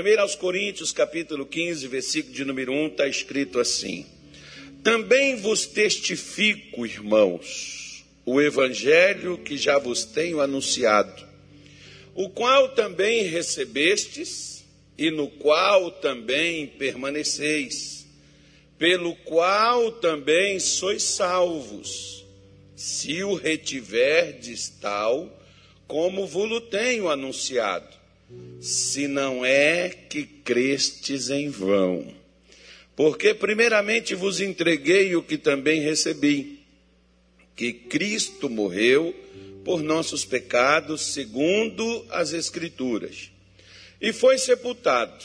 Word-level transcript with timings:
1 0.00 0.20
aos 0.20 0.36
Coríntios, 0.36 0.92
capítulo 0.92 1.44
15, 1.44 1.88
versículo 1.88 2.32
de 2.32 2.44
número 2.44 2.72
1, 2.72 2.86
está 2.86 3.08
escrito 3.08 3.58
assim: 3.58 4.06
Também 4.82 5.34
vos 5.34 5.66
testifico, 5.66 6.86
irmãos, 6.86 8.04
o 8.24 8.40
evangelho 8.40 9.38
que 9.38 9.56
já 9.56 9.76
vos 9.76 10.04
tenho 10.04 10.40
anunciado, 10.40 11.26
o 12.14 12.30
qual 12.30 12.68
também 12.76 13.24
recebestes 13.24 14.64
e 14.96 15.10
no 15.10 15.26
qual 15.26 15.90
também 15.90 16.68
permaneceis, 16.68 18.06
pelo 18.78 19.16
qual 19.16 19.90
também 19.90 20.60
sois 20.60 21.02
salvos, 21.02 22.24
se 22.76 23.24
o 23.24 23.34
retiverdes 23.34 24.68
tal 24.80 25.36
como 25.88 26.24
vos 26.24 26.62
tenho 26.70 27.08
anunciado 27.08 27.97
se 28.60 29.08
não 29.08 29.44
é 29.44 29.88
que 29.88 30.24
crestes 30.24 31.30
em 31.30 31.48
vão. 31.48 32.14
Porque, 32.96 33.32
primeiramente, 33.32 34.14
vos 34.14 34.40
entreguei 34.40 35.14
o 35.14 35.22
que 35.22 35.38
também 35.38 35.80
recebi: 35.80 36.60
que 37.54 37.72
Cristo 37.72 38.50
morreu 38.50 39.14
por 39.64 39.82
nossos 39.82 40.24
pecados, 40.24 41.12
segundo 41.12 42.04
as 42.10 42.32
Escrituras, 42.32 43.30
e 44.00 44.12
foi 44.12 44.38
sepultado, 44.38 45.24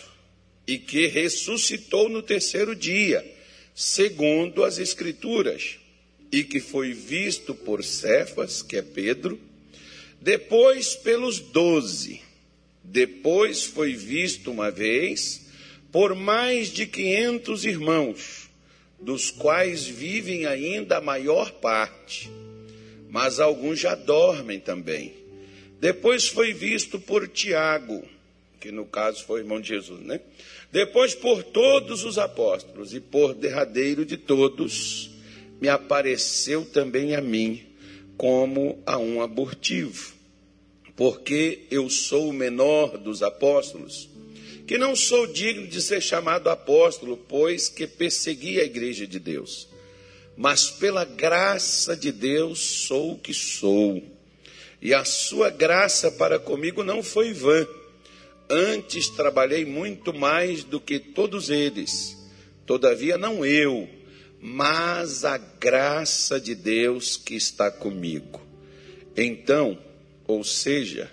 e 0.68 0.78
que 0.78 1.08
ressuscitou 1.08 2.10
no 2.10 2.22
terceiro 2.22 2.76
dia, 2.76 3.26
segundo 3.74 4.64
as 4.64 4.78
Escrituras, 4.78 5.78
e 6.32 6.44
que 6.44 6.60
foi 6.60 6.94
visto 6.94 7.56
por 7.56 7.84
Cefas, 7.84 8.62
que 8.62 8.78
é 8.78 8.82
Pedro, 8.82 9.40
depois 10.22 10.96
pelos 10.96 11.40
doze. 11.40 12.22
Depois 12.84 13.64
foi 13.64 13.94
visto 13.94 14.52
uma 14.52 14.70
vez 14.70 15.44
por 15.92 16.16
mais 16.16 16.70
de 16.70 16.86
quinhentos 16.86 17.66
irmãos, 17.66 18.50
dos 19.00 19.30
quais 19.30 19.86
vivem 19.86 20.46
ainda 20.46 20.98
a 20.98 21.02
maior 21.02 21.52
parte, 21.52 22.32
mas 23.10 23.40
alguns 23.40 23.80
já 23.80 23.94
dormem 23.94 24.60
também. 24.60 25.14
Depois 25.80 26.28
foi 26.28 26.52
visto 26.52 27.00
por 27.00 27.28
Tiago, 27.28 28.04
que 28.60 28.72
no 28.72 28.86
caso 28.86 29.24
foi 29.24 29.42
irmão 29.42 29.62
de 29.62 29.68
Jesus, 29.68 30.00
né? 30.02 30.20
Depois 30.72 31.14
por 31.14 31.44
todos 31.44 32.04
os 32.04 32.18
apóstolos, 32.18 32.94
e 32.94 33.00
por 33.00 33.36
derradeiro 33.36 34.04
de 34.04 34.18
todos, 34.18 35.12
me 35.62 35.70
apareceu 35.70 36.66
também 36.66 37.16
a 37.16 37.22
mim, 37.22 37.62
como 38.18 38.82
a 38.86 38.98
um 38.98 39.22
abortivo 39.22 40.14
porque 40.96 41.66
eu 41.72 41.90
sou 41.90 42.30
o 42.30 42.34
menor 42.34 42.98
dos 42.98 43.24
apóstolos, 43.24 44.10
que 44.68 44.78
não 44.78 44.96
sou 44.96 45.28
digno 45.28 45.68
de 45.68 45.82
ser 45.82 46.02
chamado 46.02 46.50
apóstolo, 46.50 47.18
pois 47.18 47.68
que 47.68 47.88
persegui 47.88 48.60
a 48.60 48.64
igreja 48.64 49.06
de 49.06 49.20
Deus. 49.20 49.68
Mas 50.38 50.70
pela 50.70 51.04
graça 51.04 51.96
de 51.96 52.12
Deus 52.12 52.60
sou 52.60 53.14
o 53.14 53.18
que 53.18 53.34
sou. 53.34 54.04
E 54.82 54.94
a 54.94 55.06
sua 55.06 55.50
graça 55.50 56.12
para 56.12 56.40
comigo 56.40 56.84
não 56.84 57.04
foi 57.04 57.34
vã. 57.34 57.68
Antes 58.50 59.10
trabalhei 59.10 59.66
muito 59.66 60.14
mais 60.14 60.64
do 60.64 60.80
que 60.80 61.00
todos 61.00 61.50
eles. 61.50 62.18
Todavia 62.66 63.18
não 63.18 63.46
eu, 63.46 63.88
mas 64.40 65.26
a 65.26 65.38
graça 65.38 66.40
de 66.40 66.56
Deus 66.56 67.18
que 67.18 67.36
está 67.36 67.70
comigo. 67.70 68.42
Então, 69.16 69.78
ou 70.34 70.44
seja, 70.44 71.12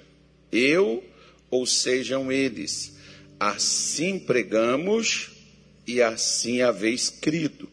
eu 0.50 1.04
ou 1.50 1.66
sejam 1.66 2.32
eles. 2.32 2.94
Assim 3.38 4.18
pregamos 4.18 5.30
e 5.86 6.00
assim 6.00 6.62
haveis 6.62 7.10
crido. 7.10 7.68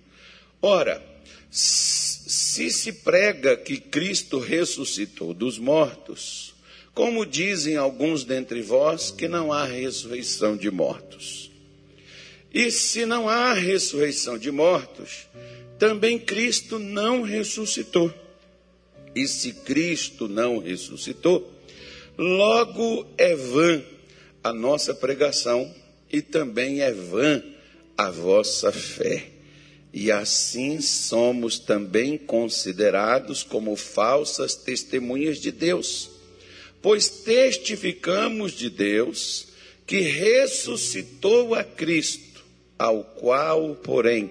Ora, 0.62 1.02
se 1.50 2.70
se 2.70 2.92
prega 2.92 3.56
que 3.56 3.78
Cristo 3.78 4.40
ressuscitou 4.40 5.34
dos 5.34 5.58
mortos, 5.58 6.54
como 6.94 7.26
dizem 7.26 7.78
alguns 7.78 8.24
dentre 8.24 8.62
vós 8.62 9.12
que 9.12 9.28
não 9.28 9.54
há 9.54 9.64
ressurreição 9.64 10.58
de 10.58 10.70
mortos. 10.70 11.50
E 12.54 12.72
se 12.72 13.06
não 13.06 13.30
há 13.30 13.54
ressurreição 13.54 14.38
de 14.38 14.52
mortos, 14.52 15.28
também 15.78 16.18
Cristo 16.18 16.80
não 16.80 17.22
ressuscitou. 17.22 18.14
E 19.18 19.28
se 19.28 19.52
Cristo 19.52 20.28
não 20.28 20.60
ressuscitou, 20.60 21.52
logo 22.16 23.08
é 23.18 23.36
vã 23.36 23.84
a 24.44 24.54
nossa 24.54 24.94
pregação 24.94 25.74
e 26.14 26.22
também 26.22 26.82
é 26.82 26.92
vã 26.92 27.42
a 27.98 28.12
vossa 28.12 28.72
fé. 28.72 29.30
E 29.92 30.12
assim 30.12 30.80
somos 30.82 31.58
também 31.58 32.16
considerados 32.16 33.42
como 33.42 33.76
falsas 33.76 34.54
testemunhas 34.54 35.40
de 35.40 35.52
Deus, 35.52 36.12
pois 36.80 37.10
testificamos 37.10 38.52
de 38.52 38.70
Deus 38.70 39.48
que 39.88 40.00
ressuscitou 40.00 41.56
a 41.56 41.64
Cristo, 41.64 42.46
ao 42.78 43.04
qual, 43.04 43.74
porém, 43.78 44.30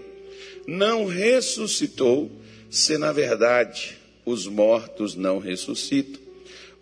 não 0.65 1.07
ressuscitou, 1.07 2.31
se 2.71 2.97
na 2.97 3.11
verdade 3.11 3.96
os 4.27 4.47
mortos 4.47 5.15
não 5.15 5.39
ressuscitam. 5.39 6.21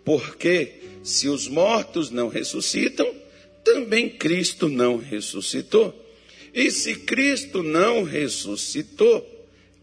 Porque 0.03 0.73
se 1.05 1.29
os 1.29 1.47
mortos 1.47 2.11
não 2.11 2.29
ressuscitam, 2.29 3.07
também 3.63 4.09
Cristo 4.09 4.69
não 4.69 4.97
ressuscitou. 4.97 5.95
E 6.53 6.71
se 6.71 6.95
Cristo 6.95 7.63
não 7.63 8.03
ressuscitou, 8.03 9.31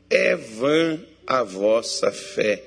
é 0.10 0.36
vã 0.36 1.00
a 1.28 1.44
vossa 1.44 2.12
fé, 2.12 2.64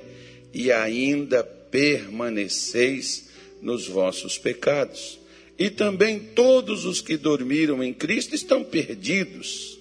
e 0.53 0.71
ainda 0.71 1.43
permaneceis 1.43 3.29
nos 3.61 3.87
vossos 3.87 4.39
pecados. 4.39 5.19
E 5.59 5.71
também 5.71 6.19
todos 6.19 6.85
os 6.85 7.01
que 7.01 7.17
dormiram 7.17 7.83
em 7.83 7.93
Cristo 7.93 8.35
estão 8.35 8.63
perdidos. 8.63 9.79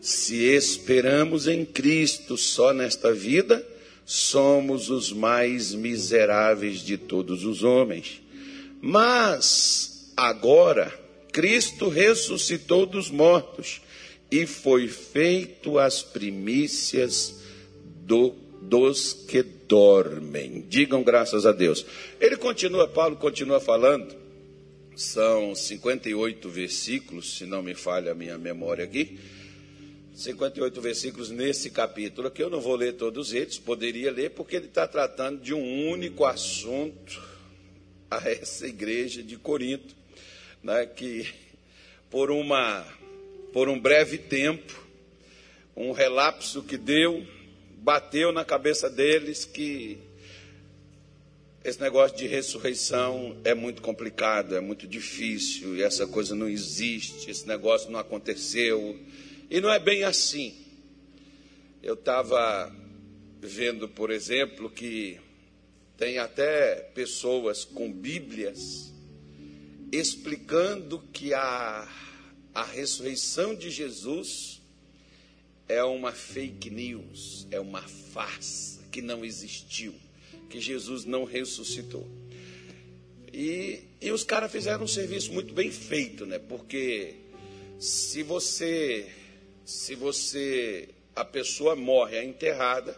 Se 0.00 0.36
esperamos 0.36 1.46
em 1.46 1.64
Cristo 1.64 2.36
só 2.36 2.72
nesta 2.72 3.12
vida, 3.12 3.66
somos 4.04 4.90
os 4.90 5.12
mais 5.12 5.74
miseráveis 5.74 6.80
de 6.80 6.98
todos 6.98 7.44
os 7.44 7.62
homens. 7.62 8.20
Mas 8.80 10.12
agora 10.16 10.92
Cristo 11.32 11.88
ressuscitou 11.88 12.86
dos 12.86 13.10
mortos 13.10 13.80
e 14.30 14.46
foi 14.46 14.88
feito 14.88 15.78
as 15.78 16.02
primícias 16.02 17.40
do, 18.04 18.34
dos 18.60 19.12
que 19.12 19.42
dormem. 19.42 20.66
Digam 20.68 21.02
graças 21.02 21.46
a 21.46 21.52
Deus. 21.52 21.84
Ele 22.20 22.36
continua, 22.36 22.86
Paulo 22.86 23.16
continua 23.16 23.60
falando. 23.60 24.14
São 24.94 25.54
58 25.54 26.48
versículos, 26.48 27.36
se 27.38 27.46
não 27.46 27.62
me 27.62 27.74
falha 27.74 28.12
a 28.12 28.14
minha 28.14 28.38
memória 28.38 28.84
aqui 28.84 29.18
58 30.14 30.80
versículos 30.80 31.30
nesse 31.30 31.70
capítulo, 31.70 32.30
que 32.30 32.40
eu 32.40 32.48
não 32.48 32.60
vou 32.60 32.76
ler 32.76 32.94
todos 32.94 33.34
eles, 33.34 33.58
poderia 33.58 34.12
ler, 34.12 34.30
porque 34.30 34.54
ele 34.54 34.66
está 34.66 34.86
tratando 34.86 35.40
de 35.40 35.52
um 35.52 35.90
único 35.90 36.24
assunto 36.24 37.20
a 38.08 38.18
essa 38.30 38.64
igreja 38.66 39.24
de 39.24 39.36
Corinto, 39.36 39.94
né, 40.62 40.86
que 40.86 41.28
por, 42.08 42.30
uma, 42.30 42.86
por 43.52 43.68
um 43.68 43.78
breve 43.78 44.16
tempo, 44.16 44.86
um 45.76 45.90
relapso 45.90 46.62
que 46.62 46.76
deu, 46.76 47.26
bateu 47.78 48.30
na 48.30 48.44
cabeça 48.44 48.88
deles 48.88 49.44
que 49.44 49.98
esse 51.64 51.80
negócio 51.80 52.16
de 52.16 52.28
ressurreição 52.28 53.36
é 53.42 53.52
muito 53.52 53.82
complicado, 53.82 54.54
é 54.54 54.60
muito 54.60 54.86
difícil, 54.86 55.74
e 55.74 55.82
essa 55.82 56.06
coisa 56.06 56.36
não 56.36 56.48
existe, 56.48 57.28
esse 57.28 57.48
negócio 57.48 57.90
não 57.90 57.98
aconteceu 57.98 58.96
e 59.54 59.60
não 59.60 59.72
é 59.72 59.78
bem 59.78 60.02
assim. 60.02 60.52
Eu 61.80 61.94
estava 61.94 62.74
vendo, 63.40 63.88
por 63.88 64.10
exemplo, 64.10 64.68
que 64.68 65.20
tem 65.96 66.18
até 66.18 66.74
pessoas 66.92 67.64
com 67.64 67.92
Bíblias 67.92 68.92
explicando 69.92 70.98
que 71.12 71.32
a, 71.32 71.88
a 72.52 72.64
ressurreição 72.64 73.54
de 73.54 73.70
Jesus 73.70 74.60
é 75.68 75.84
uma 75.84 76.10
fake 76.10 76.68
news, 76.68 77.46
é 77.52 77.60
uma 77.60 77.82
farsa 77.82 78.82
que 78.90 79.00
não 79.00 79.24
existiu, 79.24 79.94
que 80.50 80.58
Jesus 80.60 81.04
não 81.04 81.22
ressuscitou. 81.22 82.08
E, 83.32 83.84
e 84.00 84.10
os 84.10 84.24
caras 84.24 84.50
fizeram 84.50 84.82
um 84.82 84.88
serviço 84.88 85.32
muito 85.32 85.54
bem 85.54 85.70
feito, 85.70 86.26
né? 86.26 86.40
Porque 86.40 87.14
se 87.78 88.24
você 88.24 89.08
se 89.64 89.94
você 89.94 90.88
a 91.14 91.24
pessoa 91.24 91.76
morre, 91.76 92.16
é 92.16 92.24
enterrada, 92.24 92.96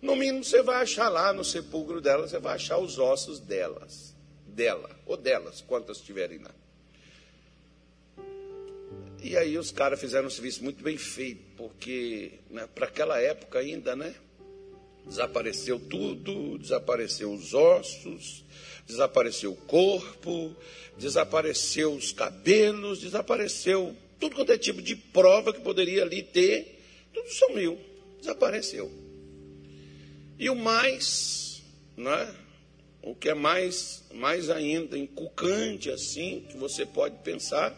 no 0.00 0.14
mínimo 0.14 0.44
você 0.44 0.62
vai 0.62 0.82
achar 0.82 1.08
lá 1.08 1.32
no 1.32 1.44
sepulcro 1.44 2.00
dela, 2.00 2.28
você 2.28 2.38
vai 2.38 2.54
achar 2.54 2.78
os 2.78 2.98
ossos 2.98 3.40
delas, 3.40 4.14
dela 4.46 4.88
ou 5.04 5.16
delas, 5.16 5.60
quantas 5.60 5.98
tiverem 6.00 6.38
lá. 6.38 6.54
E 9.20 9.36
aí 9.36 9.58
os 9.58 9.72
caras 9.72 10.00
fizeram 10.00 10.28
um 10.28 10.30
serviço 10.30 10.62
muito 10.62 10.82
bem 10.82 10.96
feito, 10.96 11.42
porque 11.56 12.32
né, 12.48 12.68
para 12.72 12.86
aquela 12.86 13.20
época 13.20 13.58
ainda, 13.58 13.96
né? 13.96 14.14
Desapareceu 15.04 15.80
tudo, 15.80 16.58
desapareceu 16.58 17.32
os 17.32 17.54
ossos, 17.54 18.44
desapareceu 18.86 19.52
o 19.52 19.56
corpo, 19.56 20.54
desapareceu 20.96 21.94
os 21.94 22.12
cabelos, 22.12 23.00
desapareceu 23.00 23.96
tudo 24.18 24.34
quanto 24.34 24.52
é 24.52 24.58
tipo 24.58 24.82
de 24.82 24.96
prova 24.96 25.52
que 25.52 25.60
poderia 25.60 26.02
ali 26.02 26.22
ter, 26.22 26.80
tudo 27.12 27.28
sumiu, 27.28 27.78
desapareceu. 28.18 28.90
E 30.38 30.48
o 30.50 30.54
mais, 30.54 31.62
né? 31.96 32.34
O 33.02 33.14
que 33.14 33.28
é 33.28 33.34
mais, 33.34 34.04
mais 34.12 34.50
ainda 34.50 34.98
inculcante 34.98 35.90
assim, 35.90 36.44
que 36.48 36.56
você 36.56 36.84
pode 36.84 37.16
pensar, 37.22 37.74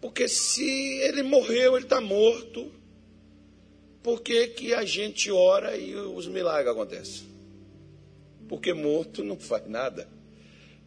porque 0.00 0.28
se 0.28 0.64
ele 1.00 1.22
morreu, 1.22 1.76
ele 1.76 1.84
está 1.84 2.00
morto, 2.00 2.72
por 4.02 4.22
que, 4.22 4.48
que 4.48 4.72
a 4.72 4.84
gente 4.84 5.30
ora 5.30 5.76
e 5.76 5.94
os 5.94 6.26
milagres 6.26 6.72
acontecem? 6.72 7.28
Porque 8.48 8.72
morto 8.72 9.22
não 9.22 9.38
faz 9.38 9.68
nada. 9.68 10.08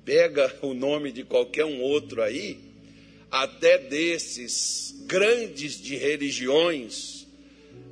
Pega 0.04 0.54
o 0.62 0.74
nome 0.74 1.12
de 1.12 1.24
qualquer 1.24 1.63
um 1.63 1.81
outro 1.81 2.22
aí, 2.22 2.72
até 3.33 3.80
desses 3.80 4.94
grandes 5.07 5.81
de 5.81 5.95
religiões 5.95 7.25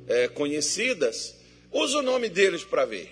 é, 0.06 0.28
conhecidas, 0.28 1.34
usa 1.72 1.98
o 1.98 2.02
nome 2.02 2.28
deles 2.28 2.62
para 2.62 2.84
ver. 2.84 3.10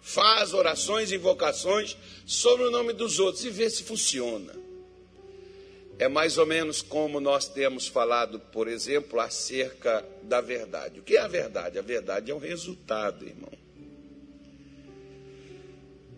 Faz 0.00 0.54
orações 0.54 1.10
e 1.10 1.16
invocações 1.16 1.96
sobre 2.24 2.66
o 2.66 2.70
nome 2.70 2.92
dos 2.92 3.18
outros 3.18 3.44
e 3.44 3.50
vê 3.50 3.68
se 3.68 3.82
funciona. 3.82 4.54
É 5.98 6.06
mais 6.06 6.38
ou 6.38 6.46
menos 6.46 6.80
como 6.80 7.18
nós 7.18 7.48
temos 7.48 7.88
falado, 7.88 8.38
por 8.38 8.68
exemplo, 8.68 9.18
acerca 9.18 10.06
da 10.22 10.40
verdade. 10.40 11.00
O 11.00 11.02
que 11.02 11.16
é 11.16 11.20
a 11.20 11.26
verdade? 11.26 11.76
A 11.76 11.82
verdade 11.82 12.30
é 12.30 12.34
o 12.34 12.38
resultado, 12.38 13.26
irmão. 13.26 13.52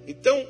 Então, 0.06 0.46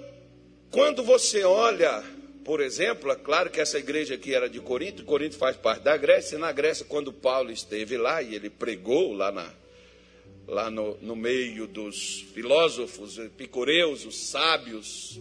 quando 0.68 1.04
você 1.04 1.44
olha, 1.44 2.04
por 2.44 2.60
exemplo, 2.60 3.10
é 3.10 3.16
claro 3.16 3.50
que 3.50 3.60
essa 3.60 3.78
igreja 3.78 4.14
aqui 4.14 4.34
era 4.34 4.48
de 4.48 4.60
Corinto, 4.60 5.04
Corinto 5.04 5.36
faz 5.36 5.56
parte 5.56 5.82
da 5.82 5.96
Grécia, 5.96 6.36
e 6.36 6.38
na 6.38 6.50
Grécia, 6.50 6.84
quando 6.84 7.12
Paulo 7.12 7.50
esteve 7.50 7.96
lá 7.96 8.20
e 8.20 8.34
ele 8.34 8.50
pregou 8.50 9.12
lá, 9.12 9.30
na, 9.30 9.52
lá 10.46 10.70
no, 10.70 10.96
no 11.00 11.14
meio 11.14 11.66
dos 11.66 12.22
filósofos, 12.34 13.18
epicureus, 13.18 14.04
os 14.04 14.16
sábios, 14.16 15.20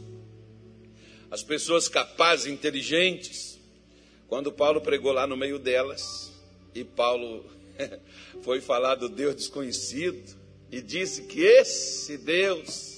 as 1.30 1.44
pessoas 1.44 1.88
capazes, 1.88 2.48
inteligentes, 2.48 3.60
quando 4.28 4.52
Paulo 4.52 4.82
pregou 4.82 5.12
lá 5.12 5.28
no 5.28 5.38
meio 5.38 5.60
delas, 5.60 6.32
e 6.74 6.84
Paulo 6.84 7.46
foi 8.42 8.62
falar 8.62 8.96
do 8.96 9.08
Deus 9.08 9.36
desconhecido, 9.36 10.36
e 10.72 10.82
disse 10.82 11.24
que 11.24 11.42
esse 11.42 12.18
Deus, 12.18 12.91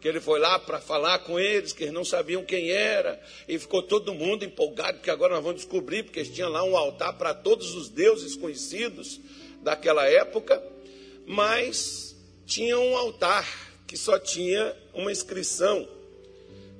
que 0.00 0.06
ele 0.06 0.20
foi 0.20 0.38
lá 0.38 0.58
para 0.58 0.80
falar 0.80 1.18
com 1.20 1.38
eles, 1.38 1.72
que 1.72 1.84
eles 1.84 1.94
não 1.94 2.04
sabiam 2.04 2.44
quem 2.44 2.70
era, 2.70 3.20
e 3.48 3.58
ficou 3.58 3.82
todo 3.82 4.14
mundo 4.14 4.44
empolgado, 4.44 4.98
porque 4.98 5.10
agora 5.10 5.34
nós 5.34 5.42
vamos 5.42 5.62
descobrir, 5.62 6.04
porque 6.04 6.20
eles 6.20 6.32
tinham 6.32 6.50
lá 6.50 6.62
um 6.62 6.76
altar 6.76 7.18
para 7.18 7.34
todos 7.34 7.74
os 7.74 7.88
deuses 7.88 8.36
conhecidos 8.36 9.20
daquela 9.62 10.08
época, 10.08 10.62
mas 11.26 12.16
tinha 12.46 12.78
um 12.78 12.96
altar 12.96 13.46
que 13.86 13.96
só 13.96 14.18
tinha 14.18 14.74
uma 14.94 15.10
inscrição 15.10 15.88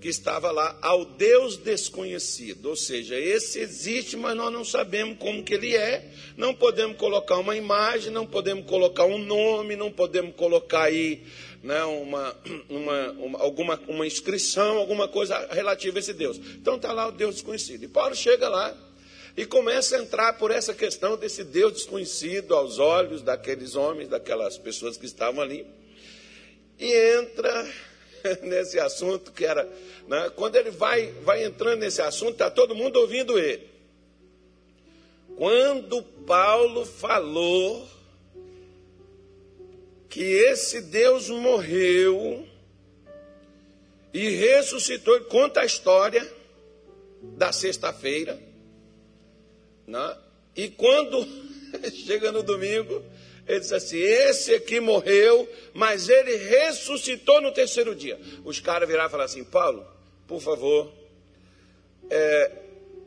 que 0.01 0.09
estava 0.09 0.53
lá 0.53 0.79
ao 0.81 1.05
Deus 1.05 1.57
desconhecido, 1.57 2.67
ou 2.67 2.77
seja, 2.77 3.19
esse 3.19 3.59
existe, 3.59 4.17
mas 4.17 4.37
nós 4.37 4.53
não 4.53 4.65
sabemos 4.65 5.19
como 5.19 5.43
que 5.43 5.55
ele 5.55 5.75
é, 5.75 6.09
não 6.37 6.55
podemos 6.55 6.97
colocar 6.97 7.37
uma 7.39 7.57
imagem, 7.57 8.13
não 8.13 8.25
podemos 8.25 8.65
colocar 8.67 9.05
um 9.05 9.19
nome, 9.19 9.75
não 9.75 9.91
podemos 9.91 10.37
colocar 10.37 10.85
aí 10.85 11.25
né, 11.63 11.83
uma, 11.85 12.37
uma, 12.69 13.11
uma, 13.13 13.39
alguma 13.41 13.81
uma 13.89 14.07
inscrição, 14.07 14.79
alguma 14.79 15.09
coisa 15.09 15.37
relativa 15.51 15.99
a 15.99 16.01
esse 16.01 16.13
Deus. 16.13 16.37
Então 16.37 16.77
está 16.77 16.93
lá 16.93 17.09
o 17.09 17.13
Deus 17.13 17.37
desconhecido. 17.37 17.85
E 17.85 17.89
Paulo 17.89 18.15
chega 18.15 18.49
lá 18.49 18.77
e 19.37 19.47
começa 19.47 19.97
a 19.97 20.01
entrar 20.01 20.33
por 20.35 20.51
essa 20.51 20.75
questão 20.75 21.17
desse 21.17 21.45
Deus 21.45 21.73
desconhecido 21.73 22.55
aos 22.55 22.79
olhos 22.79 23.23
daqueles 23.23 23.77
homens, 23.77 24.09
daquelas 24.09 24.59
pessoas 24.59 24.97
que 24.97 25.07
estavam 25.07 25.41
ali, 25.41 25.67
e 26.79 26.93
entra 27.19 27.69
nesse 28.43 28.79
assunto 28.79 29.33
que 29.33 29.45
era. 29.45 29.69
Né? 30.07 30.31
Quando 30.35 30.57
ele 30.57 30.71
vai, 30.71 31.13
vai 31.23 31.45
entrando 31.45 31.81
nesse 31.81 32.03
assunto, 32.03 32.33
está 32.33 32.51
todo 32.51 32.75
mundo 32.75 32.99
ouvindo 32.99 33.39
ele. 33.39 33.69
Quando 35.37 36.03
Paulo 36.03 36.85
falou 36.85 37.89
que 40.09 40.23
esse 40.23 40.81
Deus 40.81 41.29
morreu 41.29 42.47
e 44.13 44.31
ressuscitou, 44.31 45.21
conta 45.25 45.61
a 45.61 45.65
história 45.65 46.27
da 47.23 47.53
sexta-feira, 47.53 48.41
né? 49.87 50.17
e 50.57 50.69
quando 50.69 51.27
chega 52.07 52.33
no 52.33 52.43
domingo, 52.43 53.05
ele 53.47 53.61
diz 53.61 53.73
assim: 53.73 53.99
esse 53.99 54.55
aqui 54.55 54.81
morreu, 54.81 55.49
mas 55.73 56.09
ele 56.09 56.37
ressuscitou 56.37 57.41
no 57.41 57.53
terceiro 57.53 57.95
dia. 57.95 58.21
Os 58.45 58.61
caras 58.61 58.89
viraram 58.89 59.09
e 59.09 59.11
falaram 59.11 59.31
assim: 59.31 59.45
Paulo, 59.45 59.87
por 60.27 60.41
favor, 60.41 60.93
é, 62.11 62.53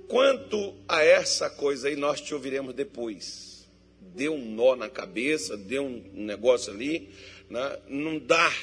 quanto 0.07 0.75
a 0.87 1.03
essa 1.03 1.49
coisa 1.49 1.87
aí, 1.87 1.95
nós 1.95 2.19
te 2.21 2.33
ouviremos 2.33 2.73
depois. 2.73 3.50
Deu 4.15 4.33
um 4.33 4.53
nó 4.53 4.75
na 4.75 4.89
cabeça, 4.89 5.55
deu 5.55 5.83
um 5.83 6.03
negócio 6.13 6.73
ali, 6.73 7.09
né? 7.49 7.79
não 7.87 8.19
dá. 8.19 8.53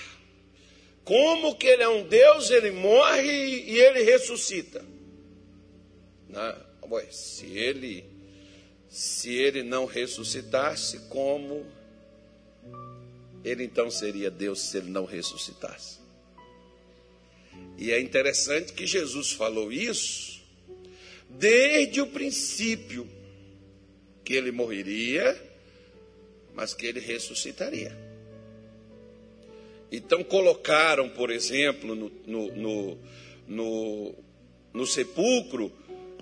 Como 1.04 1.56
que 1.56 1.66
ele 1.66 1.82
é 1.82 1.88
um 1.88 2.06
Deus, 2.06 2.50
ele 2.50 2.70
morre 2.70 3.62
e 3.66 3.78
ele 3.78 4.02
ressuscita? 4.02 4.84
Né? 6.28 6.56
Se 7.10 7.46
ele 7.46 8.04
se 8.88 9.34
ele 9.34 9.62
não 9.62 9.84
ressuscitasse, 9.84 10.98
como 11.10 11.66
ele 13.44 13.64
então 13.64 13.90
seria 13.90 14.30
Deus 14.30 14.60
se 14.60 14.78
ele 14.78 14.90
não 14.90 15.04
ressuscitasse? 15.04 15.98
E 17.76 17.92
é 17.92 18.00
interessante 18.00 18.72
que 18.72 18.86
Jesus 18.86 19.32
falou 19.32 19.70
isso 19.70 20.38
desde 21.28 22.00
o 22.00 22.06
princípio, 22.06 23.08
que 24.28 24.34
ele 24.34 24.52
morreria, 24.52 25.42
mas 26.54 26.74
que 26.74 26.84
ele 26.84 27.00
ressuscitaria. 27.00 27.96
Então 29.90 30.22
colocaram, 30.22 31.08
por 31.08 31.30
exemplo, 31.30 31.94
no, 31.94 32.12
no, 32.26 32.54
no, 32.54 32.98
no, 33.46 34.14
no 34.74 34.86
sepulcro 34.86 35.72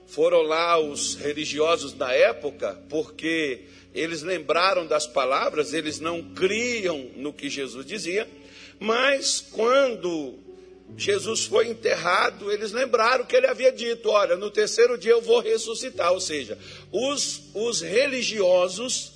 foram 0.06 0.42
lá 0.42 0.78
os 0.78 1.16
religiosos 1.16 1.94
da 1.94 2.12
época, 2.12 2.80
porque 2.88 3.62
eles 3.92 4.22
lembraram 4.22 4.86
das 4.86 5.08
palavras, 5.08 5.72
eles 5.72 5.98
não 5.98 6.32
criam 6.32 7.10
no 7.16 7.32
que 7.32 7.50
Jesus 7.50 7.84
dizia, 7.84 8.28
mas 8.78 9.40
quando 9.40 10.38
Jesus 10.96 11.44
foi 11.44 11.68
enterrado, 11.68 12.52
eles 12.52 12.72
lembraram 12.72 13.24
que 13.24 13.34
ele 13.34 13.46
havia 13.46 13.72
dito: 13.72 14.08
Olha, 14.10 14.36
no 14.36 14.50
terceiro 14.50 14.96
dia 14.96 15.12
eu 15.12 15.22
vou 15.22 15.40
ressuscitar. 15.40 16.12
Ou 16.12 16.20
seja, 16.20 16.58
os, 16.92 17.42
os 17.54 17.80
religiosos 17.80 19.12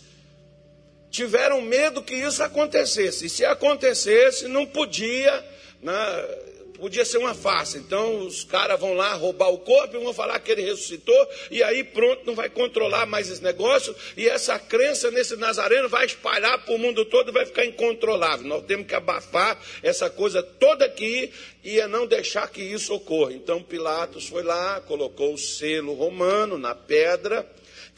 tiveram 1.11 1.61
medo 1.61 2.03
que 2.03 2.15
isso 2.15 2.43
acontecesse. 2.43 3.27
E 3.27 3.31
se 3.31 3.45
acontecesse, 3.45 4.49
não 4.49 4.67
podia. 4.67 5.45
Né, 5.83 6.50
podia 6.81 7.05
ser 7.05 7.19
uma 7.19 7.35
farsa. 7.35 7.79
Então 7.79 8.27
os 8.27 8.43
caras 8.43 8.81
vão 8.81 8.95
lá 8.95 9.13
roubar 9.15 9.51
o 9.51 9.59
corpo 9.59 9.97
e 9.97 10.03
vão 10.03 10.15
falar 10.15 10.41
que 10.41 10.51
ele 10.51 10.63
ressuscitou, 10.63 11.29
e 11.51 11.63
aí 11.63 11.85
pronto, 11.85 12.23
não 12.25 12.35
vai 12.35 12.49
controlar 12.49 13.07
mais 13.07 13.31
esse 13.31 13.43
negócio, 13.43 13.95
e 14.17 14.27
essa 14.27 14.59
crença 14.59 15.11
nesse 15.11 15.37
Nazareno 15.37 15.89
vai 15.89 16.07
espalhar 16.07 16.65
para 16.65 16.75
o 16.75 16.79
mundo 16.79 17.05
todo 17.05 17.31
e 17.31 17.33
vai 17.33 17.47
ficar 17.47 17.65
incontrolável. 17.65 18.47
Nós 18.47 18.65
temos 18.65 18.87
que 18.87 18.95
abafar 18.95 19.61
essa 19.83 20.09
coisa 20.09 20.43
toda 20.43 20.85
aqui 20.85 21.31
e 21.63 21.79
é 21.79 21.87
não 21.87 22.07
deixar 22.07 22.49
que 22.51 22.63
isso 22.63 22.95
ocorra. 22.95 23.33
Então 23.33 23.63
Pilatos 23.63 24.27
foi 24.27 24.43
lá, 24.43 24.81
colocou 24.81 25.35
o 25.35 25.39
selo 25.39 25.93
romano 25.95 26.57
na 26.57 26.75
pedra 26.75 27.47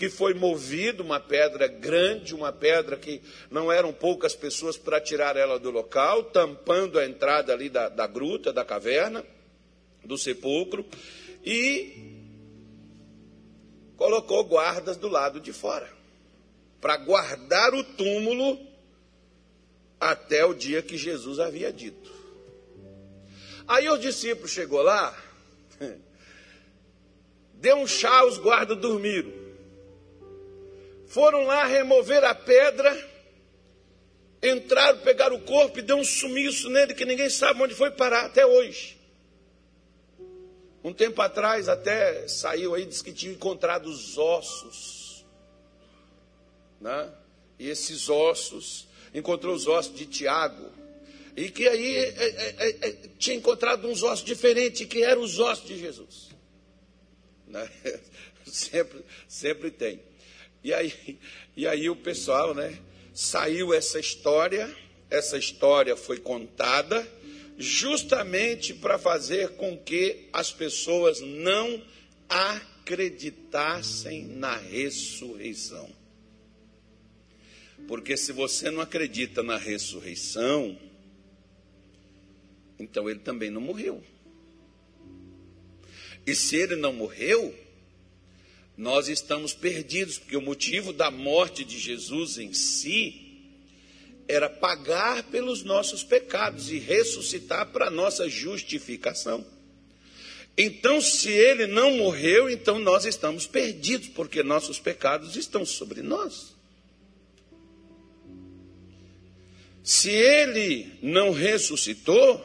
que 0.02 0.10
foi 0.10 0.34
movido, 0.34 1.00
uma 1.00 1.20
pedra 1.20 1.68
grande, 1.68 2.34
uma 2.34 2.52
pedra 2.52 2.96
que 2.96 3.22
não 3.48 3.70
eram 3.70 3.92
poucas 3.92 4.34
pessoas 4.34 4.76
para 4.76 5.00
tirar 5.00 5.36
ela 5.36 5.60
do 5.60 5.70
local, 5.70 6.24
tampando 6.24 6.98
a 6.98 7.06
entrada 7.06 7.52
ali 7.52 7.68
da, 7.68 7.88
da 7.88 8.04
gruta, 8.04 8.52
da 8.52 8.64
caverna, 8.64 9.24
do 10.04 10.18
sepulcro, 10.18 10.84
e 11.44 12.18
colocou 13.96 14.42
guardas 14.42 14.96
do 14.96 15.06
lado 15.06 15.38
de 15.38 15.52
fora, 15.52 15.88
para 16.80 16.96
guardar 16.96 17.72
o 17.72 17.84
túmulo 17.84 18.58
até 20.00 20.44
o 20.44 20.52
dia 20.52 20.82
que 20.82 20.98
Jesus 20.98 21.38
havia 21.38 21.72
dito. 21.72 22.10
Aí 23.68 23.88
os 23.88 24.00
discípulos 24.00 24.50
chegou 24.50 24.82
lá, 24.82 25.16
deu 27.54 27.76
um 27.76 27.86
chá, 27.86 28.24
os 28.24 28.36
guardas 28.38 28.76
dormiram. 28.78 29.41
Foram 31.12 31.44
lá 31.44 31.66
remover 31.66 32.24
a 32.24 32.34
pedra, 32.34 32.90
entraram, 34.42 34.98
pegaram 35.00 35.36
o 35.36 35.42
corpo 35.42 35.78
e 35.78 35.82
deu 35.82 35.98
um 35.98 36.04
sumiço 36.04 36.70
nele 36.70 36.94
que 36.94 37.04
ninguém 37.04 37.28
sabe 37.28 37.62
onde 37.62 37.74
foi 37.74 37.90
parar 37.90 38.24
até 38.24 38.46
hoje. 38.46 38.98
Um 40.82 40.90
tempo 40.90 41.20
atrás 41.20 41.68
até 41.68 42.26
saiu 42.26 42.74
aí, 42.74 42.86
disse 42.86 43.04
que 43.04 43.12
tinha 43.12 43.30
encontrado 43.30 43.90
os 43.90 44.16
ossos. 44.16 45.26
Né? 46.80 47.12
E 47.58 47.68
esses 47.68 48.08
ossos, 48.08 48.88
encontrou 49.12 49.54
os 49.54 49.66
ossos 49.66 49.94
de 49.94 50.06
Tiago. 50.06 50.72
E 51.36 51.50
que 51.50 51.68
aí 51.68 51.96
é, 51.96 52.08
é, 52.08 52.56
é, 52.56 52.88
é 52.88 52.92
tinha 53.18 53.36
encontrado 53.36 53.86
uns 53.86 54.02
ossos 54.02 54.24
diferentes, 54.24 54.86
que 54.86 55.02
eram 55.02 55.20
os 55.20 55.38
ossos 55.38 55.68
de 55.68 55.78
Jesus. 55.78 56.30
Né? 57.46 57.70
Sempre, 58.44 59.04
sempre 59.28 59.70
tem. 59.70 60.02
E 60.64 60.72
aí, 60.72 61.18
e 61.56 61.66
aí 61.66 61.90
o 61.90 61.96
pessoal, 61.96 62.54
né? 62.54 62.78
Saiu 63.12 63.74
essa 63.74 63.98
história, 63.98 64.74
essa 65.10 65.36
história 65.36 65.96
foi 65.96 66.18
contada 66.18 67.06
justamente 67.58 68.72
para 68.72 68.98
fazer 68.98 69.50
com 69.50 69.76
que 69.76 70.28
as 70.32 70.50
pessoas 70.50 71.20
não 71.20 71.82
acreditassem 72.28 74.24
na 74.24 74.56
ressurreição. 74.56 75.90
Porque 77.86 78.16
se 78.16 78.32
você 78.32 78.70
não 78.70 78.80
acredita 78.80 79.42
na 79.42 79.56
ressurreição, 79.58 80.78
então 82.78 83.10
ele 83.10 83.18
também 83.18 83.50
não 83.50 83.60
morreu. 83.60 84.02
E 86.26 86.34
se 86.34 86.56
ele 86.56 86.76
não 86.76 86.92
morreu, 86.92 87.54
nós 88.82 89.06
estamos 89.06 89.54
perdidos, 89.54 90.18
porque 90.18 90.36
o 90.36 90.42
motivo 90.42 90.92
da 90.92 91.08
morte 91.08 91.64
de 91.64 91.78
Jesus 91.78 92.36
em 92.36 92.52
si 92.52 93.46
era 94.26 94.50
pagar 94.50 95.22
pelos 95.22 95.62
nossos 95.62 96.02
pecados 96.02 96.68
e 96.68 96.80
ressuscitar 96.80 97.70
para 97.70 97.92
nossa 97.92 98.28
justificação. 98.28 99.46
Então, 100.58 101.00
se 101.00 101.30
ele 101.30 101.68
não 101.68 101.96
morreu, 101.96 102.50
então 102.50 102.80
nós 102.80 103.04
estamos 103.04 103.46
perdidos, 103.46 104.08
porque 104.08 104.42
nossos 104.42 104.80
pecados 104.80 105.36
estão 105.36 105.64
sobre 105.64 106.02
nós. 106.02 106.52
Se 109.84 110.10
ele 110.10 110.92
não 111.00 111.30
ressuscitou, 111.30 112.44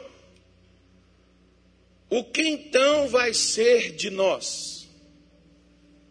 o 2.08 2.22
que 2.22 2.42
então 2.42 3.08
vai 3.08 3.34
ser 3.34 3.90
de 3.96 4.08
nós? 4.08 4.77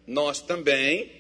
Nós 0.08 0.40
também 0.40 1.12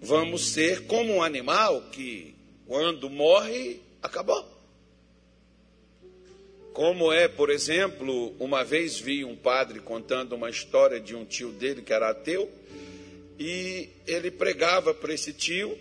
vamos 0.00 0.48
ser 0.48 0.86
como 0.86 1.12
um 1.12 1.22
animal 1.22 1.82
que 1.92 2.34
quando 2.66 3.08
morre, 3.10 3.80
acabou. 4.02 4.46
Como 6.72 7.12
é, 7.12 7.26
por 7.26 7.50
exemplo, 7.50 8.34
uma 8.38 8.64
vez 8.64 8.98
vi 8.98 9.24
um 9.24 9.36
padre 9.36 9.80
contando 9.80 10.34
uma 10.34 10.48
história 10.48 11.00
de 11.00 11.14
um 11.14 11.24
tio 11.24 11.50
dele 11.50 11.82
que 11.82 11.92
era 11.92 12.10
ateu, 12.10 12.50
e 13.38 13.88
ele 14.06 14.30
pregava 14.30 14.94
para 14.94 15.12
esse 15.12 15.32
tio, 15.32 15.78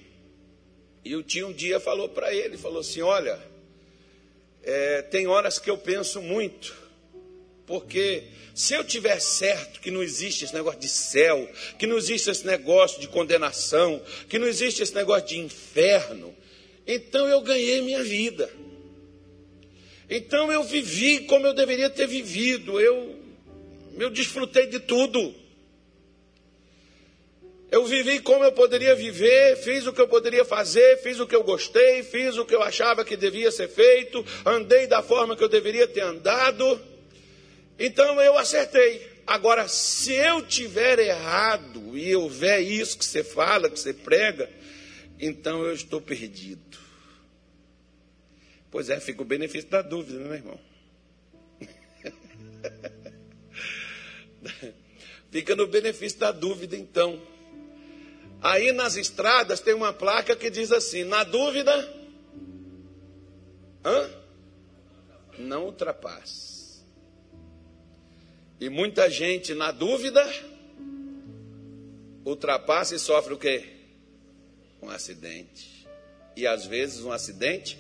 e 1.04 1.16
o 1.16 1.24
tio 1.24 1.48
um 1.48 1.54
dia 1.54 1.80
falou 1.80 2.10
para 2.10 2.34
ele, 2.34 2.58
falou 2.58 2.80
assim, 2.80 3.02
olha, 3.02 3.40
é, 4.64 5.02
tem 5.02 5.28
horas 5.28 5.60
que 5.60 5.70
eu 5.70 5.78
penso 5.78 6.22
muito, 6.22 6.76
porque 7.68 8.24
se 8.56 8.74
eu 8.74 8.84
tiver 8.84 9.20
certo 9.20 9.82
que 9.82 9.92
não 9.92 10.02
existe 10.02 10.46
esse 10.46 10.54
negócio 10.54 10.80
de 10.80 10.88
céu, 10.88 11.48
que 11.78 11.86
não 11.86 11.98
existe 11.98 12.32
esse 12.32 12.48
negócio 12.48 13.00
de 13.00 13.08
condenação, 13.08 14.02
que 14.30 14.40
não 14.40 14.48
existe 14.48 14.82
esse 14.82 14.96
negócio 14.96 15.28
de 15.28 15.38
inferno, 15.38 16.34
então 16.88 17.28
eu 17.28 17.42
ganhei 17.42 17.82
minha 17.82 18.02
vida. 18.02 18.50
Então 20.10 20.50
eu 20.50 20.64
vivi 20.64 21.26
como 21.26 21.46
eu 21.46 21.54
deveria 21.54 21.90
ter 21.90 22.08
vivido. 22.08 22.80
Eu, 22.80 23.20
eu 24.00 24.10
desfrutei 24.10 24.68
de 24.68 24.80
tudo. 24.80 25.36
Eu 27.70 27.86
vivi 27.86 28.22
como 28.22 28.46
eu 28.46 28.54
poderia 28.54 28.96
viver, 28.96 29.58
fiz 29.58 29.86
o 29.86 29.92
que 29.92 30.00
eu 30.00 30.08
poderia 30.08 30.46
fazer, 30.46 31.02
fiz 31.04 31.20
o 31.20 31.28
que 31.28 31.36
eu 31.36 31.44
gostei, 31.44 32.02
fiz 32.02 32.38
o 32.38 32.46
que 32.46 32.56
eu 32.56 32.64
achava 32.64 33.04
que 33.04 33.18
devia 33.18 33.52
ser 33.52 33.68
feito, 33.68 34.26
andei 34.46 34.88
da 34.88 35.04
forma 35.04 35.36
que 35.36 35.44
eu 35.44 35.50
deveria 35.50 35.86
ter 35.86 36.00
andado. 36.00 36.97
Então 37.78 38.20
eu 38.22 38.38
acertei. 38.38 39.18
Agora, 39.26 39.68
se 39.68 40.14
eu 40.14 40.42
tiver 40.42 41.00
errado 41.00 41.98
e 41.98 42.16
houver 42.16 42.62
isso 42.62 42.98
que 42.98 43.06
você 43.06 43.24
fala, 43.24 43.70
que 43.70 43.80
você 43.80 43.94
prega, 43.94 44.50
então 45.20 45.64
eu 45.64 45.74
estou 45.74 46.00
perdido. 46.00 46.78
Pois 48.72 48.90
é, 48.90 49.00
fica 49.00 49.22
o 49.22 49.26
benefício 49.26 49.70
da 49.70 49.82
dúvida, 49.82 50.20
né, 50.20 50.36
irmão? 50.36 50.60
fica 55.32 55.56
no 55.56 55.68
benefício 55.68 56.20
da 56.20 56.32
dúvida, 56.32 56.76
então. 56.76 57.22
Aí 58.42 58.72
nas 58.72 58.96
estradas 58.96 59.60
tem 59.60 59.74
uma 59.74 59.92
placa 59.92 60.36
que 60.36 60.50
diz 60.50 60.72
assim: 60.72 61.04
na 61.04 61.24
dúvida, 61.24 61.74
hã? 63.84 64.10
não 65.38 65.66
ultrapasse. 65.66 66.57
E 68.60 68.70
muita 68.70 69.10
gente 69.10 69.54
na 69.54 69.72
dúvida 69.72 70.26
ultrapassa 72.26 72.96
e 72.96 73.00
sofre 73.00 73.34
o 73.34 73.38
quê? 73.38 73.66
Um 74.82 74.90
acidente. 74.90 75.88
E 76.36 76.48
às 76.48 76.66
vezes 76.66 77.04
um 77.04 77.12
acidente 77.12 77.78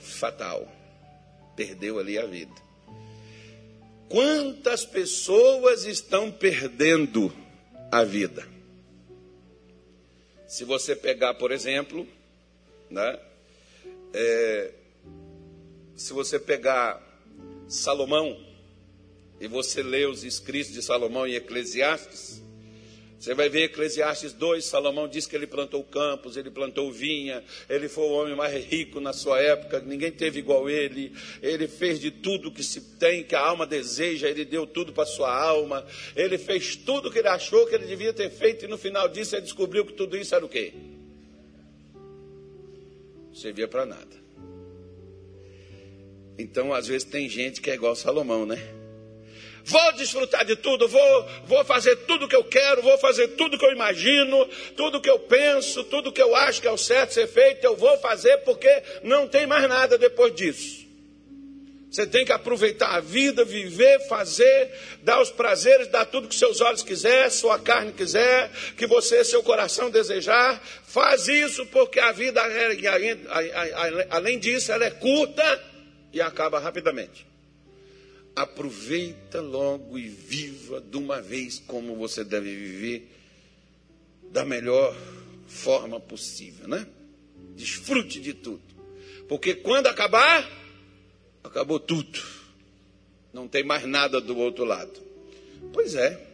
fatal. 0.00 0.66
Perdeu 1.54 1.98
ali 1.98 2.18
a 2.18 2.26
vida. 2.26 2.54
Quantas 4.08 4.84
pessoas 4.84 5.84
estão 5.84 6.30
perdendo 6.30 7.32
a 7.90 8.04
vida? 8.04 8.46
Se 10.46 10.64
você 10.64 10.94
pegar, 10.94 11.34
por 11.34 11.50
exemplo, 11.50 12.06
né, 12.88 13.18
é, 14.14 14.72
se 15.96 16.12
você 16.12 16.38
pegar 16.38 17.02
Salomão 17.68 18.45
e 19.40 19.46
você 19.46 19.82
ler 19.82 20.08
os 20.08 20.24
escritos 20.24 20.72
de 20.72 20.82
Salomão 20.82 21.26
em 21.26 21.34
Eclesiastes, 21.34 22.42
você 23.18 23.34
vai 23.34 23.48
ver 23.48 23.64
Eclesiastes 23.64 24.32
2, 24.34 24.64
Salomão 24.64 25.08
diz 25.08 25.26
que 25.26 25.34
ele 25.34 25.46
plantou 25.46 25.82
campos, 25.82 26.36
ele 26.36 26.50
plantou 26.50 26.92
vinha, 26.92 27.42
ele 27.68 27.88
foi 27.88 28.04
o 28.04 28.12
homem 28.12 28.36
mais 28.36 28.54
rico 28.64 29.00
na 29.00 29.12
sua 29.12 29.40
época, 29.40 29.80
ninguém 29.80 30.12
teve 30.12 30.38
igual 30.38 30.68
ele, 30.68 31.12
ele 31.42 31.66
fez 31.66 31.98
de 31.98 32.10
tudo 32.10 32.52
que 32.52 32.62
se 32.62 32.80
tem, 32.98 33.24
que 33.24 33.34
a 33.34 33.40
alma 33.40 33.66
deseja, 33.66 34.28
ele 34.28 34.44
deu 34.44 34.66
tudo 34.66 34.92
para 34.92 35.04
a 35.04 35.06
sua 35.06 35.34
alma, 35.34 35.84
ele 36.14 36.36
fez 36.36 36.76
tudo 36.76 37.10
que 37.10 37.18
ele 37.18 37.28
achou 37.28 37.66
que 37.66 37.74
ele 37.74 37.86
devia 37.86 38.12
ter 38.12 38.30
feito, 38.30 38.64
e 38.64 38.68
no 38.68 38.76
final 38.76 39.08
disso 39.08 39.34
ele 39.34 39.42
descobriu 39.42 39.84
que 39.86 39.94
tudo 39.94 40.16
isso 40.16 40.34
era 40.34 40.44
o 40.44 40.48
quê? 40.48 40.72
Servia 43.32 43.66
para 43.66 43.86
nada. 43.86 44.26
Então, 46.38 46.72
às 46.72 46.86
vezes, 46.86 47.04
tem 47.04 47.28
gente 47.28 47.62
que 47.62 47.70
é 47.70 47.74
igual 47.74 47.96
Salomão, 47.96 48.44
né? 48.44 48.75
Vou 49.66 49.92
desfrutar 49.92 50.44
de 50.44 50.54
tudo, 50.54 50.86
vou, 50.86 51.28
vou 51.44 51.64
fazer 51.64 51.96
tudo 52.06 52.28
que 52.28 52.36
eu 52.36 52.44
quero, 52.44 52.82
vou 52.82 52.96
fazer 52.98 53.28
tudo 53.28 53.58
que 53.58 53.66
eu 53.66 53.72
imagino, 53.72 54.46
tudo 54.76 55.00
que 55.00 55.10
eu 55.10 55.18
penso, 55.18 55.82
tudo 55.84 56.12
que 56.12 56.22
eu 56.22 56.36
acho 56.36 56.60
que 56.62 56.68
é 56.68 56.70
o 56.70 56.78
certo 56.78 57.12
ser 57.12 57.26
feito, 57.26 57.64
eu 57.64 57.76
vou 57.76 57.98
fazer 57.98 58.38
porque 58.38 58.82
não 59.02 59.26
tem 59.26 59.44
mais 59.44 59.68
nada 59.68 59.98
depois 59.98 60.32
disso. 60.34 60.86
Você 61.90 62.06
tem 62.06 62.24
que 62.24 62.32
aproveitar 62.32 62.94
a 62.94 63.00
vida, 63.00 63.44
viver, 63.44 64.06
fazer, 64.06 64.70
dar 65.02 65.20
os 65.20 65.30
prazeres, 65.30 65.88
dar 65.88 66.04
tudo 66.04 66.28
que 66.28 66.34
seus 66.34 66.60
olhos 66.60 66.82
quiser, 66.82 67.30
sua 67.30 67.58
carne 67.58 67.92
quiser, 67.92 68.50
que 68.76 68.86
você, 68.86 69.24
seu 69.24 69.42
coração 69.42 69.90
desejar. 69.90 70.62
Faz 70.84 71.26
isso 71.26 71.64
porque 71.66 71.98
a 71.98 72.12
vida, 72.12 72.40
além 74.10 74.38
disso, 74.38 74.70
ela 74.70 74.84
é 74.84 74.90
curta 74.90 75.62
e 76.12 76.20
acaba 76.20 76.58
rapidamente 76.58 77.25
aproveita 78.36 79.40
logo 79.40 79.98
e 79.98 80.06
viva 80.06 80.78
de 80.78 80.98
uma 80.98 81.22
vez 81.22 81.58
como 81.66 81.96
você 81.96 82.22
deve 82.22 82.54
viver 82.54 83.10
da 84.30 84.44
melhor 84.44 84.94
forma 85.48 85.98
possível, 85.98 86.68
né? 86.68 86.86
Desfrute 87.56 88.20
de 88.20 88.34
tudo. 88.34 88.60
Porque 89.26 89.54
quando 89.54 89.86
acabar, 89.86 90.46
acabou 91.42 91.80
tudo. 91.80 92.22
Não 93.32 93.48
tem 93.48 93.64
mais 93.64 93.86
nada 93.86 94.20
do 94.20 94.36
outro 94.36 94.64
lado. 94.64 95.00
Pois 95.72 95.94
é. 95.94 96.26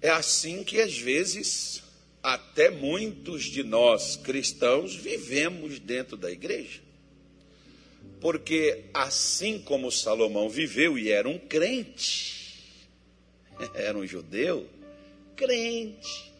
É 0.00 0.10
assim 0.10 0.62
que 0.62 0.80
às 0.80 0.96
vezes 0.96 1.82
até 2.22 2.70
muitos 2.70 3.44
de 3.44 3.62
nós 3.62 4.16
cristãos 4.16 4.94
vivemos 4.94 5.80
dentro 5.80 6.16
da 6.16 6.30
igreja. 6.30 6.80
Porque 8.20 8.84
assim 8.92 9.58
como 9.58 9.90
Salomão 9.90 10.48
viveu 10.48 10.98
e 10.98 11.10
era 11.10 11.28
um 11.28 11.38
crente, 11.38 12.78
era 13.74 13.96
um 13.96 14.06
judeu, 14.06 14.66
crente, 15.34 16.30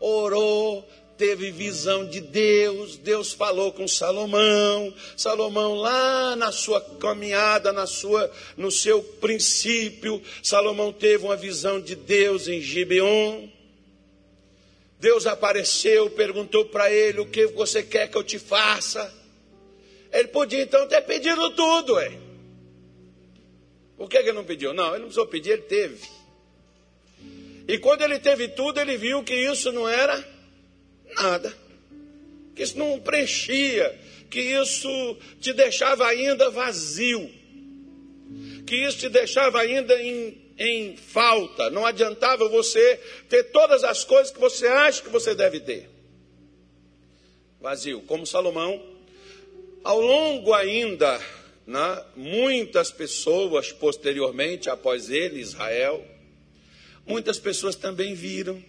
orou, 0.00 0.88
teve 1.16 1.50
visão 1.50 2.06
de 2.06 2.20
Deus, 2.20 2.96
Deus 2.96 3.32
falou 3.32 3.72
com 3.72 3.86
Salomão, 3.86 4.94
Salomão 5.16 5.74
lá 5.74 6.36
na 6.36 6.52
sua 6.52 6.80
caminhada, 6.80 7.72
na 7.72 7.86
sua 7.86 8.30
no 8.56 8.70
seu 8.70 9.02
princípio, 9.02 10.22
Salomão 10.42 10.92
teve 10.92 11.24
uma 11.24 11.36
visão 11.36 11.80
de 11.80 11.94
Deus 11.94 12.48
em 12.48 12.60
Gibeon. 12.60 13.48
Deus 14.98 15.26
apareceu, 15.26 16.08
perguntou 16.10 16.64
para 16.66 16.90
ele: 16.90 17.20
"O 17.20 17.26
que 17.26 17.46
você 17.48 17.82
quer 17.82 18.08
que 18.10 18.16
eu 18.16 18.24
te 18.24 18.38
faça?" 18.38 19.25
Ele 20.16 20.28
podia 20.28 20.62
então 20.62 20.88
ter 20.88 21.02
pedido 21.02 21.50
tudo, 21.50 21.98
é. 21.98 22.10
Por 23.98 24.08
que, 24.08 24.16
ele 24.16 24.32
não 24.32 24.44
pediu? 24.44 24.72
Não, 24.72 24.88
ele 24.88 25.00
não 25.00 25.04
precisou 25.04 25.26
pedir, 25.26 25.50
ele 25.50 25.62
teve. 25.62 25.98
E 27.68 27.76
quando 27.76 28.00
ele 28.00 28.18
teve 28.18 28.48
tudo, 28.48 28.80
ele 28.80 28.96
viu 28.96 29.22
que 29.22 29.34
isso 29.34 29.70
não 29.72 29.86
era 29.86 30.26
nada. 31.16 31.54
Que 32.54 32.62
isso 32.62 32.78
não 32.78 32.98
preenchia, 32.98 33.94
que 34.30 34.40
isso 34.40 34.88
te 35.38 35.52
deixava 35.52 36.06
ainda 36.06 36.48
vazio. 36.48 37.30
Que 38.66 38.86
isso 38.86 38.98
te 38.98 39.10
deixava 39.10 39.60
ainda 39.60 40.00
em, 40.00 40.40
em 40.58 40.96
falta. 40.96 41.68
Não 41.68 41.84
adiantava 41.84 42.48
você 42.48 42.98
ter 43.28 43.44
todas 43.50 43.84
as 43.84 44.02
coisas 44.02 44.32
que 44.32 44.40
você 44.40 44.66
acha 44.66 45.02
que 45.02 45.10
você 45.10 45.34
deve 45.34 45.60
ter. 45.60 45.90
Vazio. 47.60 48.00
Como 48.02 48.26
Salomão, 48.26 48.95
ao 49.86 50.00
longo 50.00 50.52
ainda, 50.52 51.16
né, 51.64 52.04
muitas 52.16 52.90
pessoas 52.90 53.70
posteriormente, 53.70 54.68
após 54.68 55.10
ele, 55.10 55.38
Israel, 55.38 56.04
muitas 57.06 57.38
pessoas 57.38 57.76
também 57.76 58.12
viram 58.12 58.60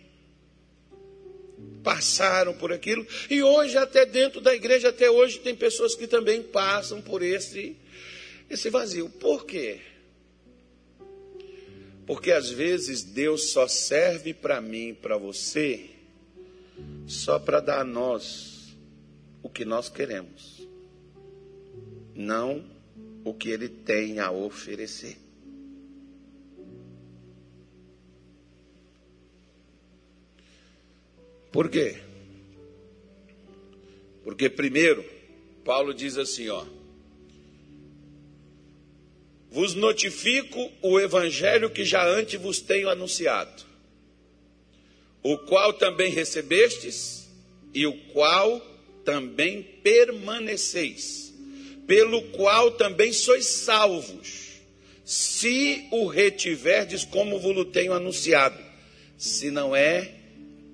passaram 1.84 2.54
por 2.54 2.72
aquilo, 2.72 3.08
e 3.30 3.42
hoje, 3.42 3.78
até 3.78 4.06
dentro 4.06 4.40
da 4.42 4.54
igreja, 4.54 4.90
até 4.90 5.10
hoje, 5.10 5.40
tem 5.40 5.56
pessoas 5.56 5.96
que 5.96 6.06
também 6.06 6.44
passam 6.44 7.02
por 7.02 7.24
esse, 7.24 7.76
esse 8.48 8.70
vazio. 8.70 9.10
Por 9.10 9.46
quê? 9.46 9.80
Porque 12.06 12.32
às 12.32 12.50
vezes 12.50 13.04
Deus 13.04 13.52
só 13.52 13.68
serve 13.68 14.36
para 14.36 14.62
mim, 14.62 14.94
para 14.94 15.18
você, 15.18 15.90
só 17.08 17.40
para 17.40 17.60
dar 17.60 17.80
a 17.80 17.86
nós 17.86 18.76
o 19.42 19.50
que 19.50 19.66
nós 19.66 19.90
queremos, 19.90 20.57
não 22.18 22.66
o 23.24 23.34
que 23.34 23.50
Ele 23.50 23.70
tem 23.70 24.20
a 24.20 24.32
oferecer. 24.32 25.18
Por 31.52 31.70
quê? 31.70 31.98
Porque 34.24 34.50
primeiro, 34.50 35.06
Paulo 35.64 35.94
diz 35.94 36.18
assim, 36.18 36.50
ó: 36.50 36.66
Vos 39.50 39.74
notifico 39.74 40.72
o 40.82 41.00
evangelho 41.00 41.70
que 41.70 41.86
já 41.86 42.06
antes 42.06 42.40
vos 42.40 42.60
tenho 42.60 42.90
anunciado, 42.90 43.64
o 45.24 45.38
qual 45.38 45.74
também 45.74 46.12
recebestes 46.12 47.30
e 47.74 47.86
o 47.88 47.94
qual 48.14 48.60
também 49.04 49.64
permaneceis, 49.64 51.27
pelo 51.88 52.22
qual 52.24 52.72
também 52.72 53.14
sois 53.14 53.46
salvos, 53.46 54.60
se 55.06 55.88
o 55.90 56.06
retiverdes 56.06 57.06
como 57.06 57.40
vos 57.40 57.66
tenho 57.72 57.94
anunciado, 57.94 58.62
se 59.18 59.50
não 59.50 59.74
é 59.74 60.14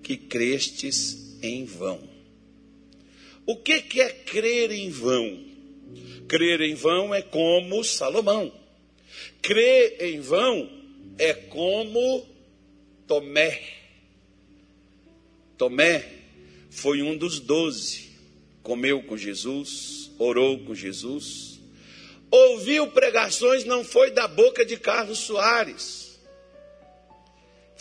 que 0.01 0.17
crestes 0.17 1.37
em 1.41 1.63
vão. 1.63 2.01
O 3.45 3.55
que, 3.55 3.81
que 3.81 4.01
é 4.01 4.09
crer 4.09 4.71
em 4.71 4.89
vão? 4.89 5.39
Crer 6.27 6.61
em 6.61 6.73
vão 6.73 7.13
é 7.13 7.21
como 7.21 7.83
Salomão. 7.83 8.51
Crer 9.41 9.97
em 10.01 10.19
vão 10.19 10.69
é 11.17 11.33
como 11.33 12.25
Tomé. 13.05 13.61
Tomé 15.57 16.05
foi 16.69 17.01
um 17.01 17.15
dos 17.15 17.39
doze. 17.39 18.11
Comeu 18.63 19.03
com 19.03 19.17
Jesus, 19.17 20.02
orou 20.23 20.59
com 20.59 20.73
Jesus, 20.73 21.59
ouviu 22.31 22.87
pregações, 22.87 23.65
não 23.65 23.83
foi 23.83 24.11
da 24.11 24.27
boca 24.27 24.65
de 24.65 24.77
Carlos 24.77 25.19
Soares 25.19 26.03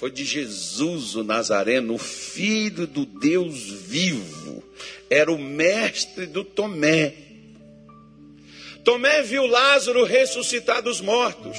foi 0.02 0.10
de 0.10 0.24
Jesus 0.24 1.14
o 1.14 1.22
Nazareno, 1.22 1.94
o 1.94 1.98
filho 1.98 2.88
do 2.88 3.06
Deus 3.06 3.70
vivo. 3.70 4.60
Era 5.08 5.30
o 5.30 5.38
mestre 5.38 6.26
do 6.26 6.42
Tomé. 6.42 7.14
Tomé 8.82 9.22
viu 9.22 9.46
Lázaro 9.46 10.02
ressuscitar 10.02 10.82
dos 10.82 11.00
mortos. 11.00 11.56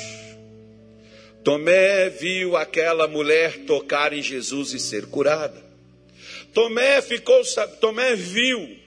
Tomé 1.42 2.10
viu 2.10 2.58
aquela 2.58 3.08
mulher 3.08 3.60
tocar 3.60 4.12
em 4.12 4.22
Jesus 4.22 4.74
e 4.74 4.80
ser 4.80 5.06
curada. 5.06 5.64
Tomé 6.54 7.02
ficou, 7.02 7.42
Tomé 7.80 8.14
viu 8.14 8.78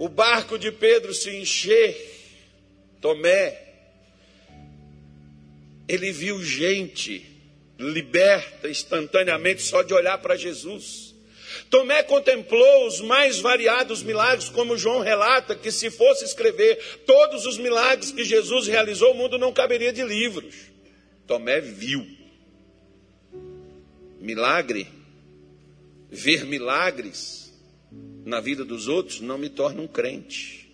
o 0.00 0.08
barco 0.08 0.58
de 0.58 0.72
Pedro 0.72 1.12
se 1.12 1.28
encher. 1.28 1.94
Tomé, 3.02 3.54
ele 5.86 6.10
viu 6.10 6.42
gente 6.42 7.26
liberta 7.78 8.70
instantaneamente 8.70 9.60
só 9.60 9.82
de 9.82 9.92
olhar 9.92 10.16
para 10.16 10.36
Jesus. 10.36 11.14
Tomé 11.68 12.02
contemplou 12.02 12.86
os 12.86 13.02
mais 13.02 13.40
variados 13.40 14.02
milagres, 14.02 14.48
como 14.48 14.78
João 14.78 15.00
relata 15.00 15.54
que 15.54 15.70
se 15.70 15.90
fosse 15.90 16.24
escrever 16.24 17.02
todos 17.04 17.44
os 17.44 17.58
milagres 17.58 18.10
que 18.10 18.24
Jesus 18.24 18.68
realizou, 18.68 19.12
o 19.12 19.16
mundo 19.16 19.36
não 19.36 19.52
caberia 19.52 19.92
de 19.92 20.02
livros. 20.02 20.54
Tomé 21.26 21.60
viu. 21.60 22.06
Milagre, 24.18 24.88
ver 26.10 26.46
milagres 26.46 27.49
na 28.24 28.40
vida 28.40 28.64
dos 28.64 28.88
outros 28.88 29.20
não 29.20 29.38
me 29.38 29.48
torna 29.48 29.82
um 29.82 29.86
crente. 29.86 30.68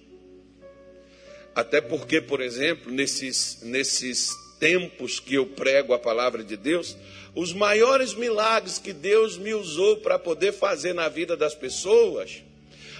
Até 1.54 1.80
porque, 1.80 2.20
por 2.20 2.40
exemplo, 2.40 2.92
nesses, 2.92 3.62
nesses 3.62 4.36
tempos 4.58 5.18
que 5.18 5.34
eu 5.34 5.46
prego 5.46 5.94
a 5.94 5.98
palavra 5.98 6.44
de 6.44 6.56
Deus, 6.56 6.96
os 7.34 7.52
maiores 7.52 8.14
milagres 8.14 8.78
que 8.78 8.92
Deus 8.92 9.36
me 9.38 9.54
usou 9.54 9.98
para 9.98 10.18
poder 10.18 10.52
fazer 10.52 10.92
na 10.92 11.08
vida 11.08 11.36
das 11.36 11.54
pessoas, 11.54 12.42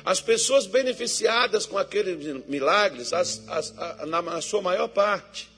as 0.04 0.20
pessoas 0.20 0.66
beneficiadas 0.66 1.66
com 1.66 1.76
aqueles 1.76 2.46
milagres, 2.46 3.12
as, 3.12 3.42
as, 3.48 3.76
a, 3.78 4.06
na, 4.06 4.22
na 4.22 4.40
sua 4.40 4.62
maior 4.62 4.88
parte, 4.88 5.50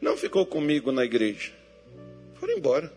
não 0.00 0.16
ficou 0.16 0.44
comigo 0.44 0.92
na 0.92 1.04
igreja, 1.04 1.52
foram 2.38 2.56
embora. 2.56 2.92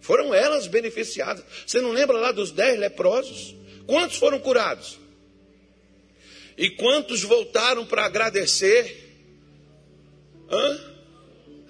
Foram 0.00 0.32
elas 0.32 0.66
beneficiadas. 0.66 1.44
Você 1.66 1.80
não 1.80 1.90
lembra 1.90 2.16
lá 2.16 2.32
dos 2.32 2.50
dez 2.50 2.78
leprosos? 2.78 3.54
Quantos 3.88 4.18
foram 4.18 4.38
curados? 4.38 4.98
E 6.58 6.68
quantos 6.68 7.22
voltaram 7.22 7.86
para 7.86 8.04
agradecer? 8.04 9.16
Hã? 10.50 10.94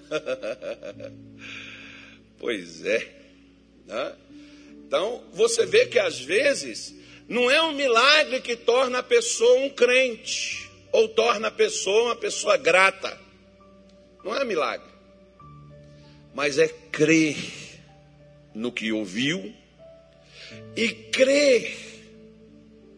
pois 2.37 2.85
é. 2.85 3.09
Né? 3.85 4.15
Então, 4.85 5.23
você 5.31 5.65
vê 5.65 5.85
que 5.85 5.97
às 5.97 6.19
vezes 6.19 6.93
não 7.25 7.49
é 7.49 7.61
um 7.61 7.71
milagre 7.71 8.41
que 8.41 8.57
torna 8.57 8.99
a 8.99 9.03
pessoa 9.03 9.61
um 9.61 9.69
crente 9.69 10.69
ou 10.91 11.07
torna 11.07 11.47
a 11.47 11.51
pessoa 11.51 12.07
uma 12.07 12.17
pessoa 12.17 12.57
grata. 12.57 13.17
Não 14.25 14.35
é 14.35 14.43
milagre. 14.43 14.89
Mas 16.35 16.57
é 16.57 16.67
crer 16.67 17.37
no 18.53 18.73
que 18.73 18.91
ouviu 18.91 19.55
e 20.75 20.89
crer 20.89 21.88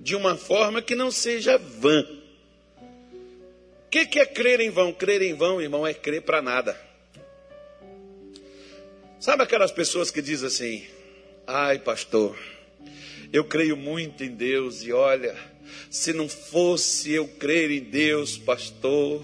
de 0.02 0.16
uma 0.16 0.36
forma 0.36 0.82
que 0.82 0.96
não 0.96 1.12
seja 1.12 1.58
vã. 1.58 2.02
O 3.86 3.90
que, 3.92 4.06
que 4.06 4.20
é 4.20 4.26
crer 4.26 4.60
em 4.60 4.72
vão? 4.72 4.92
Crer 4.92 5.22
em 5.22 5.36
vão, 5.36 5.62
irmão, 5.62 5.86
é 5.86 5.94
crer 5.94 6.24
para 6.24 6.42
nada. 6.42 6.80
Sabe 9.20 9.44
aquelas 9.44 9.72
pessoas 9.72 10.10
que 10.10 10.22
dizem 10.22 10.48
assim: 10.48 10.88
ai, 11.46 11.78
pastor, 11.78 12.36
eu 13.32 13.46
creio 13.46 13.78
muito 13.78 14.24
em 14.24 14.32
Deus 14.32 14.82
e 14.84 14.92
olha, 14.92 15.38
se 15.90 16.14
não 16.14 16.28
fosse 16.28 17.12
eu 17.12 17.28
crer 17.28 17.70
em 17.70 17.84
Deus, 17.84 18.38
pastor, 18.38 19.24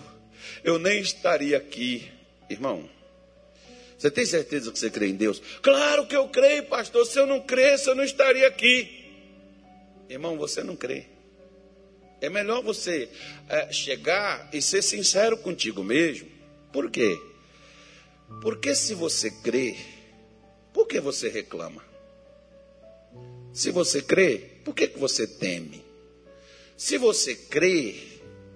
eu 0.64 0.78
nem 0.78 1.02
estaria 1.02 1.58
aqui. 1.58 2.12
Irmão, 2.50 2.88
você 3.98 4.12
tem 4.12 4.26
certeza 4.26 4.72
que 4.72 4.78
você 4.78 4.92
crê 4.92 5.08
em 5.08 5.16
Deus? 5.16 5.42
Claro 5.62 6.06
que 6.06 6.16
eu 6.16 6.28
creio, 6.28 6.66
pastor. 6.66 7.06
Se 7.08 7.20
eu 7.20 7.26
não 7.26 7.42
cresce, 7.42 7.90
eu 7.90 7.96
não 7.96 8.04
estaria 8.04 8.48
aqui. 8.48 8.97
Irmão, 10.10 10.38
você 10.38 10.64
não 10.64 10.76
crê. 10.76 11.06
É 12.20 12.30
melhor 12.30 12.64
você 12.64 13.10
é, 13.48 13.72
chegar 13.72 14.50
e 14.54 14.62
ser 14.62 14.82
sincero 14.82 15.38
contigo 15.38 15.84
mesmo. 15.84 16.28
Por 16.72 16.90
quê? 16.90 17.20
Porque 18.42 18.76
se 18.76 18.94
você 18.94 19.30
crê, 19.30 19.76
por 20.74 20.88
que 20.88 21.00
você 21.00 21.30
reclama? 21.30 21.86
Se 23.54 23.72
você 23.72 24.02
crê, 24.02 24.38
por 24.64 24.74
que, 24.74 24.88
que 24.88 25.00
você 25.00 25.26
teme? 25.26 25.84
Se 26.76 26.98
você 26.98 27.36
crê, 27.36 27.96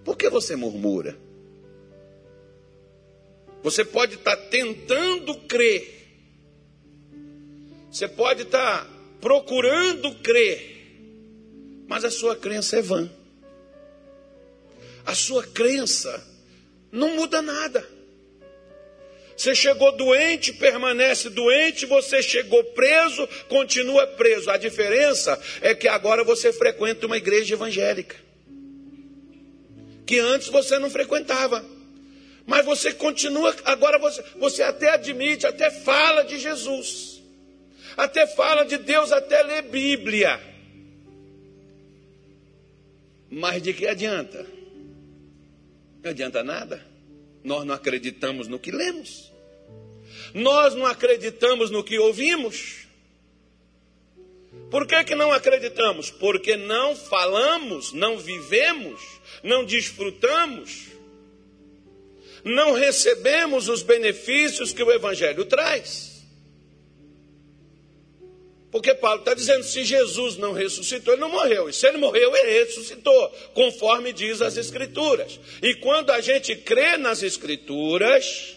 por 0.04 0.16
que 0.16 0.30
você 0.30 0.56
murmura? 0.56 1.18
Você 3.64 3.86
pode 3.86 4.16
estar 4.16 4.36
tentando 4.36 5.36
crer. 5.42 6.00
Você 7.92 8.08
pode 8.08 8.44
estar 8.44 8.88
procurando 9.20 10.16
crer. 10.16 10.81
Mas 11.92 12.06
a 12.06 12.10
sua 12.10 12.38
crença 12.38 12.78
é 12.78 12.82
vã. 12.82 13.12
A 15.06 15.14
sua 15.14 15.44
crença 15.46 16.26
não 16.90 17.18
muda 17.18 17.42
nada. 17.42 17.86
Você 19.36 19.54
chegou 19.54 19.92
doente, 19.92 20.54
permanece 20.54 21.30
doente, 21.30 21.86
você 21.86 22.24
chegou 22.24 22.64
preso, 22.64 23.28
continua 23.50 24.08
preso. 24.08 24.50
A 24.50 24.56
diferença 24.56 25.38
é 25.60 25.76
que 25.76 25.90
agora 25.90 26.24
você 26.24 26.54
frequenta 26.54 27.08
uma 27.08 27.18
igreja 27.18 27.56
evangélica. 27.56 28.16
Que 30.06 30.18
antes 30.18 30.48
você 30.48 30.80
não 30.80 30.90
frequentava. 30.90 31.62
Mas 32.48 32.64
você 32.64 32.94
continua, 32.94 33.54
agora 33.66 34.00
você, 34.00 34.24
você 34.38 34.64
até 34.64 34.92
admite, 34.92 35.46
até 35.46 35.70
fala 35.70 36.24
de 36.24 36.40
Jesus, 36.40 37.22
até 37.98 38.26
fala 38.28 38.64
de 38.64 38.78
Deus, 38.78 39.12
até 39.12 39.44
lê 39.44 39.62
Bíblia. 39.62 40.51
Mas 43.32 43.64
de 43.64 43.74
que 43.74 43.88
adianta? 43.88 44.46
Não 46.04 46.12
adianta 46.12 46.44
nada. 46.44 46.86
Nós 47.44 47.66
não 47.66 47.74
acreditamos 47.74 48.48
no 48.48 48.60
que 48.60 48.70
lemos, 48.70 49.32
nós 50.34 50.76
não 50.76 50.86
acreditamos 50.86 51.72
no 51.72 51.84
que 51.84 51.98
ouvimos. 51.98 52.82
Por 54.70 54.86
que, 54.86 55.04
que 55.06 55.16
não 55.16 55.32
acreditamos? 55.32 56.12
Porque 56.12 56.56
não 56.56 56.96
falamos, 56.96 57.94
não 57.94 58.18
vivemos, 58.18 59.02
não 59.44 59.66
desfrutamos 59.66 60.92
não 62.44 62.74
recebemos 62.74 63.70
os 63.70 63.84
benefícios 63.84 64.74
que 64.74 64.84
o 64.84 64.92
Evangelho 64.92 65.46
traz. 65.46 66.11
Porque 68.72 68.96
Paulo 68.96 69.20
está 69.20 69.34
dizendo: 69.34 69.64
se 69.64 69.84
Jesus 69.84 70.38
não 70.38 70.54
ressuscitou, 70.54 71.14
ele 71.14 71.22
não 71.22 71.30
morreu. 71.30 71.70
E 71.70 71.74
se 71.74 71.86
ele 71.86 71.98
morreu, 71.98 72.36
ele 72.36 72.64
ressuscitou, 72.64 73.30
conforme 73.54 74.14
diz 74.14 74.42
as 74.42 74.56
Escrituras. 74.56 75.40
E 75.62 75.76
quando 75.76 76.12
a 76.12 76.22
gente 76.22 76.56
crê 76.56 76.98
nas 76.98 77.22
Escrituras, 77.22 78.56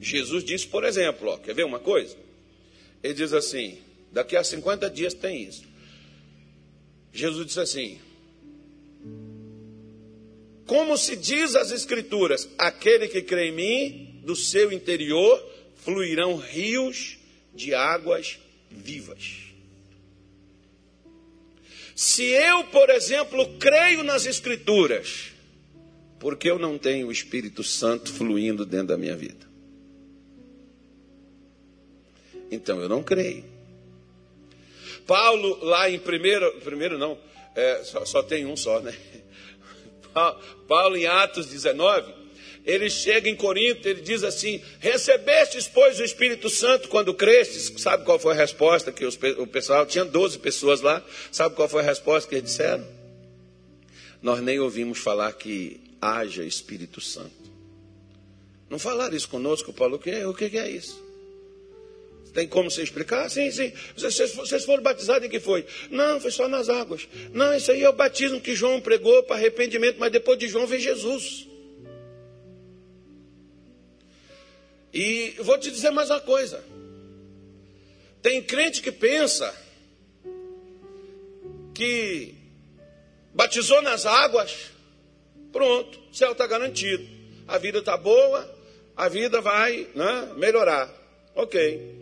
Jesus 0.00 0.44
disse, 0.44 0.66
por 0.66 0.84
exemplo, 0.84 1.28
ó, 1.28 1.36
quer 1.38 1.54
ver 1.54 1.64
uma 1.64 1.78
coisa? 1.78 2.16
Ele 3.02 3.14
diz 3.14 3.32
assim: 3.32 3.78
daqui 4.10 4.36
a 4.36 4.42
50 4.42 4.90
dias 4.90 5.14
tem 5.14 5.44
isso. 5.44 5.62
Jesus 7.12 7.46
disse 7.46 7.60
assim: 7.60 8.00
como 10.66 10.96
se 10.96 11.16
diz 11.16 11.54
as 11.54 11.70
Escrituras: 11.70 12.48
aquele 12.58 13.08
que 13.08 13.22
crê 13.22 13.48
em 13.48 13.52
mim, 13.52 14.20
do 14.24 14.36
seu 14.36 14.70
interior 14.70 15.44
fluirão 15.76 16.36
rios 16.36 17.18
de 17.54 17.74
águas 17.74 18.38
vivas. 18.70 19.50
Se 21.94 22.24
eu, 22.24 22.64
por 22.64 22.88
exemplo, 22.88 23.46
creio 23.58 24.02
nas 24.02 24.24
Escrituras, 24.24 25.32
porque 26.18 26.50
eu 26.50 26.58
não 26.58 26.78
tenho 26.78 27.08
o 27.08 27.12
Espírito 27.12 27.62
Santo 27.62 28.12
fluindo 28.12 28.64
dentro 28.64 28.88
da 28.88 28.96
minha 28.96 29.16
vida? 29.16 29.48
Então 32.50 32.80
eu 32.80 32.88
não 32.88 33.02
creio. 33.02 33.44
Paulo, 35.06 35.62
lá 35.64 35.90
em 35.90 35.98
primeiro, 35.98 36.50
primeiro 36.60 36.96
não, 36.96 37.18
é, 37.54 37.82
só, 37.84 38.04
só 38.04 38.22
tem 38.22 38.46
um 38.46 38.56
só, 38.56 38.80
né? 38.80 38.94
Paulo, 40.66 40.96
em 40.96 41.06
Atos 41.06 41.46
19, 41.46 42.19
ele 42.70 42.88
chega 42.88 43.28
em 43.28 43.34
Corinto, 43.34 43.88
ele 43.88 44.00
diz 44.00 44.22
assim: 44.22 44.62
Recebestes, 44.78 45.66
pois, 45.66 45.98
o 45.98 46.04
Espírito 46.04 46.48
Santo 46.48 46.88
quando 46.88 47.12
crestes? 47.12 47.72
Sabe 47.82 48.04
qual 48.04 48.18
foi 48.18 48.32
a 48.32 48.36
resposta 48.36 48.92
que 48.92 49.04
os, 49.04 49.18
o 49.38 49.46
pessoal, 49.46 49.84
tinha 49.84 50.04
12 50.04 50.38
pessoas 50.38 50.80
lá, 50.80 51.04
sabe 51.32 51.54
qual 51.56 51.68
foi 51.68 51.82
a 51.82 51.84
resposta 51.84 52.28
que 52.28 52.36
eles 52.36 52.50
disseram? 52.50 52.86
Nós 54.22 54.40
nem 54.40 54.60
ouvimos 54.60 54.98
falar 54.98 55.32
que 55.32 55.80
haja 56.00 56.44
Espírito 56.44 57.00
Santo. 57.00 57.50
Não 58.68 58.78
falaram 58.78 59.16
isso 59.16 59.28
conosco, 59.28 59.72
Paulo, 59.72 59.96
o 59.96 59.98
que, 59.98 60.24
o 60.24 60.32
que 60.32 60.56
é 60.56 60.70
isso? 60.70 61.10
Tem 62.32 62.46
como 62.46 62.70
você 62.70 62.82
explicar? 62.82 63.28
Sim, 63.28 63.50
sim. 63.50 63.72
Vocês, 63.96 64.34
vocês 64.34 64.64
foram 64.64 64.82
batizados 64.82 65.26
em 65.26 65.30
que 65.30 65.40
foi? 65.40 65.66
Não, 65.90 66.20
foi 66.20 66.30
só 66.30 66.46
nas 66.46 66.68
águas. 66.68 67.08
Não, 67.32 67.52
isso 67.56 67.72
aí 67.72 67.82
é 67.82 67.88
o 67.88 67.92
batismo 67.92 68.40
que 68.40 68.54
João 68.54 68.80
pregou 68.80 69.24
para 69.24 69.34
arrependimento, 69.34 69.96
mas 69.98 70.12
depois 70.12 70.38
de 70.38 70.46
João 70.46 70.66
vem 70.66 70.78
Jesus. 70.78 71.49
E 74.92 75.36
vou 75.38 75.58
te 75.58 75.70
dizer 75.70 75.90
mais 75.90 76.10
uma 76.10 76.20
coisa. 76.20 76.62
Tem 78.22 78.42
crente 78.42 78.82
que 78.82 78.92
pensa 78.92 79.54
que 81.74 82.34
batizou 83.32 83.80
nas 83.80 84.04
águas, 84.04 84.70
pronto, 85.52 85.98
o 86.10 86.14
céu 86.14 86.32
está 86.32 86.46
garantido. 86.46 87.06
A 87.46 87.56
vida 87.56 87.78
está 87.78 87.96
boa, 87.96 88.48
a 88.96 89.08
vida 89.08 89.40
vai 89.40 89.88
né, 89.94 90.32
melhorar. 90.36 90.92
Ok. 91.34 91.98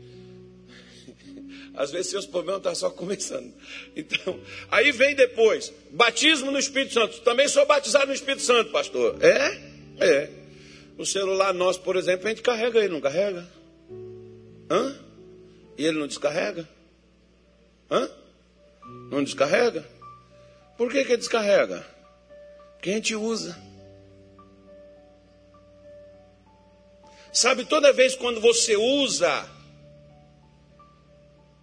Às 1.74 1.92
vezes 1.92 2.10
seus 2.10 2.26
problemas 2.26 2.58
estão 2.58 2.74
só 2.74 2.90
começando. 2.90 3.54
Então, 3.94 4.40
aí 4.70 4.90
vem 4.90 5.14
depois, 5.14 5.72
batismo 5.90 6.50
no 6.50 6.58
Espírito 6.58 6.94
Santo. 6.94 7.20
Também 7.20 7.46
sou 7.48 7.64
batizado 7.66 8.06
no 8.06 8.14
Espírito 8.14 8.42
Santo, 8.42 8.72
pastor. 8.72 9.16
É? 9.22 9.60
É. 10.00 10.37
O 10.98 11.06
celular 11.06 11.54
nosso, 11.54 11.80
por 11.80 11.94
exemplo, 11.94 12.26
a 12.26 12.30
gente 12.30 12.42
carrega 12.42 12.80
ele, 12.80 12.92
não 12.92 13.00
carrega? 13.00 13.46
Hã? 14.68 14.96
E 15.78 15.86
ele 15.86 15.96
não 15.96 16.08
descarrega? 16.08 16.68
Hã? 17.88 18.10
Não 19.08 19.22
descarrega? 19.22 19.86
Por 20.76 20.90
que, 20.90 21.04
que 21.04 21.16
descarrega? 21.16 21.86
Porque 22.74 22.90
a 22.90 22.94
gente 22.94 23.14
usa. 23.14 23.56
Sabe, 27.32 27.64
toda 27.64 27.92
vez 27.92 28.16
quando 28.16 28.40
você 28.40 28.76
usa 28.76 29.48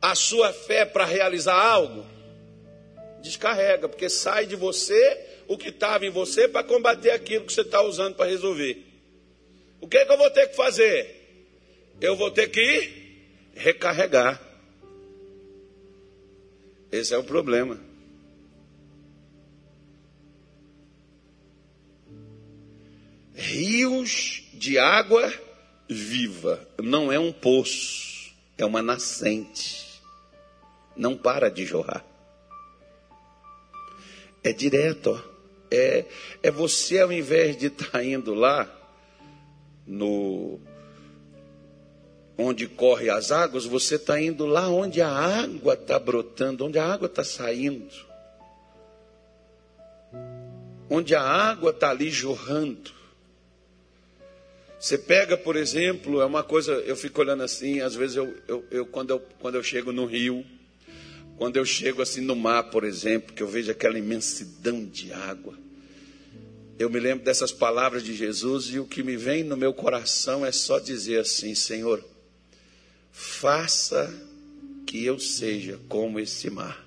a 0.02 0.16
sua 0.16 0.54
fé 0.54 0.86
para 0.86 1.04
realizar 1.04 1.60
algo, 1.60 2.06
descarrega, 3.22 3.90
porque 3.90 4.08
sai 4.08 4.46
de 4.46 4.56
você 4.56 5.26
o 5.46 5.58
que 5.58 5.70
estava 5.70 6.06
em 6.06 6.10
você 6.10 6.48
para 6.48 6.64
combater 6.64 7.12
aquilo 7.12 7.46
que 7.46 7.52
você 7.52 7.62
está 7.62 7.82
usando 7.82 8.16
para 8.16 8.30
resolver. 8.30 8.85
O 9.86 9.88
que, 9.88 9.98
é 9.98 10.06
que 10.06 10.12
eu 10.12 10.18
vou 10.18 10.32
ter 10.32 10.48
que 10.48 10.56
fazer? 10.56 11.16
Eu 12.02 12.16
vou 12.16 12.32
ter 12.32 12.48
que 12.48 13.22
recarregar. 13.54 14.42
Esse 16.92 17.14
é 17.14 17.18
o 17.20 17.24
problema. 17.24 17.80
Rios 23.36 24.46
de 24.56 24.80
água 24.80 25.32
viva, 25.88 26.68
não 26.82 27.12
é 27.12 27.20
um 27.20 27.32
poço, 27.32 28.34
é 28.58 28.66
uma 28.66 28.82
nascente 28.82 30.02
não 30.98 31.16
para 31.16 31.48
de 31.52 31.64
jorrar. 31.64 32.04
É 34.44 34.52
direto, 34.52 35.12
ó. 35.12 35.36
É, 35.70 36.06
é 36.42 36.50
você 36.50 37.02
ao 37.02 37.12
invés 37.12 37.56
de 37.56 37.68
estar 37.68 37.92
tá 37.92 38.04
indo 38.04 38.34
lá 38.34 38.82
no 39.86 40.60
onde 42.38 42.68
corre 42.68 43.10
as 43.10 43.32
águas, 43.32 43.66
você 43.66 43.96
está 43.96 44.20
indo 44.22 44.46
lá 44.46 44.70
onde 44.70 45.02
a 45.02 45.10
água 45.10 45.74
está 45.74 45.98
brotando, 45.98 46.66
onde 46.66 46.78
a 46.78 46.86
água 46.86 47.06
está 47.08 47.24
saindo. 47.24 47.94
Onde 50.90 51.16
a 51.16 51.22
água 51.22 51.72
está 51.72 51.90
ali 51.90 52.10
jorrando. 52.10 52.92
Você 54.80 54.98
pega, 54.98 55.38
por 55.38 55.56
exemplo, 55.56 56.22
é 56.22 56.26
uma 56.26 56.44
coisa, 56.44 56.74
eu 56.74 56.96
fico 56.96 57.22
olhando 57.22 57.42
assim, 57.42 57.82
às 57.82 57.96
vezes 57.96 58.18
eu, 58.18 58.36
eu, 58.48 58.66
eu, 58.70 58.86
quando, 58.86 59.12
eu 59.12 59.20
quando 59.40 59.56
eu 59.56 59.64
chego 59.64 59.92
no 59.92 60.06
rio, 60.06 60.46
quando 61.38 61.58
eu 61.58 61.66
chego 61.66 62.02
assim 62.02 62.22
no 62.22 62.36
mar, 62.36 62.64
por 62.66 62.84
exemplo, 62.84 63.34
que 63.34 63.42
eu 63.42 63.48
vejo 63.48 63.72
aquela 63.72 63.98
imensidão 63.98 64.86
de 64.86 65.12
água, 65.12 65.58
eu 66.78 66.90
me 66.90 67.00
lembro 67.00 67.24
dessas 67.24 67.52
palavras 67.52 68.04
de 68.04 68.14
Jesus 68.14 68.66
e 68.66 68.80
o 68.80 68.86
que 68.86 69.02
me 69.02 69.16
vem 69.16 69.44
no 69.44 69.56
meu 69.56 69.74
coração 69.74 70.46
é 70.46 70.52
só 70.52 70.78
dizer 70.78 71.22
assim: 71.22 71.56
Senhor, 71.56 72.04
faça 73.12 74.14
que 74.86 75.04
eu 75.06 75.18
seja 75.18 75.80
como 75.88 76.20
esse 76.20 76.50
mar, 76.50 76.86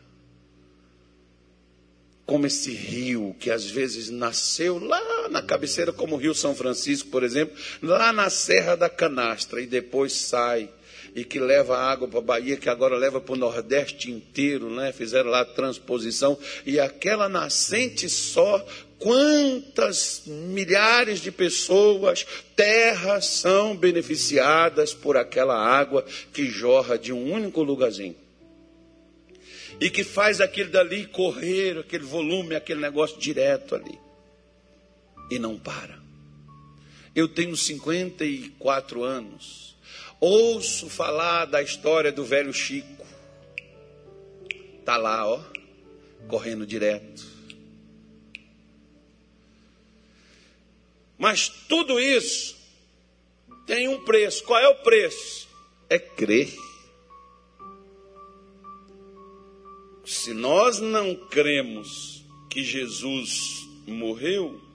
como 2.26 2.46
esse 2.46 2.70
rio 2.70 3.34
que 3.40 3.50
às 3.50 3.64
vezes 3.64 4.10
nasceu 4.10 4.78
lá 4.78 5.28
na 5.30 5.40
cabeceira, 5.40 5.92
como 5.92 6.16
o 6.16 6.18
Rio 6.18 6.34
São 6.34 6.54
Francisco, 6.54 7.08
por 7.08 7.22
exemplo, 7.22 7.56
lá 7.82 8.12
na 8.12 8.28
Serra 8.28 8.76
da 8.76 8.90
Canastra 8.90 9.60
e 9.60 9.66
depois 9.66 10.12
sai 10.12 10.70
e 11.14 11.24
que 11.24 11.38
leva 11.38 11.76
água 11.76 12.06
para 12.06 12.18
a 12.18 12.22
Bahia, 12.22 12.56
que 12.56 12.68
agora 12.68 12.96
leva 12.96 13.20
para 13.20 13.32
o 13.32 13.38
Nordeste 13.38 14.10
inteiro, 14.10 14.70
né? 14.70 14.92
Fizeram 14.92 15.30
lá 15.30 15.40
a 15.40 15.44
transposição 15.44 16.38
e 16.66 16.78
aquela 16.78 17.28
nascente 17.28 18.08
só 18.08 18.64
quantas 18.98 20.22
milhares 20.26 21.20
de 21.20 21.30
pessoas, 21.30 22.26
terras 22.56 23.26
são 23.26 23.76
beneficiadas 23.76 24.92
por 24.92 25.16
aquela 25.16 25.56
água 25.56 26.04
que 26.32 26.46
jorra 26.46 26.98
de 26.98 27.12
um 27.12 27.32
único 27.32 27.62
lugarzinho. 27.62 28.16
E 29.80 29.88
que 29.88 30.02
faz 30.02 30.40
aquele 30.40 30.70
dali 30.70 31.06
correr, 31.06 31.78
aquele 31.78 32.04
volume, 32.04 32.56
aquele 32.56 32.80
negócio 32.80 33.18
direto 33.18 33.76
ali. 33.76 33.98
E 35.30 35.38
não 35.38 35.56
para. 35.56 35.98
Eu 37.14 37.28
tenho 37.28 37.56
54 37.56 39.04
anos. 39.04 39.76
Ouço 40.20 40.88
falar 40.88 41.44
da 41.44 41.62
história 41.62 42.10
do 42.10 42.24
velho 42.24 42.52
Chico. 42.52 43.06
Tá 44.84 44.96
lá, 44.96 45.28
ó, 45.28 45.40
correndo 46.26 46.66
direto 46.66 47.37
Mas 51.18 51.48
tudo 51.48 51.98
isso 51.98 52.56
tem 53.66 53.88
um 53.88 54.04
preço. 54.04 54.44
Qual 54.44 54.60
é 54.60 54.68
o 54.68 54.76
preço? 54.76 55.48
É 55.90 55.98
crer. 55.98 56.56
Se 60.04 60.32
nós 60.32 60.78
não 60.78 61.14
cremos 61.14 62.24
que 62.48 62.62
Jesus 62.62 63.68
morreu, 63.86 64.67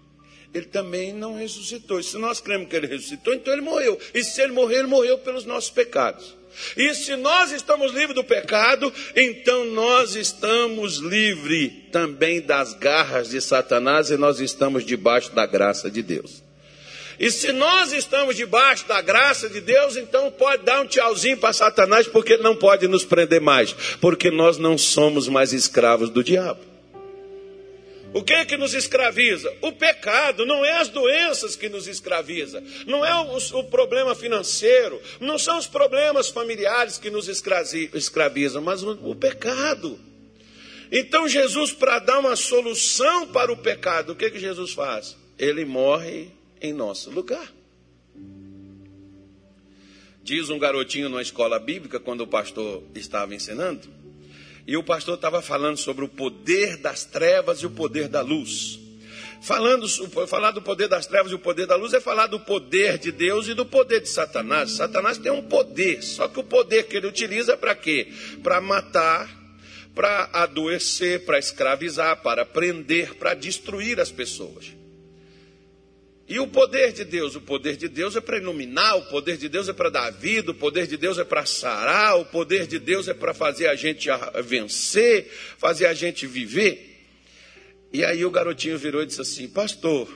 ele 0.54 0.66
também 0.66 1.12
não 1.12 1.38
ressuscitou. 1.38 2.00
E 2.00 2.04
se 2.04 2.18
nós 2.18 2.40
cremos 2.40 2.70
que 2.70 2.76
ele 2.76 2.88
ressuscitou, 2.88 3.34
então 3.34 3.52
ele 3.52 3.62
morreu. 3.62 4.00
E 4.14 4.24
se 4.24 4.42
ele 4.42 4.54
morreu, 4.54 4.80
ele 4.80 4.88
morreu 4.88 5.18
pelos 5.18 5.46
nossos 5.46 5.70
pecados. 5.70 6.36
E 6.78 6.94
se 6.94 7.16
nós 7.16 7.52
estamos 7.52 7.92
livres 7.92 8.14
do 8.14 8.24
pecado, 8.24 8.94
então 9.16 9.66
nós 9.66 10.16
estamos 10.16 10.98
livres 10.98 11.72
também 11.92 12.42
das 12.42 12.76
garras 12.76 13.30
de 13.30 13.42
Satanás 13.42 14.12
e 14.12 14.18
nós 14.18 14.40
estamos 14.40 14.86
debaixo 14.86 15.32
da 15.32 15.48
graça 15.48 15.90
de 15.90 16.04
Deus. 16.04 16.44
E 17.20 17.32
se 17.32 17.52
nós 17.52 17.92
estamos 17.92 18.36
debaixo 18.36 18.88
da 18.88 19.02
graça 19.02 19.50
de 19.50 19.62
Deus, 19.62 19.98
então 19.98 20.32
pode 20.32 20.64
dar 20.64 20.82
um 20.82 20.86
tchauzinho 20.86 21.38
para 21.38 21.54
Satanás, 21.54 22.08
porque 22.08 22.34
ele 22.34 22.44
não 22.44 22.56
pode 22.56 22.88
nos 22.88 23.04
prender 23.04 23.42
mais, 23.42 23.74
porque 24.02 24.30
nós 24.30 24.58
não 24.58 24.78
somos 24.78 25.28
mais 25.28 25.54
escravos 25.54 26.10
do 26.10 26.24
diabo. 26.24 26.73
O 28.14 28.24
que 28.24 28.34
é 28.34 28.46
que 28.46 28.56
nos 28.56 28.76
escraviza? 28.76 29.52
O 29.62 29.72
pecado, 29.72 30.46
não 30.46 30.64
é 30.64 30.80
as 30.80 30.88
doenças 30.88 31.56
que 31.56 31.68
nos 31.68 31.88
escraviza, 31.88 32.64
não 32.86 33.04
é 33.04 33.14
o, 33.16 33.38
o 33.60 33.64
problema 33.64 34.14
financeiro, 34.14 35.02
não 35.20 35.40
são 35.40 35.58
os 35.58 35.66
problemas 35.66 36.30
familiares 36.30 37.00
que 37.00 37.10
nos 37.10 37.28
escravizam, 37.28 38.62
mas 38.62 38.84
o, 38.84 38.92
o 39.10 39.16
pecado. 39.16 40.00
Então 40.92 41.28
Jesus, 41.28 41.72
para 41.72 41.98
dar 41.98 42.20
uma 42.20 42.36
solução 42.36 43.28
para 43.28 43.52
o 43.52 43.58
pecado, 43.58 44.12
o 44.12 44.16
que, 44.16 44.30
que 44.30 44.40
Jesus 44.40 44.74
faz? 44.74 45.18
Ele 45.40 45.66
morre 45.66 46.30
em 46.62 46.72
nosso 46.72 47.10
lugar. 47.10 47.52
Diz 50.24 50.50
um 50.50 50.60
garotinho 50.60 51.10
numa 51.10 51.22
escola 51.22 51.60
bíblica, 51.60 52.00
quando 52.00 52.22
o 52.22 52.28
pastor 52.28 52.84
estava 52.94 53.34
ensinando, 53.34 53.90
e 54.66 54.78
o 54.78 54.84
pastor 54.84 55.16
estava 55.16 55.42
falando 55.42 55.78
sobre 55.78 56.06
o 56.06 56.10
poder 56.10 56.78
das 56.78 57.04
trevas 57.04 57.60
e 57.60 57.66
o 57.66 57.70
poder 57.70 58.08
da 58.08 58.22
luz. 58.22 58.80
Falando, 59.42 59.88
falar 60.26 60.52
do 60.52 60.62
poder 60.62 60.88
das 60.88 61.06
trevas 61.06 61.32
e 61.32 61.36
o 61.36 61.40
poder 61.40 61.66
da 61.66 61.76
luz 61.76 61.94
é 61.94 62.00
falar 62.00 62.28
do 62.28 62.40
poder 62.40 62.98
de 62.98 63.12
Deus 63.12 63.48
e 63.50 63.54
do 63.54 63.66
poder 63.66 64.00
de 64.00 64.08
Satanás. 64.08 64.72
Satanás 64.72 65.18
tem 65.18 65.32
um 65.32 65.44
poder, 65.44 66.02
só 66.02 66.30
que 66.30 66.40
o 66.40 66.44
poder 66.44 66.84
que 66.84 66.96
ele 66.96 67.08
utiliza 67.08 67.54
é 67.54 67.58
para 67.58 67.76
quê? 67.76 68.08
Para 68.42 68.62
matar, 68.62 69.30
para 69.94 70.30
adoecer, 70.32 71.26
para 71.26 71.38
escravizar, 71.38 72.22
para 72.22 72.46
prender, 72.46 73.16
para 73.16 73.34
destruir 73.34 74.00
as 74.00 74.12
pessoas. 74.12 74.74
E 76.28 76.40
o 76.40 76.48
poder 76.48 76.94
de 76.94 77.04
Deus? 77.04 77.36
O 77.36 77.42
poder 77.42 77.76
de 77.76 77.90
Deus 77.90 78.16
é 78.16 78.22
para 78.22 78.38
iluminar, 78.38 78.98
o 78.98 79.06
poder 79.06 79.38
de 79.38 79.50
Deus 79.50 79.68
é 79.68 79.74
para 79.74 79.90
dar 79.90 80.10
vida, 80.10 80.52
o 80.52 80.56
poder 80.56 80.88
de 80.88 80.96
Deus 80.96 81.18
é 81.18 81.24
para 81.24 81.46
sarar, 81.46 82.18
o 82.18 82.26
poder 82.26 82.66
de 82.66 82.80
Deus 82.80 83.08
é 83.08 83.14
para 83.14 83.34
fazer 83.34 83.68
a 83.68 83.76
gente 83.76 84.08
vencer, 84.44 85.30
fazer 85.58 85.86
a 85.86 85.94
gente 85.94 86.26
viver. 86.26 87.06
E 87.92 88.04
aí 88.06 88.24
o 88.24 88.32
garotinho 88.32 88.78
virou 88.78 89.04
e 89.04 89.06
disse 89.06 89.22
assim: 89.22 89.50
Pastor, 89.50 90.10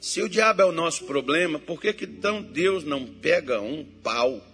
se 0.00 0.20
o 0.22 0.28
diabo 0.28 0.62
é 0.62 0.64
o 0.66 0.72
nosso 0.72 1.04
problema, 1.06 1.58
por 1.58 1.80
que, 1.80 1.92
que 1.92 2.04
então 2.04 2.42
Deus 2.42 2.84
não 2.84 3.06
pega 3.06 3.60
um 3.60 3.84
pau 3.84 4.44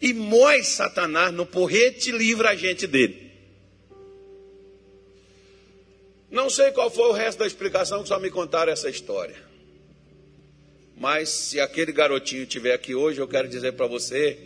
e 0.00 0.12
moe 0.12 0.62
Satanás 0.62 1.32
no 1.32 1.46
porrete 1.46 2.10
e 2.10 2.12
livra 2.12 2.50
a 2.50 2.56
gente 2.56 2.86
dele? 2.86 3.28
Não 6.30 6.50
sei 6.50 6.72
qual 6.72 6.90
foi 6.90 7.08
o 7.08 7.12
resto 7.12 7.38
da 7.38 7.46
explicação, 7.46 8.02
que 8.02 8.08
só 8.08 8.18
me 8.18 8.28
contaram 8.28 8.70
essa 8.70 8.90
história. 8.90 9.47
Mas 10.98 11.28
se 11.28 11.60
aquele 11.60 11.92
garotinho 11.92 12.42
estiver 12.42 12.74
aqui 12.74 12.94
hoje, 12.94 13.20
eu 13.20 13.28
quero 13.28 13.48
dizer 13.48 13.72
para 13.72 13.86
você 13.86 14.38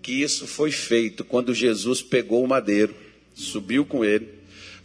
que 0.00 0.12
isso 0.22 0.46
foi 0.46 0.70
feito 0.70 1.24
quando 1.24 1.54
Jesus 1.54 2.02
pegou 2.02 2.42
o 2.42 2.48
madeiro, 2.48 2.94
subiu 3.34 3.84
com 3.84 4.04
ele, 4.04 4.37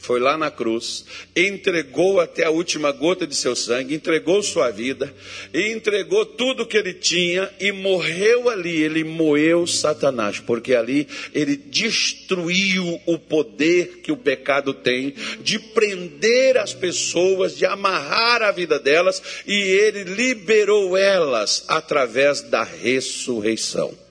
foi 0.03 0.19
lá 0.19 0.37
na 0.37 0.51
cruz, 0.51 1.05
entregou 1.33 2.19
até 2.19 2.43
a 2.43 2.49
última 2.49 2.91
gota 2.91 3.25
de 3.25 3.33
seu 3.33 3.55
sangue, 3.55 3.95
entregou 3.95 4.43
sua 4.43 4.69
vida, 4.69 5.15
entregou 5.53 6.25
tudo 6.25 6.65
que 6.65 6.75
ele 6.75 6.93
tinha 6.93 7.49
e 7.57 7.71
morreu 7.71 8.49
ali. 8.49 8.83
Ele 8.83 9.01
moeu 9.05 9.65
Satanás, 9.65 10.41
porque 10.41 10.75
ali 10.75 11.07
ele 11.33 11.55
destruiu 11.55 12.99
o 13.05 13.17
poder 13.17 14.01
que 14.03 14.11
o 14.11 14.17
pecado 14.17 14.73
tem 14.73 15.13
de 15.39 15.57
prender 15.57 16.57
as 16.57 16.73
pessoas, 16.73 17.55
de 17.57 17.65
amarrar 17.65 18.41
a 18.41 18.51
vida 18.51 18.77
delas, 18.77 19.23
e 19.47 19.53
ele 19.53 20.03
liberou 20.03 20.97
elas 20.97 21.63
através 21.69 22.41
da 22.41 22.63
ressurreição 22.63 24.03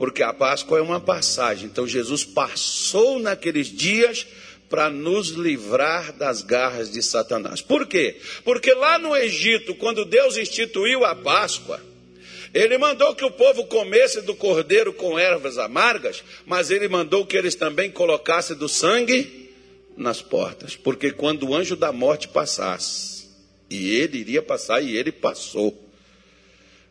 porque 0.00 0.22
a 0.22 0.32
Páscoa 0.32 0.78
é 0.78 0.80
uma 0.80 0.98
passagem. 0.98 1.66
Então 1.66 1.86
Jesus 1.86 2.24
passou 2.24 3.18
naqueles 3.18 3.66
dias 3.66 4.26
para 4.70 4.88
nos 4.88 5.30
livrar 5.30 6.12
das 6.12 6.42
garras 6.42 6.90
de 6.90 7.02
Satanás. 7.02 7.60
Por 7.60 7.88
quê? 7.88 8.18
Porque 8.44 8.72
lá 8.72 9.00
no 9.00 9.16
Egito, 9.16 9.74
quando 9.74 10.04
Deus 10.04 10.36
instituiu 10.36 11.04
a 11.04 11.12
Páscoa, 11.12 11.80
ele 12.54 12.78
mandou 12.78 13.12
que 13.14 13.24
o 13.24 13.32
povo 13.32 13.66
comesse 13.66 14.22
do 14.22 14.34
cordeiro 14.34 14.92
com 14.92 15.18
ervas 15.18 15.58
amargas, 15.58 16.22
mas 16.46 16.70
ele 16.70 16.88
mandou 16.88 17.26
que 17.26 17.36
eles 17.36 17.56
também 17.56 17.90
colocassem 17.90 18.56
do 18.56 18.68
sangue 18.68 19.50
nas 19.96 20.22
portas, 20.22 20.76
porque 20.76 21.10
quando 21.10 21.48
o 21.48 21.54
anjo 21.54 21.74
da 21.74 21.92
morte 21.92 22.28
passasse, 22.28 23.28
e 23.68 23.90
ele 23.90 24.18
iria 24.18 24.40
passar, 24.40 24.80
e 24.80 24.96
ele 24.96 25.10
passou, 25.10 25.90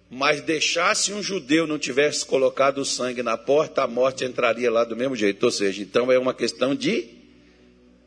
mas 0.09 0.41
deixasse 0.41 1.13
um 1.13 1.23
judeu 1.23 1.65
não 1.65 1.77
tivesse 1.77 2.25
colocado 2.25 2.79
o 2.79 2.85
sangue 2.85 3.23
na 3.23 3.37
porta, 3.37 3.83
a 3.83 3.87
morte 3.87 4.25
entraria 4.25 4.69
lá 4.69 4.83
do 4.83 4.95
mesmo 4.95 5.15
jeito. 5.15 5.43
Ou 5.43 5.51
seja, 5.51 5.83
então 5.83 6.11
é 6.11 6.17
uma 6.17 6.33
questão 6.33 6.73
de 6.73 7.18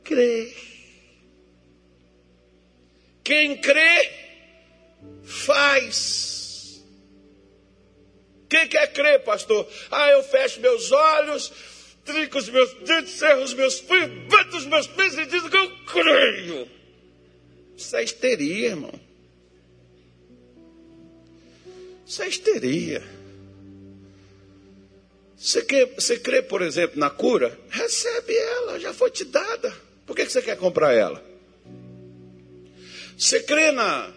crê. 0.03 0.53
Quem 3.25 3.61
crê, 3.61 4.11
faz. 5.23 6.83
Quem 8.49 8.69
quer 8.69 8.93
crer, 8.93 9.23
pastor? 9.25 9.67
Ah, 9.91 10.11
eu 10.11 10.23
fecho 10.23 10.61
meus 10.61 10.93
olhos, 10.93 11.53
trinco 12.05 12.39
os 12.39 12.49
meus 12.49 12.73
dentes, 12.75 13.13
cerro 13.15 13.43
os 13.43 13.55
meus 13.55 13.81
punhos, 13.81 14.29
bato 14.29 14.57
os 14.57 14.67
meus 14.67 14.87
pés 14.87 15.17
e 15.17 15.27
digo 15.27 15.49
que 15.49 15.57
eu 15.57 15.85
creio. 15.87 16.69
Isso 17.77 17.97
é 17.97 18.05
histeria, 18.05 18.69
irmão. 18.69 18.93
Isso 22.07 22.23
é 22.23 22.29
histeria. 22.29 23.03
Você, 25.35 25.63
quer, 25.63 25.87
você 25.95 26.19
crê, 26.19 26.43
por 26.43 26.61
exemplo, 26.61 27.01
na 27.01 27.09
cura? 27.09 27.59
Recebe 27.71 28.37
ela, 28.37 28.79
já 28.79 28.93
foi 28.93 29.11
te 29.11 29.25
dada. 29.25 29.75
Por 30.13 30.17
que 30.17 30.29
você 30.29 30.43
quer 30.43 30.59
comprar 30.59 30.93
ela? 30.93 31.25
Você 33.17 33.41
crê 33.45 33.73
na, 33.73 34.13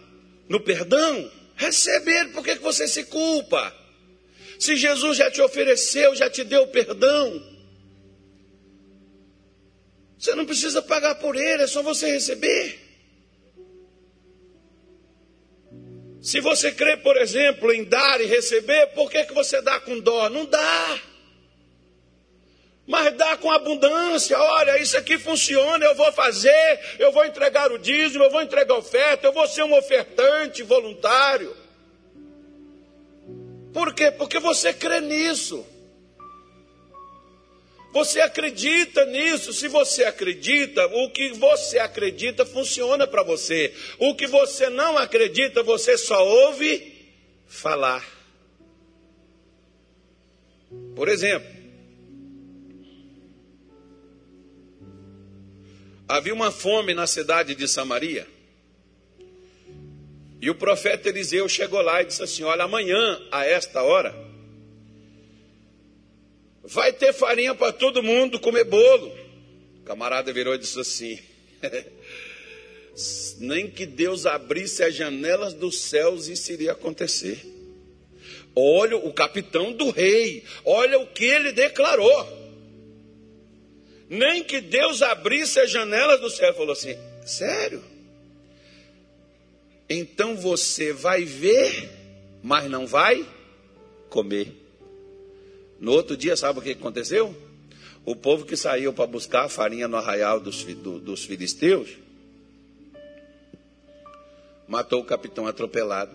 no 0.46 0.60
perdão? 0.60 1.32
Recebe 1.54 2.12
ele, 2.12 2.32
por 2.32 2.44
que 2.44 2.54
você 2.56 2.86
se 2.86 3.04
culpa? 3.04 3.74
Se 4.58 4.76
Jesus 4.76 5.16
já 5.16 5.30
te 5.30 5.40
ofereceu, 5.40 6.14
já 6.14 6.28
te 6.28 6.44
deu 6.44 6.66
perdão, 6.66 7.42
você 10.18 10.34
não 10.34 10.44
precisa 10.44 10.82
pagar 10.82 11.14
por 11.14 11.34
ele, 11.34 11.62
é 11.62 11.66
só 11.66 11.82
você 11.82 12.12
receber. 12.12 12.78
Se 16.20 16.42
você 16.42 16.72
crê, 16.72 16.98
por 16.98 17.16
exemplo, 17.16 17.72
em 17.72 17.84
dar 17.84 18.20
e 18.20 18.26
receber, 18.26 18.88
por 18.88 19.10
que, 19.10 19.24
que 19.24 19.32
você 19.32 19.62
dá 19.62 19.80
com 19.80 19.98
dó? 19.98 20.28
Não 20.28 20.44
dá 20.44 21.00
mas 22.86 23.14
dá 23.16 23.36
com 23.36 23.50
abundância. 23.50 24.38
Olha, 24.38 24.80
isso 24.80 24.96
aqui 24.96 25.18
funciona, 25.18 25.84
eu 25.84 25.94
vou 25.94 26.12
fazer, 26.12 26.80
eu 26.98 27.10
vou 27.10 27.24
entregar 27.24 27.72
o 27.72 27.78
dízimo, 27.78 28.24
eu 28.24 28.30
vou 28.30 28.42
entregar 28.42 28.74
a 28.74 28.78
oferta, 28.78 29.26
eu 29.26 29.32
vou 29.32 29.46
ser 29.48 29.64
um 29.64 29.76
ofertante 29.76 30.62
voluntário. 30.62 31.56
Por 33.72 33.92
quê? 33.92 34.10
Porque 34.10 34.38
você 34.38 34.72
crê 34.72 35.00
nisso. 35.00 35.66
Você 37.92 38.20
acredita 38.20 39.04
nisso. 39.06 39.52
Se 39.52 39.68
você 39.68 40.04
acredita, 40.04 40.86
o 40.86 41.10
que 41.10 41.32
você 41.32 41.78
acredita 41.78 42.44
funciona 42.44 43.06
para 43.06 43.22
você. 43.22 43.74
O 43.98 44.14
que 44.14 44.26
você 44.26 44.68
não 44.68 44.96
acredita, 44.96 45.62
você 45.62 45.98
só 45.98 46.26
ouve 46.26 46.94
falar. 47.46 48.04
Por 50.94 51.08
exemplo, 51.08 51.55
havia 56.08 56.34
uma 56.34 56.50
fome 56.50 56.94
na 56.94 57.06
cidade 57.06 57.54
de 57.54 57.66
Samaria. 57.66 58.26
E 60.40 60.50
o 60.50 60.54
profeta 60.54 61.08
Eliseu 61.08 61.48
chegou 61.48 61.80
lá 61.80 62.02
e 62.02 62.06
disse 62.06 62.22
assim: 62.22 62.42
Olha, 62.42 62.64
amanhã, 62.64 63.20
a 63.32 63.44
esta 63.44 63.82
hora, 63.82 64.14
vai 66.62 66.92
ter 66.92 67.12
farinha 67.12 67.54
para 67.54 67.72
todo 67.72 68.02
mundo 68.02 68.38
comer 68.38 68.64
bolo. 68.64 69.12
O 69.80 69.84
camarada 69.84 70.32
virou 70.32 70.54
e 70.54 70.58
disse 70.58 70.78
assim: 70.78 71.18
Nem 73.38 73.70
que 73.70 73.86
Deus 73.86 74.26
abrisse 74.26 74.82
as 74.82 74.94
janelas 74.94 75.54
dos 75.54 75.80
céus, 75.80 76.28
isso 76.28 76.52
iria 76.52 76.72
acontecer. 76.72 77.44
Olha 78.54 78.96
o 78.96 79.12
capitão 79.12 79.72
do 79.72 79.90
rei, 79.90 80.44
olha 80.64 80.98
o 80.98 81.06
que 81.06 81.24
ele 81.24 81.52
declarou. 81.52 82.45
Nem 84.08 84.44
que 84.44 84.60
Deus 84.60 85.02
abrisse 85.02 85.58
as 85.60 85.70
janelas 85.70 86.20
do 86.20 86.30
céu. 86.30 86.54
Falou 86.54 86.72
assim: 86.72 86.96
Sério? 87.24 87.82
Então 89.88 90.36
você 90.36 90.92
vai 90.92 91.24
ver, 91.24 91.90
mas 92.42 92.70
não 92.70 92.86
vai 92.86 93.26
comer. 94.08 94.52
No 95.78 95.92
outro 95.92 96.16
dia, 96.16 96.36
sabe 96.36 96.58
o 96.58 96.62
que 96.62 96.70
aconteceu? 96.70 97.34
O 98.04 98.14
povo 98.14 98.44
que 98.44 98.56
saiu 98.56 98.92
para 98.92 99.06
buscar 99.06 99.44
a 99.44 99.48
farinha 99.48 99.88
no 99.88 99.96
arraial 99.96 100.40
dos, 100.40 100.62
do, 100.64 100.98
dos 101.00 101.24
filisteus 101.24 101.90
matou 104.66 105.00
o 105.00 105.04
capitão 105.04 105.46
atropelado. 105.46 106.14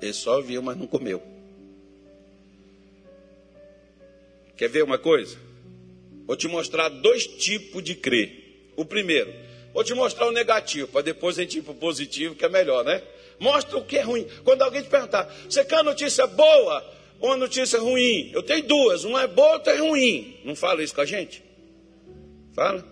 Ele 0.00 0.12
só 0.12 0.40
viu, 0.40 0.62
mas 0.62 0.76
não 0.76 0.86
comeu. 0.86 1.22
Quer 4.56 4.68
ver 4.68 4.82
uma 4.82 4.98
coisa? 4.98 5.36
Vou 6.32 6.36
te 6.38 6.48
mostrar 6.48 6.88
dois 6.88 7.26
tipos 7.26 7.84
de 7.84 7.94
crer. 7.94 8.70
O 8.74 8.86
primeiro, 8.86 9.30
Vou 9.74 9.84
te 9.84 9.92
mostrar 9.92 10.26
o 10.26 10.32
negativo, 10.32 10.88
para 10.88 11.02
depois 11.02 11.38
a 11.38 11.42
gente 11.42 11.58
ir 11.58 11.62
para 11.62 11.72
o 11.72 11.74
positivo, 11.74 12.34
que 12.34 12.42
é 12.42 12.48
melhor, 12.48 12.82
né? 12.82 13.02
Mostra 13.38 13.76
o 13.76 13.84
que 13.84 13.98
é 13.98 14.00
ruim. 14.00 14.26
Quando 14.42 14.62
alguém 14.62 14.82
te 14.82 14.88
perguntar, 14.88 15.30
você 15.46 15.62
quer 15.62 15.84
notícia 15.84 16.26
boa 16.26 16.82
ou 17.20 17.28
uma 17.28 17.36
notícia 17.36 17.78
ruim? 17.78 18.30
Eu 18.32 18.42
tenho 18.42 18.62
duas, 18.62 19.04
uma 19.04 19.24
é 19.24 19.26
boa, 19.26 19.52
outra 19.52 19.74
é 19.74 19.76
ruim. 19.76 20.38
Não 20.42 20.56
fala 20.56 20.82
isso 20.82 20.94
com 20.94 21.02
a 21.02 21.06
gente? 21.06 21.42
Fala. 22.54 22.82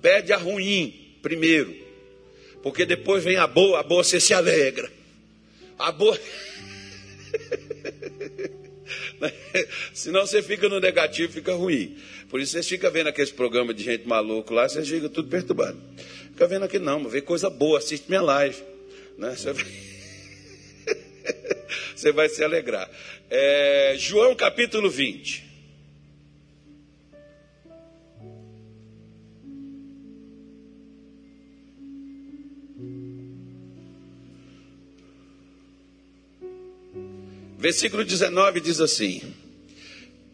Pede 0.00 0.32
a 0.32 0.38
ruim 0.38 1.18
primeiro. 1.20 1.76
Porque 2.62 2.86
depois 2.86 3.22
vem 3.22 3.36
a 3.36 3.46
boa, 3.46 3.80
a 3.80 3.82
boa 3.82 4.02
você 4.02 4.18
se 4.18 4.32
alegra. 4.32 4.90
A 5.78 5.92
boa. 5.92 6.18
Senão 9.92 10.26
você 10.26 10.42
fica 10.42 10.68
no 10.68 10.80
negativo, 10.80 11.32
fica 11.32 11.54
ruim. 11.54 11.96
Por 12.28 12.40
isso 12.40 12.52
vocês 12.52 12.68
ficam 12.68 12.90
vendo 12.90 13.08
aqueles 13.08 13.30
programas 13.30 13.74
de 13.76 13.82
gente 13.82 14.06
maluco 14.06 14.52
lá, 14.52 14.68
vocês 14.68 14.88
ficam 14.88 15.08
tudo 15.08 15.28
perturbados. 15.28 15.80
Fica 16.32 16.46
vendo 16.46 16.64
aqui 16.64 16.78
não, 16.78 17.08
vê 17.08 17.20
coisa 17.20 17.48
boa, 17.48 17.78
assiste 17.78 18.08
minha 18.08 18.22
live. 18.22 18.62
Né? 19.16 19.34
Você, 19.34 19.52
vai... 19.52 19.64
Você 21.94 22.12
vai 22.12 22.28
se 22.28 22.44
alegrar. 22.44 22.90
É, 23.30 23.94
João 23.96 24.34
capítulo 24.34 24.90
20. 24.90 25.45
Versículo 37.58 38.04
19 38.04 38.60
diz 38.60 38.80
assim: 38.80 39.22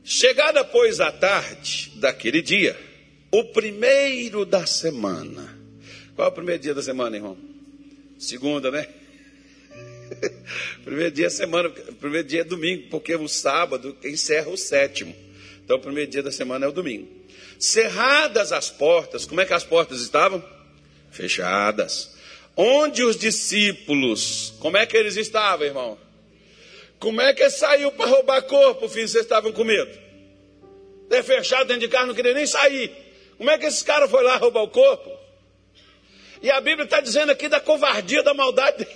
Chegada, 0.05 0.65
pois, 0.65 1.01
a 1.01 1.13
tarde 1.13 1.93
daquele 1.97 2.43
dia, 2.43 2.77
o 3.31 3.45
primeiro 3.45 4.45
da 4.45 4.67
semana, 4.67 5.59
qual 6.17 6.29
é 6.29 6.31
o 6.31 6.35
primeiro 6.35 6.61
dia 6.61 6.75
da 6.75 6.83
semana, 6.83 7.17
irmão? 7.17 7.39
Segunda, 8.19 8.71
né? 8.71 8.87
primeiro 10.85 11.15
dia 11.15 11.27
é 11.27 11.31
semana, 11.31 11.71
primeiro 11.71 12.27
dia 12.27 12.41
é 12.41 12.45
domingo, 12.45 12.89
porque 12.91 13.15
o 13.15 13.29
sábado 13.29 13.97
encerra 14.05 14.51
o 14.51 14.57
sétimo. 14.57 15.15
Então, 15.65 15.77
o 15.77 15.81
primeiro 15.81 16.11
dia 16.11 16.23
da 16.23 16.33
semana 16.33 16.67
é 16.67 16.69
o 16.69 16.73
domingo. 16.73 17.09
Cerradas 17.59 18.53
as 18.53 18.69
portas, 18.69 19.25
como 19.25 19.41
é 19.41 19.47
que 19.47 19.55
as 19.55 19.65
portas 19.65 20.01
estavam? 20.01 20.45
Fechadas. 21.11 22.17
Onde 22.57 23.05
os 23.05 23.17
discípulos, 23.17 24.53
como 24.59 24.77
é 24.77 24.85
que 24.85 24.97
eles 24.97 25.17
estavam, 25.17 25.65
irmão? 25.65 25.99
Como 27.03 27.21
é 27.21 27.35
que 27.35 27.51
saiu 27.51 27.91
para 27.91 28.09
roubar 28.09 28.43
corpo, 28.43 28.89
filho? 28.89 29.09
Vocês 29.09 29.25
estavam 29.25 29.51
com 29.51 29.65
medo? 29.65 29.91
É 31.11 31.21
fechado 31.21 31.67
dentro 31.67 31.81
de 31.81 31.89
casa, 31.89 32.07
não 32.07 32.15
queria 32.15 32.33
nem 32.33 32.47
sair. 32.47 32.93
Como 33.37 33.51
é 33.51 33.59
que 33.59 33.67
esses 33.67 33.83
caras 33.83 34.09
foram 34.09 34.29
lá 34.29 34.37
roubar 34.37 34.63
o 34.63 34.69
corpo? 34.69 35.11
E 36.41 36.49
a 36.49 36.61
Bíblia 36.61 36.85
está 36.85 37.01
dizendo 37.01 37.33
aqui 37.33 37.49
da 37.49 37.59
covardia, 37.59 38.23
da 38.23 38.33
maldade. 38.33 38.87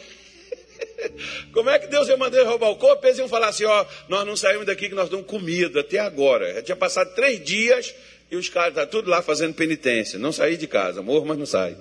Como 1.53 1.69
é 1.69 1.81
que 1.81 1.89
Deus 1.89 2.07
ia 2.07 2.17
mandar 2.17 2.45
roubar 2.45 2.71
o 2.71 2.77
corpo? 2.77 3.05
Eles 3.05 3.19
iam 3.19 3.29
falar 3.29 3.49
assim: 3.49 3.65
ó, 3.65 3.85
nós 4.09 4.25
não 4.25 4.37
saímos 4.37 4.67
daqui 4.67 4.89
que 4.89 4.95
nós 4.95 5.11
damos 5.11 5.27
comida 5.27 5.81
até 5.81 5.99
agora. 5.99 6.55
Já 6.55 6.63
tinha 6.63 6.77
passado 6.77 7.13
três 7.13 7.45
dias 7.45 7.93
e 8.31 8.37
os 8.37 8.49
caras 8.49 8.69
estão 8.69 8.85
tá 8.85 8.91
tudo 8.91 9.11
lá 9.11 9.21
fazendo 9.21 9.53
penitência. 9.53 10.17
Não 10.17 10.31
saí 10.31 10.57
de 10.57 10.69
casa, 10.69 11.03
morro, 11.03 11.27
mas 11.27 11.39
não 11.39 11.47
sai. 11.47 11.77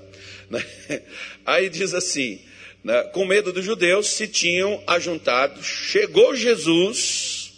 Aí 1.45 1.69
diz 1.69 1.93
assim: 1.93 2.41
né, 2.85 3.01
com 3.05 3.25
medo 3.25 3.51
dos 3.51 3.65
judeus, 3.65 4.09
se 4.09 4.27
tinham 4.27 4.81
ajuntado. 4.85 5.63
Chegou 5.63 6.35
Jesus 6.35 7.51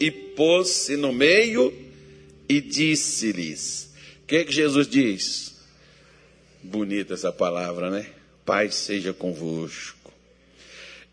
e 0.00 0.10
pôs-se 0.10 0.96
no 0.96 1.12
meio 1.12 1.72
e 2.48 2.60
disse-lhes: 2.60 3.94
O 4.24 4.26
que, 4.26 4.44
que 4.44 4.52
Jesus 4.52 4.88
diz? 4.88 5.54
Bonita 6.60 7.14
essa 7.14 7.30
palavra, 7.30 7.88
né? 7.88 8.04
Pai 8.44 8.68
seja 8.72 9.12
convosco. 9.12 10.12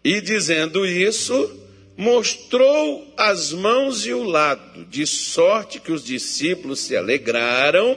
E 0.03 0.19
dizendo 0.21 0.83
isso, 0.83 1.61
mostrou 1.95 3.13
as 3.15 3.53
mãos 3.53 4.07
e 4.07 4.11
o 4.11 4.23
lado, 4.23 4.85
de 4.85 5.05
sorte 5.05 5.79
que 5.79 5.91
os 5.91 6.03
discípulos 6.03 6.79
se 6.79 6.97
alegraram, 6.97 7.95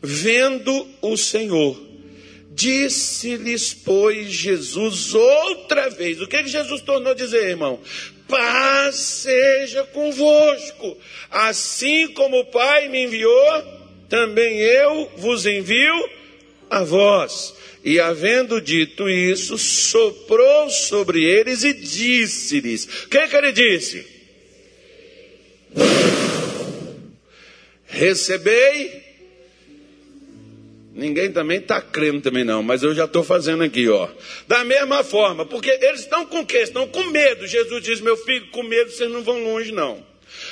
vendo 0.00 0.86
o 1.00 1.16
Senhor. 1.16 1.91
Disse-lhes, 2.54 3.72
pois, 3.72 4.26
Jesus 4.28 5.14
outra 5.14 5.88
vez. 5.90 6.20
O 6.20 6.26
que, 6.26 6.42
que 6.42 6.48
Jesus 6.48 6.82
tornou 6.82 7.12
a 7.12 7.14
dizer, 7.14 7.48
irmão? 7.48 7.80
Paz 8.28 8.96
seja 8.96 9.84
convosco. 9.84 10.96
Assim 11.30 12.08
como 12.08 12.40
o 12.40 12.44
Pai 12.46 12.88
me 12.88 13.04
enviou, 13.04 13.62
também 14.08 14.58
eu 14.58 15.10
vos 15.16 15.46
envio 15.46 16.10
a 16.68 16.82
vós. 16.82 17.54
E 17.84 17.98
havendo 17.98 18.60
dito 18.60 19.08
isso, 19.08 19.58
soprou 19.58 20.70
sobre 20.70 21.24
eles 21.24 21.64
e 21.64 21.72
disse-lhes: 21.72 22.84
O 23.04 23.08
que, 23.08 23.28
que 23.28 23.36
ele 23.36 23.52
disse? 23.52 24.06
Recebei. 27.86 29.01
Ninguém 30.94 31.32
também 31.32 31.58
está 31.58 31.80
crendo 31.80 32.20
também 32.20 32.44
não, 32.44 32.62
mas 32.62 32.82
eu 32.82 32.94
já 32.94 33.06
estou 33.06 33.24
fazendo 33.24 33.62
aqui, 33.62 33.88
ó. 33.88 34.08
Da 34.46 34.62
mesma 34.62 35.02
forma, 35.02 35.46
porque 35.46 35.70
eles 35.70 36.00
estão 36.00 36.26
com 36.26 36.44
quê? 36.44 36.58
Estão 36.58 36.86
com 36.86 37.04
medo. 37.04 37.46
Jesus 37.46 37.82
diz, 37.82 38.00
meu 38.00 38.16
filho, 38.16 38.50
com 38.50 38.62
medo 38.62 38.90
vocês 38.90 39.10
não 39.10 39.22
vão 39.22 39.42
longe 39.42 39.72
não. 39.72 40.04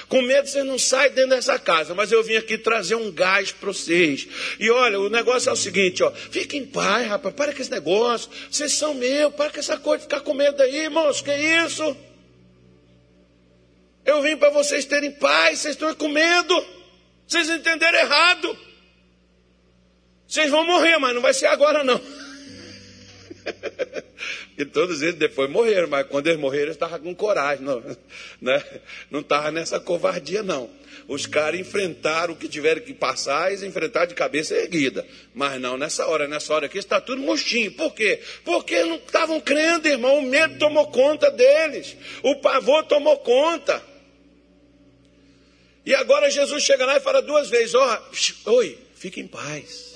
Com 0.09 0.23
medo 0.23 0.49
você 0.49 0.63
não 0.63 0.79
sai 0.79 1.11
dentro 1.11 1.31
dessa 1.31 1.59
casa, 1.59 1.95
mas 1.95 2.11
eu 2.11 2.23
vim 2.23 2.37
aqui 2.37 2.57
trazer 2.57 2.95
um 2.95 3.13
gás 3.13 3.53
para 3.53 3.69
vocês. 3.69 4.27
E 4.59 4.71
olha, 4.71 4.99
o 4.99 5.11
negócio 5.11 5.51
é 5.51 5.53
o 5.53 5.57
seguinte, 5.57 6.03
ó, 6.03 6.11
fica 6.11 6.57
em 6.57 6.65
paz, 6.65 7.07
rapaz, 7.07 7.35
para 7.35 7.53
com 7.53 7.61
esse 7.61 7.71
negócio. 7.71 8.31
Vocês 8.51 8.73
são 8.73 8.95
meus, 8.95 9.35
para 9.35 9.51
com 9.51 9.59
essa 9.61 9.77
coisa 9.77 9.99
de 9.99 10.05
ficar 10.05 10.21
com 10.21 10.33
medo 10.33 10.63
aí, 10.63 10.85
irmãos, 10.85 11.21
que 11.21 11.35
isso? 11.35 11.97
Eu 14.07 14.23
vim 14.23 14.39
para 14.39 14.49
vocês 14.51 14.87
terem 14.87 15.11
paz, 15.11 15.59
vocês 15.59 15.75
estão 15.75 15.95
com 15.95 16.09
medo. 16.09 16.67
Vocês 17.27 17.49
entenderam 17.51 17.99
errado. 17.99 18.70
Vocês 20.31 20.49
vão 20.49 20.65
morrer, 20.65 20.97
mas 20.99 21.13
não 21.13 21.21
vai 21.21 21.35
ser 21.35 21.47
agora 21.47 21.83
não. 21.83 22.01
e 24.57 24.65
todos 24.65 25.03
eles 25.03 25.17
depois 25.17 25.51
morreram, 25.51 25.89
mas 25.89 26.07
quando 26.07 26.29
eles 26.29 26.39
morreram, 26.39 26.67
eles 26.67 26.77
estavam 26.77 27.01
com 27.01 27.13
coragem, 27.17 27.65
não 27.65 27.83
né? 28.41 28.63
não 29.11 29.23
estavam 29.23 29.51
nessa 29.51 29.81
covardia, 29.81 30.41
não. 30.41 30.71
Os 31.09 31.27
caras 31.27 31.59
enfrentaram 31.59 32.35
o 32.35 32.37
que 32.37 32.49
tiveram 32.49 32.81
que 32.81 32.95
passar, 32.95 33.51
eles 33.51 33.65
enfrentaram 33.65 34.07
de 34.07 34.15
cabeça 34.15 34.55
erguida. 34.55 35.05
Mas 35.35 35.61
não 35.61 35.77
nessa 35.77 36.07
hora, 36.07 36.29
nessa 36.29 36.55
hora 36.55 36.67
aqui 36.67 36.79
está 36.79 37.01
tudo 37.01 37.21
murchinho. 37.21 37.73
Por 37.73 37.93
quê? 37.93 38.21
Porque 38.45 38.85
não 38.85 38.99
estavam 38.99 39.41
crendo, 39.41 39.89
irmão. 39.89 40.19
O 40.19 40.23
medo 40.23 40.61
tomou 40.61 40.87
conta 40.93 41.29
deles. 41.29 41.97
O 42.23 42.37
pavor 42.37 42.85
tomou 42.85 43.19
conta. 43.19 43.83
E 45.85 45.93
agora 45.93 46.31
Jesus 46.31 46.63
chega 46.63 46.87
lá 46.87 46.99
e 46.99 47.01
fala 47.01 47.21
duas 47.21 47.51
vezes: 47.51 47.75
Ó, 47.75 48.03
oh, 48.47 48.53
oi, 48.53 48.79
fique 48.95 49.21
em 49.21 49.27
paz. 49.27 49.90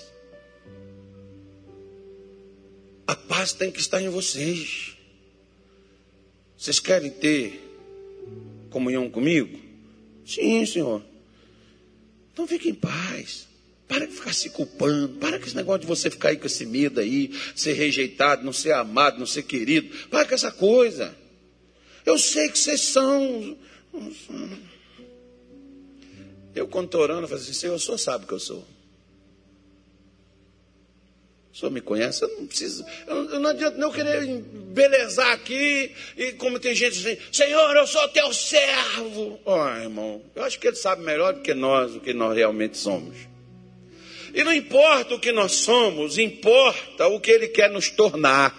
A 3.07 3.15
paz 3.15 3.53
tem 3.53 3.71
que 3.71 3.81
estar 3.81 4.01
em 4.01 4.09
vocês. 4.09 4.97
Vocês 6.57 6.81
querem 6.81 7.11
ter 7.11 7.61
comunhão 8.71 9.11
comigo? 9.11 9.61
Sim, 10.25 10.65
senhor. 10.65 11.03
Então 12.33 12.47
fique 12.47 12.71
em 12.71 12.75
paz. 12.75 13.47
Para 13.87 14.07
de 14.07 14.15
ficar 14.15 14.33
se 14.33 14.51
culpando. 14.51 15.17
Para 15.17 15.39
com 15.39 15.45
esse 15.45 15.55
negócio 15.55 15.83
de 15.83 15.87
você 15.87 16.11
ficar 16.11 16.31
aí 16.31 16.37
com 16.37 16.47
esse 16.47 16.65
medo 16.65 17.01
aí, 17.01 17.31
ser 17.55 17.75
rejeitado, 17.75 18.45
não 18.45 18.53
ser 18.53 18.73
amado, 18.73 19.19
não 19.19 19.27
ser 19.27 19.43
querido. 19.43 19.95
Para 20.09 20.27
com 20.27 20.35
essa 20.35 20.51
coisa. 20.51 21.15
Eu 22.05 22.19
sei 22.19 22.49
que 22.49 22.59
vocês 22.59 22.81
são. 22.81 23.57
Eu, 26.55 26.67
quando 26.67 26.87
estou 26.87 27.03
orando, 27.03 27.23
eu 27.23 27.29
falo 27.29 27.41
assim: 27.41 27.53
Senhor, 27.53 27.75
o 27.75 27.79
senhor 27.79 27.99
sabe 27.99 28.27
que 28.27 28.33
eu 28.33 28.41
sou. 28.41 28.67
O 31.55 31.57
senhor 31.57 31.71
me 31.71 31.81
conhece, 31.81 32.25
eu 32.25 32.29
não 32.37 32.49
preciso, 32.49 32.85
eu, 33.07 33.39
não 33.39 33.51
adianta 33.51 33.79
não 33.79 33.93
querer 33.93 34.25
embelezar 34.25 35.31
aqui, 35.31 35.93
e 36.17 36.33
como 36.33 36.59
tem 36.59 36.75
gente 36.75 36.99
assim, 36.99 37.17
Senhor, 37.31 37.77
eu 37.77 37.87
sou 37.87 38.09
teu 38.09 38.35
servo. 38.35 39.39
Ó, 39.45 39.63
oh, 39.63 39.77
irmão, 39.77 40.21
eu 40.35 40.43
acho 40.43 40.59
que 40.59 40.67
ele 40.67 40.75
sabe 40.75 41.05
melhor 41.05 41.33
do 41.33 41.43
que 41.43 41.55
nós, 41.55 41.95
o 41.95 42.01
que 42.01 42.13
nós 42.13 42.37
realmente 42.37 42.77
somos. 42.77 43.17
E 44.35 44.43
não 44.43 44.53
importa 44.53 45.15
o 45.15 45.21
que 45.21 45.31
nós 45.31 45.53
somos, 45.53 46.19
importa 46.19 47.07
o 47.07 47.21
que 47.21 47.31
ele 47.31 47.47
quer 47.47 47.71
nos 47.71 47.89
tornar. 47.89 48.53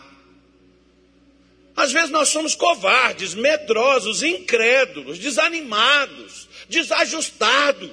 Às 1.76 1.92
vezes 1.92 2.12
nós 2.12 2.30
somos 2.30 2.56
covardes, 2.56 3.34
medrosos, 3.34 4.24
incrédulos, 4.24 5.20
desanimados, 5.20 6.48
desajustados, 6.70 7.92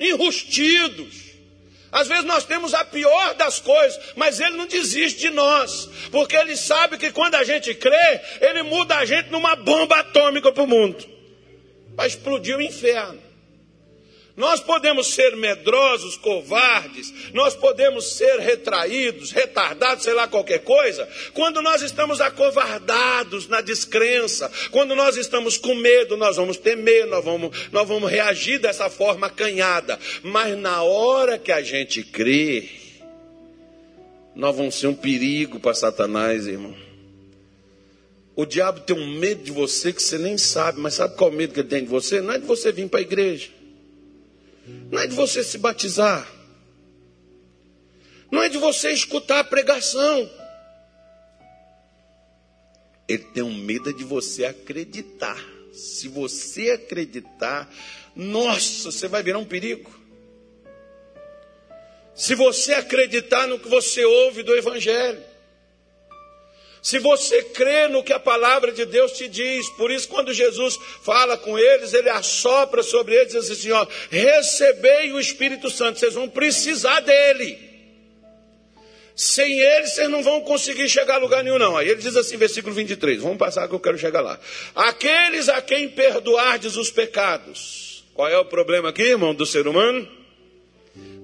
enrustidos. 0.00 1.27
Às 1.90 2.06
vezes 2.06 2.24
nós 2.24 2.44
temos 2.44 2.74
a 2.74 2.84
pior 2.84 3.34
das 3.34 3.60
coisas, 3.60 3.98
mas 4.14 4.40
Ele 4.40 4.56
não 4.56 4.66
desiste 4.66 5.20
de 5.20 5.30
nós, 5.30 5.88
porque 6.10 6.36
Ele 6.36 6.56
sabe 6.56 6.98
que 6.98 7.10
quando 7.10 7.34
a 7.34 7.44
gente 7.44 7.74
crê, 7.74 8.20
Ele 8.40 8.62
muda 8.62 8.96
a 8.96 9.04
gente 9.04 9.30
numa 9.30 9.56
bomba 9.56 10.00
atômica 10.00 10.52
para 10.52 10.62
o 10.62 10.66
mundo, 10.66 11.04
para 11.96 12.06
explodir 12.06 12.56
o 12.56 12.62
inferno. 12.62 13.27
Nós 14.38 14.60
podemos 14.60 15.08
ser 15.08 15.34
medrosos, 15.34 16.16
covardes, 16.16 17.12
nós 17.34 17.56
podemos 17.56 18.12
ser 18.12 18.38
retraídos, 18.38 19.32
retardados, 19.32 20.04
sei 20.04 20.14
lá, 20.14 20.28
qualquer 20.28 20.60
coisa, 20.60 21.08
quando 21.34 21.60
nós 21.60 21.82
estamos 21.82 22.20
acovardados 22.20 23.48
na 23.48 23.60
descrença, 23.60 24.48
quando 24.70 24.94
nós 24.94 25.16
estamos 25.16 25.58
com 25.58 25.74
medo, 25.74 26.16
nós 26.16 26.36
vamos 26.36 26.56
temer, 26.56 27.04
nós 27.08 27.24
vamos, 27.24 27.68
nós 27.72 27.88
vamos 27.88 28.08
reagir 28.08 28.60
dessa 28.60 28.88
forma 28.88 29.26
acanhada. 29.26 29.98
Mas 30.22 30.56
na 30.56 30.84
hora 30.84 31.36
que 31.36 31.50
a 31.50 31.60
gente 31.60 32.04
crê, 32.04 32.68
nós 34.36 34.54
vamos 34.54 34.76
ser 34.76 34.86
um 34.86 34.94
perigo 34.94 35.58
para 35.58 35.74
Satanás, 35.74 36.46
irmão. 36.46 36.76
O 38.36 38.46
diabo 38.46 38.78
tem 38.82 38.96
um 38.96 39.18
medo 39.18 39.42
de 39.42 39.50
você 39.50 39.92
que 39.92 40.00
você 40.00 40.16
nem 40.16 40.38
sabe, 40.38 40.78
mas 40.78 40.94
sabe 40.94 41.16
qual 41.16 41.32
medo 41.32 41.52
que 41.52 41.58
ele 41.58 41.68
tem 41.68 41.82
de 41.82 41.90
você? 41.90 42.20
Não 42.20 42.34
é 42.34 42.38
de 42.38 42.46
você 42.46 42.70
vir 42.70 42.88
para 42.88 43.00
a 43.00 43.02
igreja. 43.02 43.57
Não 44.90 45.00
é 45.00 45.06
de 45.06 45.14
você 45.14 45.44
se 45.44 45.58
batizar. 45.58 46.28
Não 48.30 48.42
é 48.42 48.48
de 48.48 48.58
você 48.58 48.90
escutar 48.90 49.40
a 49.40 49.44
pregação. 49.44 50.30
Ele 53.08 53.24
tem 53.24 53.42
um 53.42 53.54
medo 53.54 53.92
de 53.92 54.04
você 54.04 54.44
acreditar. 54.44 55.38
Se 55.72 56.08
você 56.08 56.72
acreditar, 56.72 57.72
nossa, 58.14 58.90
você 58.90 59.08
vai 59.08 59.22
virar 59.22 59.38
um 59.38 59.44
perigo. 59.44 59.90
Se 62.14 62.34
você 62.34 62.74
acreditar 62.74 63.46
no 63.46 63.58
que 63.58 63.68
você 63.68 64.04
ouve 64.04 64.42
do 64.42 64.54
Evangelho. 64.54 65.22
Se 66.88 66.98
você 66.98 67.42
crê 67.42 67.86
no 67.88 68.02
que 68.02 68.14
a 68.14 68.18
palavra 68.18 68.72
de 68.72 68.86
Deus 68.86 69.12
te 69.12 69.28
diz, 69.28 69.68
por 69.76 69.90
isso, 69.90 70.08
quando 70.08 70.32
Jesus 70.32 70.80
fala 71.02 71.36
com 71.36 71.58
eles, 71.58 71.92
ele 71.92 72.08
assopra 72.08 72.82
sobre 72.82 73.14
eles 73.14 73.34
e 73.34 73.40
diz 73.40 73.50
assim: 73.50 73.72
ó, 73.72 73.86
recebei 74.08 75.12
o 75.12 75.20
Espírito 75.20 75.68
Santo, 75.68 75.98
vocês 75.98 76.14
vão 76.14 76.30
precisar 76.30 77.00
dele. 77.00 77.58
Sem 79.14 79.60
ele, 79.60 79.86
vocês 79.86 80.08
não 80.08 80.22
vão 80.22 80.40
conseguir 80.40 80.88
chegar 80.88 81.16
a 81.16 81.18
lugar 81.18 81.44
nenhum, 81.44 81.58
não. 81.58 81.76
Aí 81.76 81.90
ele 81.90 82.00
diz 82.00 82.16
assim, 82.16 82.38
versículo 82.38 82.74
23, 82.74 83.20
vamos 83.20 83.36
passar 83.36 83.68
que 83.68 83.74
eu 83.74 83.80
quero 83.80 83.98
chegar 83.98 84.22
lá. 84.22 84.40
Aqueles 84.74 85.50
a 85.50 85.60
quem 85.60 85.90
perdoardes 85.90 86.74
os 86.76 86.90
pecados. 86.90 88.02
Qual 88.14 88.28
é 88.28 88.38
o 88.38 88.46
problema 88.46 88.88
aqui, 88.88 89.02
irmão, 89.02 89.34
do 89.34 89.44
ser 89.44 89.68
humano? 89.68 90.08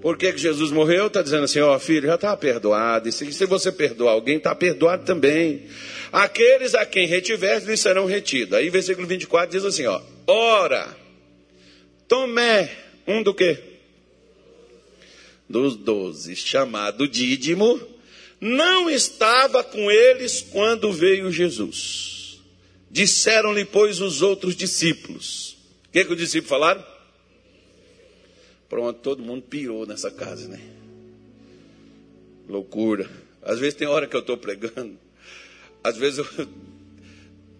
Por 0.04 0.18
que, 0.18 0.34
que 0.34 0.38
Jesus 0.38 0.70
morreu? 0.70 1.06
Está 1.06 1.22
dizendo 1.22 1.44
assim, 1.44 1.60
ó 1.60 1.74
oh, 1.74 1.80
filho, 1.80 2.08
já 2.08 2.16
está 2.16 2.36
perdoado. 2.36 3.08
E 3.08 3.12
se, 3.12 3.46
você 3.46 3.72
perdoar 3.72 4.12
alguém, 4.12 4.36
está 4.36 4.54
perdoado 4.54 5.02
também. 5.02 5.62
Aqueles 6.12 6.74
a 6.74 6.84
quem 6.84 7.06
retiveres, 7.06 7.64
lhes 7.64 7.80
serão 7.80 8.04
retidos. 8.04 8.52
Aí 8.52 8.68
versículo 8.68 9.06
24 9.06 9.50
diz 9.50 9.64
assim, 9.64 9.86
ó. 9.86 10.02
Ora, 10.26 10.94
Tomé, 12.06 12.70
um 13.06 13.22
do 13.22 13.32
quê? 13.32 13.58
Dos 15.48 15.74
doze, 15.74 16.36
chamado 16.36 17.08
Dídimo, 17.08 17.80
não 18.38 18.90
estava 18.90 19.64
com 19.64 19.90
eles 19.90 20.42
quando 20.42 20.92
veio 20.92 21.32
Jesus. 21.32 22.42
Disseram-lhe, 22.90 23.64
pois, 23.64 24.02
os 24.02 24.20
outros 24.20 24.54
discípulos. 24.54 25.56
O 25.88 25.92
que, 25.92 26.04
que 26.04 26.12
os 26.12 26.18
discípulos 26.18 26.50
falaram? 26.50 26.93
Pronto, 28.68 29.00
todo 29.00 29.22
mundo 29.22 29.42
pirou 29.42 29.86
nessa 29.86 30.10
casa, 30.10 30.48
né? 30.48 30.60
Loucura. 32.48 33.08
Às 33.42 33.58
vezes 33.58 33.74
tem 33.74 33.86
hora 33.86 34.06
que 34.06 34.16
eu 34.16 34.20
estou 34.20 34.36
pregando, 34.36 34.98
às 35.82 35.96
vezes 35.98 36.18
eu, 36.18 36.26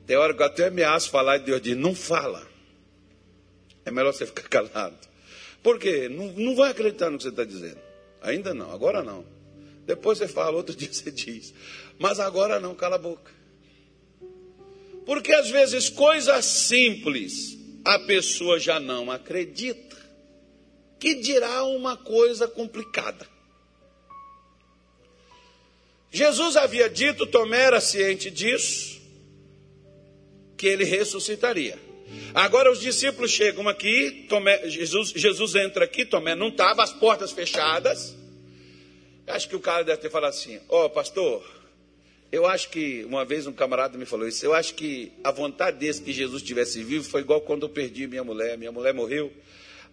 tem 0.07 0.17
hora 0.17 0.33
que 0.33 0.41
eu 0.41 0.47
até 0.47 0.67
ameaço 0.67 1.11
falar 1.11 1.37
e 1.37 1.41
Deus 1.41 1.61
diz: 1.61 1.77
não 1.77 1.95
fala. 1.95 2.47
É 3.85 3.91
melhor 3.91 4.13
você 4.13 4.27
ficar 4.27 4.49
calado. 4.49 4.97
Por 5.63 5.79
quê? 5.79 6.09
Não, 6.09 6.33
não 6.33 6.57
vai 6.57 6.71
acreditar 6.71 7.11
no 7.11 7.19
que 7.19 7.25
você 7.25 7.29
está 7.29 7.45
dizendo. 7.45 7.79
Ainda 8.23 8.55
não, 8.55 8.73
agora 8.73 9.03
não. 9.03 9.25
Depois 9.87 10.17
você 10.19 10.27
fala, 10.27 10.57
outro 10.57 10.75
dia 10.77 10.91
você 10.91 11.11
diz. 11.11 11.53
Mas 11.99 12.19
agora 12.19 12.59
não, 12.59 12.75
cala 12.75 12.97
a 12.97 12.99
boca. 12.99 13.31
Porque 15.05 15.33
às 15.33 15.51
vezes 15.51 15.91
coisas 15.91 16.45
simples 16.45 17.59
a 17.85 17.99
pessoa 17.99 18.59
já 18.59 18.81
não 18.81 19.11
acredita 19.11 19.97
que 21.05 21.17
dirá 21.17 21.63
uma 21.65 21.99
coisa 21.99 22.49
complicada. 22.49 23.29
Jesus 26.11 26.57
havia 26.57 26.89
dito, 26.89 27.27
Tomé 27.27 27.61
era 27.61 27.79
ciente 27.79 28.31
disso, 28.31 29.03
que 30.57 30.67
ele 30.67 30.83
ressuscitaria. 30.83 31.79
Agora 32.33 32.73
os 32.73 32.81
discípulos 32.81 33.33
chegam 33.33 33.69
aqui, 33.69 34.25
Tomé, 34.31 34.67
Jesus, 34.71 35.11
Jesus 35.11 35.55
entra 35.57 35.85
aqui, 35.85 36.07
Tomé 36.07 36.35
não 36.35 36.49
estava, 36.49 36.83
as 36.83 36.95
portas 36.95 37.33
fechadas. 37.33 38.17
Acho 39.27 39.47
que 39.47 39.57
o 39.57 39.61
cara 39.61 39.85
deve 39.85 40.01
ter 40.01 40.11
falado 40.11 40.31
assim: 40.31 40.59
Ó, 40.71 40.87
oh, 40.87 40.89
pastor, 40.89 41.45
eu 42.33 42.47
acho 42.47 42.71
que, 42.71 43.05
uma 43.05 43.27
vez 43.27 43.47
um 43.47 43.53
camarada 43.53 43.99
me 43.99 44.07
falou 44.07 44.27
isso, 44.27 44.47
eu 44.47 44.55
acho 44.55 44.75
que 44.75 45.13
a 45.23 45.31
vontade 45.31 45.77
desse 45.77 46.01
que 46.01 46.15
Jesus 46.15 46.43
tivesse 46.43 46.83
vivo 46.83 47.05
foi 47.05 47.21
igual 47.21 47.43
quando 47.43 47.65
eu 47.65 47.69
perdi 47.69 48.07
minha 48.07 48.25
mulher. 48.25 48.57
Minha 48.57 48.73
mulher 48.73 48.95
morreu, 48.95 49.31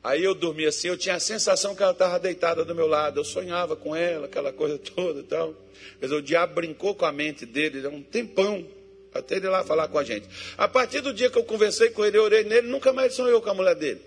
Aí 0.04 0.24
eu 0.24 0.34
dormia 0.34 0.70
assim, 0.70 0.88
eu 0.88 0.98
tinha 0.98 1.16
a 1.16 1.20
sensação 1.20 1.76
que 1.76 1.84
ela 1.84 1.92
estava 1.92 2.20
deitada 2.20 2.66
do 2.66 2.74
meu 2.74 2.88
lado, 2.88 3.20
eu 3.20 3.24
sonhava 3.24 3.76
com 3.76 3.96
ela, 3.96 4.26
aquela 4.26 4.52
coisa 4.52 4.78
toda 4.96 5.20
e 5.20 5.24
tal. 5.24 5.56
Mas 6.00 6.12
o 6.12 6.22
diabo 6.22 6.56
brincou 6.56 6.96
com 6.96 7.06
a 7.06 7.12
mente 7.12 7.46
dele, 7.46 7.86
um 7.88 8.02
tempão, 8.02 8.66
até 9.14 9.36
ele 9.36 9.48
lá 9.48 9.64
falar 9.64 9.88
com 9.90 10.00
a 10.00 10.04
gente. 10.04 10.28
A 10.58 10.68
partir 10.68 11.02
do 11.02 11.14
dia 11.14 11.30
que 11.30 11.38
eu 11.38 11.44
conversei 11.44 11.92
com 11.92 12.04
ele, 12.04 12.18
eu 12.18 12.24
orei 12.24 12.44
nele, 12.44 12.68
nunca 12.68 12.92
mais 12.92 13.14
sonhou 13.14 13.42
com 13.42 13.50
a 13.50 13.54
mulher 13.54 13.76
dele. 13.76 14.02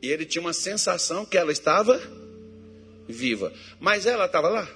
E 0.00 0.10
ele 0.10 0.24
tinha 0.24 0.40
uma 0.40 0.52
sensação 0.52 1.26
que 1.26 1.36
ela 1.36 1.52
estava 1.52 2.00
viva. 3.08 3.52
Mas 3.80 4.06
ela 4.06 4.26
estava 4.26 4.48
lá. 4.48 4.68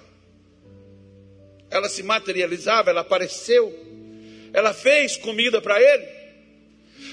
Ela 1.71 1.89
se 1.89 2.03
materializava, 2.03 2.91
ela 2.91 3.03
apareceu. 3.03 3.73
Ela 4.53 4.75
fez 4.75 5.17
comida 5.17 5.61
para 5.61 5.81
ele. 5.81 6.22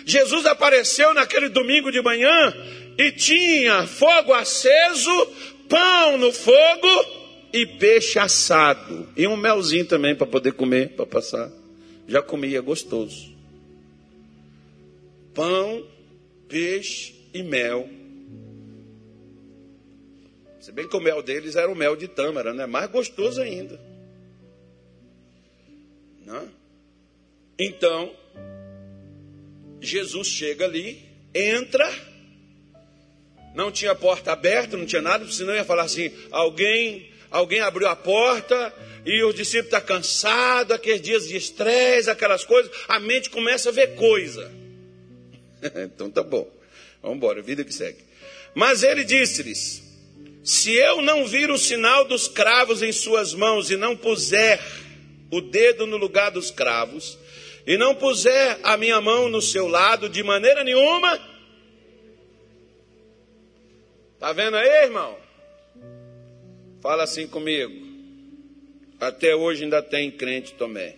Jesus 0.10 0.46
apareceu 0.46 1.14
naquele 1.14 1.50
domingo 1.50 1.92
de 1.92 2.02
manhã 2.02 2.54
e 2.98 3.12
tinha 3.12 3.86
fogo 3.86 4.34
aceso, 4.34 5.28
pão 5.70 6.18
no 6.18 6.34
fogo 6.34 7.06
e 7.54 7.66
peixe 7.66 8.18
assado. 8.20 9.08
E 9.16 9.28
um 9.28 9.38
melzinho 9.38 9.86
também 9.86 10.16
para 10.16 10.28
poder 10.28 10.54
comer, 10.54 10.90
para 10.90 11.06
passar. 11.06 11.52
Já 12.08 12.22
comia, 12.22 12.60
gostoso. 12.60 13.34
Pão, 15.34 15.86
peixe 16.48 17.14
e 17.34 17.44
mel. 17.44 17.88
Se 20.60 20.72
bem 20.72 20.88
que 20.88 20.98
o 20.98 21.02
mel 21.02 21.22
deles 21.22 21.56
era 21.56 21.72
o 21.72 21.76
mel 21.76 21.96
de 21.96 22.08
tâmara, 22.08 22.54
né? 22.54 22.66
Mais 22.66 22.90
gostoso 22.90 23.42
ainda. 23.42 23.80
Não? 26.26 26.48
Então, 27.58 28.12
Jesus 29.82 30.28
chega 30.28 30.66
ali, 30.66 31.04
entra, 31.34 31.90
não 33.56 33.72
tinha 33.72 33.96
porta 33.96 34.32
aberta, 34.32 34.78
não 34.78 34.86
tinha 34.86 35.02
nada, 35.02 35.30
senão 35.32 35.56
ia 35.56 35.64
falar 35.64 35.84
assim: 35.84 36.12
alguém, 36.32 37.10
alguém 37.32 37.60
abriu 37.60 37.88
a 37.88 37.96
porta 37.96 38.74
e 39.06 39.24
os 39.24 39.34
discípulos 39.36 39.68
estão 39.68 39.80
tá 39.80 39.86
cansados, 39.86 40.76
aqueles 40.76 41.02
dias 41.02 41.28
de 41.28 41.36
estresse, 41.36 42.10
aquelas 42.10 42.44
coisas, 42.44 42.72
a 42.88 43.00
mente 43.00 43.30
começa 43.30 43.70
a 43.70 43.72
ver 43.72 43.96
coisa. 43.96 44.52
então 45.84 46.10
tá 46.10 46.24
bom, 46.24 46.50
vamos 47.02 47.18
embora, 47.18 47.42
vida 47.42 47.64
que 47.64 47.74
segue. 47.74 48.00
Mas 48.54 48.84
ele 48.84 49.04
disse-lhes: 49.04 49.84
Se 50.44 50.74
eu 50.74 51.02
não 51.02 51.26
vir 51.26 51.52
o 51.52 51.58
sinal 51.58 52.06
dos 52.06 52.28
cravos 52.28 52.82
em 52.82 52.92
suas 52.92 53.34
mãos 53.34 53.70
e 53.70 53.78
não 53.78 53.96
puser 53.96 54.60
o 55.32 55.42
dedo 55.42 55.86
no 55.86 55.98
lugar 55.98 56.32
dos 56.32 56.50
cravos, 56.50 57.19
e 57.70 57.78
não 57.78 57.94
puser 57.94 58.60
a 58.64 58.76
minha 58.76 59.00
mão 59.00 59.30
no 59.30 59.40
seu 59.40 59.68
lado 59.68 60.10
de 60.10 60.24
maneira 60.24 60.64
nenhuma. 60.64 61.20
Tá 64.20 64.34
vendo 64.34 64.58
aí, 64.58 64.86
irmão? 64.86 65.16
Fala 66.82 67.04
assim 67.04 67.28
comigo. 67.28 67.88
Até 69.00 69.36
hoje 69.36 69.66
ainda 69.66 69.84
tem 69.84 70.10
crente 70.10 70.56
Tomé. 70.56 70.96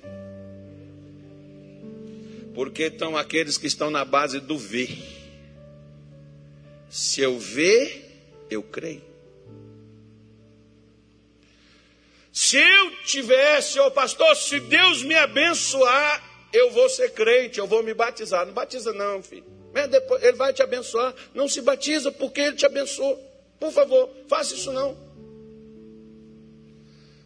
Porque 2.55 2.83
estão 2.83 3.17
aqueles 3.17 3.57
que 3.57 3.67
estão 3.67 3.91
na 3.91 4.05
base 4.05 4.39
do 4.39 4.57
ver. 4.57 4.97
Se 6.89 7.19
eu 7.19 7.37
ver, 7.37 8.45
eu 8.49 8.63
creio. 8.63 9.03
Se 12.31 12.55
eu 12.55 12.95
tivesse, 13.03 13.77
ô 13.77 13.87
oh 13.87 13.91
pastor, 13.91 14.33
se 14.37 14.57
Deus 14.61 15.03
me 15.03 15.15
abençoar, 15.15 16.30
eu 16.53 16.71
vou 16.71 16.89
ser 16.89 17.11
crente, 17.11 17.59
eu 17.59 17.67
vou 17.67 17.83
me 17.83 17.93
batizar. 17.93 18.45
Não 18.45 18.53
batiza 18.53 18.91
não, 18.93 19.21
filho. 19.23 19.45
Depois, 19.89 20.21
ele 20.23 20.33
vai 20.33 20.51
te 20.53 20.61
abençoar. 20.61 21.13
Não 21.33 21.47
se 21.47 21.61
batiza 21.61 22.11
porque 22.11 22.41
ele 22.41 22.55
te 22.55 22.65
abençoou. 22.65 23.19
Por 23.59 23.71
favor, 23.71 24.09
faça 24.27 24.53
isso 24.53 24.71
não. 24.71 24.97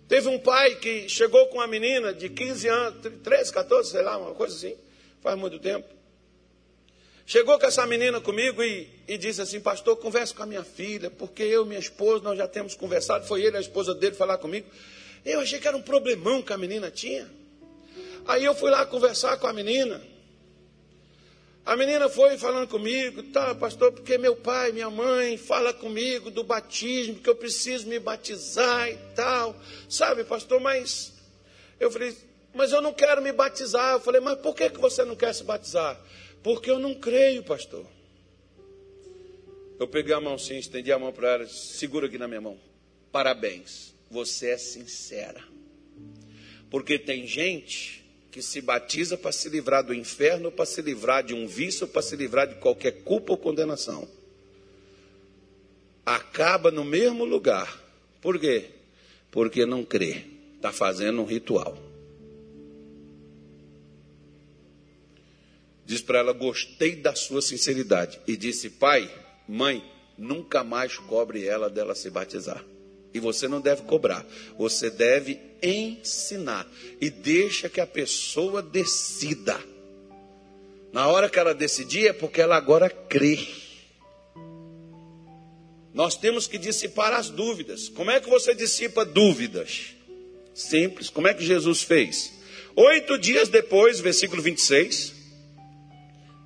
Teve 0.07 0.27
um 0.27 0.37
pai 0.37 0.75
que 0.75 1.09
chegou 1.09 1.47
com 1.47 1.57
uma 1.57 1.67
menina 1.67 2.13
de 2.13 2.29
15 2.29 2.67
anos, 2.67 3.11
13, 3.23 3.51
14, 3.51 3.89
sei 3.89 4.01
lá, 4.03 4.17
uma 4.17 4.35
coisa 4.35 4.55
assim, 4.55 4.75
faz 5.21 5.35
muito 5.37 5.57
tempo. 5.57 5.87
Chegou 7.25 7.57
com 7.57 7.65
essa 7.65 7.87
menina 7.87 8.21
comigo 8.21 8.61
e, 8.61 8.87
e 9.07 9.17
disse 9.17 9.41
assim: 9.41 9.59
Pastor, 9.59 9.97
converse 9.97 10.31
com 10.31 10.43
a 10.43 10.45
minha 10.45 10.63
filha, 10.63 11.09
porque 11.09 11.41
eu 11.41 11.65
e 11.65 11.67
minha 11.67 11.79
esposa, 11.79 12.23
nós 12.23 12.37
já 12.37 12.47
temos 12.47 12.75
conversado. 12.75 13.25
Foi 13.25 13.41
ele, 13.41 13.57
a 13.57 13.59
esposa 13.59 13.95
dele, 13.95 14.13
falar 14.15 14.37
comigo. 14.37 14.67
Eu 15.25 15.39
achei 15.39 15.59
que 15.59 15.67
era 15.67 15.75
um 15.75 15.81
problemão 15.81 16.43
que 16.43 16.53
a 16.53 16.57
menina 16.57 16.91
tinha. 16.91 17.27
Aí 18.27 18.43
eu 18.43 18.55
fui 18.55 18.71
lá 18.71 18.85
conversar 18.85 19.37
com 19.37 19.47
a 19.47 19.53
menina. 19.53 20.01
A 21.65 21.75
menina 21.75 22.07
foi 22.07 22.37
falando 22.37 22.67
comigo, 22.67 23.23
tá, 23.23 23.55
pastor, 23.55 23.91
porque 23.91 24.19
meu 24.19 24.35
pai, 24.35 24.71
minha 24.71 24.89
mãe 24.89 25.35
fala 25.35 25.73
comigo 25.73 26.29
do 26.29 26.43
batismo, 26.43 27.15
que 27.15 27.29
eu 27.29 27.35
preciso 27.35 27.87
me 27.87 27.97
batizar 27.97 28.87
e 28.89 28.97
tal. 29.15 29.55
Sabe, 29.89 30.23
pastor, 30.23 30.59
mas 30.59 31.11
eu 31.79 31.89
falei, 31.89 32.15
mas 32.53 32.71
eu 32.71 32.81
não 32.81 32.93
quero 32.93 33.19
me 33.19 33.31
batizar. 33.31 33.93
Eu 33.93 33.99
falei, 33.99 34.21
mas 34.21 34.37
por 34.39 34.55
que, 34.55 34.69
que 34.69 34.79
você 34.79 35.03
não 35.03 35.15
quer 35.15 35.33
se 35.33 35.43
batizar? 35.43 35.99
Porque 36.43 36.69
eu 36.69 36.77
não 36.77 36.93
creio, 36.93 37.43
pastor. 37.43 37.85
Eu 39.79 39.87
peguei 39.87 40.13
a 40.13 40.21
mão 40.21 40.37
sim, 40.37 40.57
estendi 40.57 40.91
a 40.91 40.99
mão 40.99 41.11
para 41.11 41.33
ela, 41.33 41.47
segura 41.47 42.05
aqui 42.05 42.19
na 42.19 42.27
minha 42.27 42.41
mão. 42.41 42.59
Parabéns, 43.11 43.95
você 44.09 44.51
é 44.51 44.57
sincera. 44.57 45.43
Porque 46.69 46.99
tem 46.99 47.25
gente 47.25 48.04
que 48.35 48.41
se 48.41 48.59
batiza 48.59 49.17
para 49.17 49.31
se 49.31 49.47
livrar 49.47 49.81
do 49.81 49.93
inferno, 49.93 50.51
para 50.51 50.65
se 50.65 50.81
livrar 50.81 51.23
de 51.23 51.33
um 51.33 51.47
vício, 51.47 51.87
para 51.87 52.01
se 52.01 52.17
livrar 52.17 52.45
de 52.45 52.55
qualquer 52.55 52.91
culpa 53.05 53.31
ou 53.31 53.37
condenação. 53.37 54.05
Acaba 56.05 56.69
no 56.69 56.83
mesmo 56.83 57.23
lugar. 57.23 57.81
Por 58.19 58.37
quê? 58.37 58.71
Porque 59.31 59.65
não 59.65 59.85
crê. 59.85 60.25
Está 60.57 60.73
fazendo 60.73 61.21
um 61.21 61.25
ritual. 61.25 61.81
Diz 65.85 66.01
para 66.01 66.19
ela: 66.19 66.33
Gostei 66.33 66.97
da 66.97 67.15
sua 67.15 67.41
sinceridade. 67.41 68.19
E 68.27 68.35
disse: 68.35 68.69
Pai, 68.69 69.09
mãe, 69.47 69.81
nunca 70.17 70.61
mais 70.61 70.97
cobre 70.97 71.45
ela 71.47 71.69
dela 71.69 71.95
se 71.95 72.09
batizar. 72.09 72.61
E 73.15 73.19
você 73.21 73.47
não 73.47 73.61
deve 73.61 73.83
cobrar, 73.83 74.27
você 74.57 74.89
deve 74.89 75.39
ensinar. 75.63 76.69
E 76.99 77.09
deixa 77.09 77.69
que 77.69 77.79
a 77.79 77.87
pessoa 77.87 78.61
decida. 78.61 79.57
Na 80.91 81.07
hora 81.07 81.29
que 81.29 81.39
ela 81.39 81.53
decidir, 81.55 82.09
é 82.09 82.11
porque 82.11 82.41
ela 82.41 82.57
agora 82.57 82.89
crê. 82.89 83.39
Nós 85.93 86.17
temos 86.17 86.45
que 86.45 86.57
dissipar 86.57 87.13
as 87.13 87.29
dúvidas. 87.29 87.87
Como 87.87 88.11
é 88.11 88.19
que 88.19 88.29
você 88.29 88.53
dissipa 88.53 89.05
dúvidas? 89.05 89.95
Simples. 90.53 91.09
Como 91.09 91.29
é 91.29 91.33
que 91.33 91.45
Jesus 91.45 91.83
fez? 91.83 92.33
Oito 92.75 93.17
dias 93.17 93.47
depois, 93.47 94.01
versículo 94.01 94.41
26, 94.41 95.13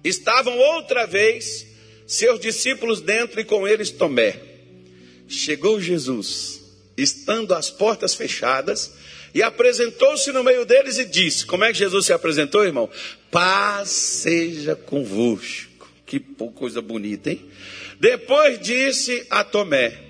estavam 0.04 0.56
outra 0.56 1.08
vez 1.08 1.66
seus 2.06 2.40
discípulos 2.40 3.02
dentro 3.02 3.42
e 3.42 3.44
com 3.44 3.68
eles 3.68 3.90
Tomé. 3.90 4.40
Chegou 5.28 5.82
Jesus 5.82 6.59
estando 7.02 7.54
as 7.54 7.70
portas 7.70 8.14
fechadas, 8.14 8.94
e 9.34 9.44
apresentou-se 9.44 10.32
no 10.32 10.44
meio 10.44 10.66
deles 10.66 10.98
e 10.98 11.06
disse: 11.06 11.46
Como 11.46 11.64
é 11.64 11.72
que 11.72 11.78
Jesus 11.78 12.06
se 12.06 12.14
apresentou, 12.14 12.64
irmão? 12.64 12.90
Paz 13.30 13.90
seja 13.90 14.76
convosco. 14.76 15.88
Que 16.06 16.20
coisa 16.56 16.82
bonita, 16.82 17.30
hein? 17.30 17.46
Depois 18.00 18.60
disse 18.60 19.26
a 19.30 19.44
Tomé: 19.44 20.10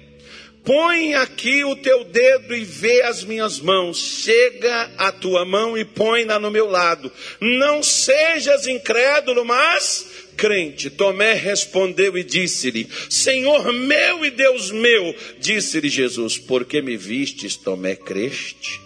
Põe 0.63 1.15
aqui 1.15 1.63
o 1.63 1.75
teu 1.75 2.03
dedo 2.03 2.55
e 2.55 2.63
vê 2.63 3.01
as 3.01 3.23
minhas 3.23 3.59
mãos. 3.59 3.97
Chega 3.97 4.91
a 4.97 5.11
tua 5.11 5.43
mão 5.43 5.77
e 5.77 5.83
põe-na 5.83 6.39
no 6.39 6.51
meu 6.51 6.69
lado. 6.69 7.11
Não 7.41 7.81
sejas 7.81 8.67
incrédulo, 8.67 9.43
mas 9.43 10.05
crente. 10.39 10.89
Tomé 10.89 11.33
respondeu 11.33 12.17
e 12.17 12.23
disse-lhe: 12.23 12.87
Senhor 13.09 13.73
meu 13.73 14.25
e 14.25 14.31
Deus 14.31 14.71
meu. 14.71 15.13
Disse-lhe 15.37 15.89
Jesus: 15.89 16.37
Porque 16.37 16.81
me 16.81 16.95
vistes, 16.95 17.57
Tomé, 17.57 17.95
creste? 17.95 18.79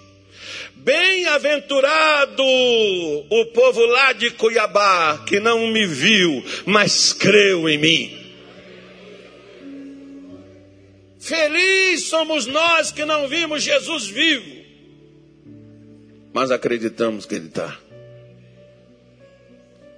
Bem-aventurado 0.75 2.43
o 2.43 3.45
povo 3.53 3.85
lá 3.85 4.11
de 4.11 4.31
Cuiabá, 4.31 5.23
que 5.25 5.39
não 5.39 5.67
me 5.67 5.85
viu, 5.85 6.43
mas 6.65 7.13
creu 7.13 7.69
em 7.69 7.77
mim. 7.77 8.19
Feliz 11.19 12.07
somos 12.07 12.45
nós 12.47 12.91
que 12.91 13.05
não 13.05 13.29
vimos 13.29 13.63
Jesus 13.63 14.07
vivo, 14.07 14.61
mas 16.33 16.51
acreditamos 16.51 17.25
que 17.25 17.35
Ele 17.35 17.47
está. 17.47 17.79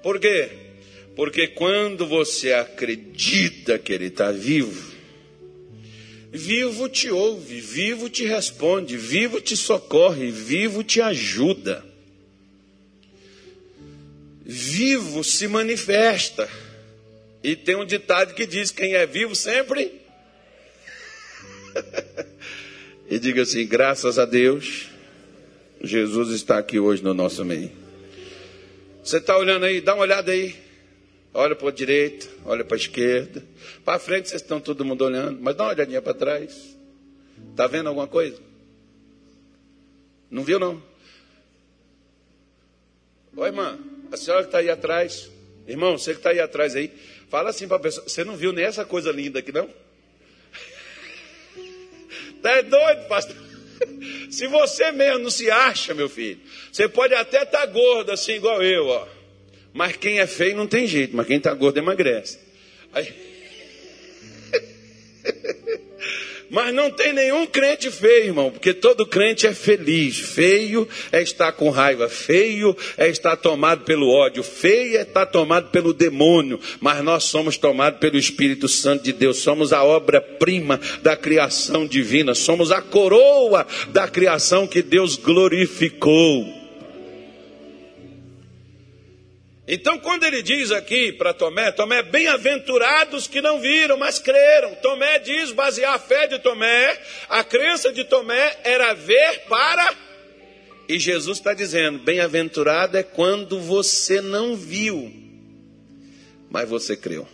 Por 0.03 0.19
quê? 0.19 0.64
Porque 1.15 1.47
quando 1.47 2.05
você 2.05 2.51
acredita 2.51 3.79
que 3.79 3.93
Ele 3.93 4.07
está 4.07 4.31
vivo, 4.31 4.93
vivo 6.31 6.89
te 6.89 7.09
ouve, 7.09 7.61
vivo 7.61 8.09
te 8.09 8.25
responde, 8.25 8.97
vivo 8.97 9.39
te 9.39 9.55
socorre, 9.55 10.29
vivo 10.29 10.83
te 10.83 11.01
ajuda. 11.01 11.85
Vivo 14.45 15.23
se 15.23 15.47
manifesta. 15.47 16.49
E 17.41 17.55
tem 17.55 17.75
um 17.75 17.85
ditado 17.85 18.33
que 18.33 18.45
diz: 18.45 18.69
quem 18.69 18.93
é 18.93 19.05
vivo 19.05 19.33
sempre. 19.33 19.91
e 23.09 23.17
diga 23.17 23.43
assim: 23.43 23.65
graças 23.65 24.19
a 24.19 24.25
Deus, 24.25 24.87
Jesus 25.81 26.29
está 26.29 26.59
aqui 26.59 26.77
hoje 26.77 27.01
no 27.01 27.13
nosso 27.13 27.45
meio. 27.45 27.71
Você 29.03 29.17
está 29.17 29.37
olhando 29.37 29.65
aí? 29.65 29.79
Dá 29.81 29.93
uma 29.93 30.03
olhada 30.03 30.31
aí. 30.31 30.64
Olha 31.37 31.53
para 31.53 31.67
a 31.67 31.71
direita, 31.71 32.29
olha 32.45 32.63
para 32.63 32.77
a 32.77 32.79
esquerda. 32.79 33.43
Para 33.83 33.99
frente 33.99 34.29
vocês 34.29 34.41
estão 34.41 34.57
todo 34.57 34.85
mundo 34.85 35.03
olhando, 35.03 35.37
mas 35.41 35.53
dá 35.53 35.65
uma 35.65 35.73
olhadinha 35.73 36.01
para 36.01 36.13
trás. 36.13 36.77
Está 37.51 37.67
vendo 37.67 37.89
alguma 37.89 38.07
coisa? 38.07 38.39
Não 40.31 40.45
viu 40.45 40.57
não? 40.57 40.81
Oi, 43.35 43.49
irmã, 43.49 43.77
a 44.13 44.15
senhora 44.15 44.43
que 44.43 44.47
está 44.47 44.59
aí 44.59 44.69
atrás. 44.69 45.29
Irmão, 45.67 45.97
você 45.97 46.13
que 46.13 46.19
está 46.19 46.29
aí 46.29 46.39
atrás 46.39 46.73
aí, 46.73 46.89
fala 47.29 47.49
assim 47.49 47.67
para 47.67 47.75
a 47.75 47.81
pessoa, 47.81 48.07
você 48.07 48.23
não 48.23 48.37
viu 48.37 48.53
nem 48.53 48.63
essa 48.63 48.85
coisa 48.85 49.11
linda 49.11 49.39
aqui 49.39 49.51
não? 49.51 49.67
Tá 52.41 52.61
doido, 52.61 53.09
pastor? 53.09 53.35
Se 54.31 54.47
você 54.47 54.89
mesmo 54.93 55.19
não 55.19 55.29
se 55.29 55.51
acha, 55.51 55.93
meu 55.93 56.07
filho, 56.07 56.39
você 56.71 56.87
pode 56.87 57.13
até 57.13 57.43
estar 57.43 57.59
tá 57.59 57.65
gordo 57.65 58.13
assim, 58.13 58.35
igual 58.35 58.63
eu, 58.63 58.87
ó. 58.87 59.14
Mas 59.75 59.97
quem 59.97 60.19
é 60.19 60.25
feio 60.25 60.55
não 60.55 60.65
tem 60.65 60.87
jeito, 60.87 61.13
mas 61.17 61.27
quem 61.27 61.35
está 61.35 61.53
gordo 61.53 61.77
emagrece. 61.77 62.39
Aí... 62.93 63.13
Mas 66.47 66.73
não 66.73 66.91
tem 66.91 67.11
nenhum 67.11 67.47
crente 67.47 67.89
feio, 67.89 68.27
irmão, 68.27 68.51
porque 68.51 68.71
todo 68.71 69.05
crente 69.05 69.47
é 69.47 69.53
feliz. 69.53 70.19
Feio 70.19 70.87
é 71.11 71.21
estar 71.21 71.51
com 71.51 71.71
raiva, 71.71 72.07
feio 72.07 72.77
é 72.97 73.09
estar 73.09 73.35
tomado 73.35 73.83
pelo 73.83 74.07
ódio, 74.07 74.43
feio 74.43 74.99
é 74.99 75.01
estar 75.01 75.25
tomado 75.25 75.71
pelo 75.71 75.91
demônio. 75.91 76.59
Mas 76.79 77.03
nós 77.03 77.25
somos 77.25 77.57
tomados 77.57 77.99
pelo 77.99 78.15
Espírito 78.15 78.69
Santo 78.69 79.03
de 79.03 79.11
Deus, 79.11 79.39
somos 79.39 79.73
a 79.73 79.83
obra-prima 79.83 80.79
da 81.01 81.17
criação 81.17 81.87
divina, 81.87 82.35
somos 82.35 82.71
a 82.71 82.81
coroa 82.81 83.65
da 83.89 84.07
criação 84.07 84.67
que 84.67 84.83
Deus 84.83 85.17
glorificou. 85.17 86.64
Então, 89.67 89.97
quando 89.97 90.23
ele 90.23 90.43
diz 90.43 90.71
aqui 90.71 91.11
para 91.11 91.33
Tomé, 91.33 91.71
Tomé, 91.71 92.03
bem-aventurados 92.03 93.25
que 93.25 93.41
não 93.41 93.59
viram, 93.59 93.97
mas 93.97 94.19
creram. 94.19 94.75
Tomé 94.75 95.17
diz, 95.17 95.51
basear 95.51 95.95
a 95.95 95.99
fé 95.99 96.27
de 96.27 96.37
Tomé, 96.37 97.01
a 97.27 97.43
crença 97.43 97.91
de 97.91 98.03
Tomé 98.03 98.57
era 98.63 98.93
ver 98.93 99.45
para. 99.49 99.95
E 100.87 100.99
Jesus 100.99 101.39
está 101.39 101.53
dizendo: 101.55 101.97
bem-aventurado 101.97 102.95
é 102.95 103.01
quando 103.01 103.59
você 103.59 104.21
não 104.21 104.55
viu, 104.55 105.11
mas 106.49 106.69
você 106.69 106.95
creu. 106.95 107.27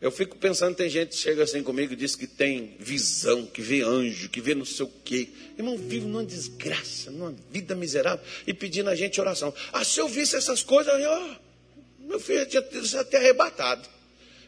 Eu 0.00 0.10
fico 0.10 0.36
pensando, 0.36 0.76
tem 0.76 0.88
gente 0.88 1.10
que 1.10 1.16
chega 1.16 1.42
assim 1.42 1.62
comigo 1.62 1.92
e 1.92 1.96
diz 1.96 2.14
que 2.14 2.26
tem 2.26 2.76
visão, 2.78 3.46
que 3.46 3.60
vê 3.60 3.82
anjo, 3.82 4.28
que 4.28 4.40
vê 4.40 4.54
não 4.54 4.64
sei 4.64 4.86
o 4.86 4.92
quê. 5.04 5.28
Irmão, 5.56 5.76
vive 5.76 6.06
numa 6.06 6.24
desgraça, 6.24 7.10
numa 7.10 7.34
vida 7.50 7.74
miserável 7.74 8.24
e 8.46 8.52
pedindo 8.52 8.90
a 8.90 8.94
gente 8.94 9.20
oração. 9.20 9.54
Ah, 9.72 9.84
se 9.84 9.98
eu 9.98 10.06
visse 10.06 10.36
essas 10.36 10.62
coisas, 10.62 10.92
eu, 11.00 11.36
meu 12.00 12.20
filho 12.20 12.46
tinha 12.46 12.62
até 13.00 13.16
arrebatado. 13.16 13.88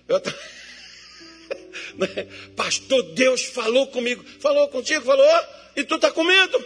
Eu, 0.06 0.20
né? 1.96 2.28
Pastor, 2.54 3.02
Deus 3.14 3.44
falou 3.44 3.86
comigo. 3.86 4.22
Falou 4.38 4.68
contigo, 4.68 5.04
falou, 5.04 5.26
e 5.74 5.82
tu 5.82 5.94
está 5.94 6.10
com 6.10 6.24
medo? 6.24 6.64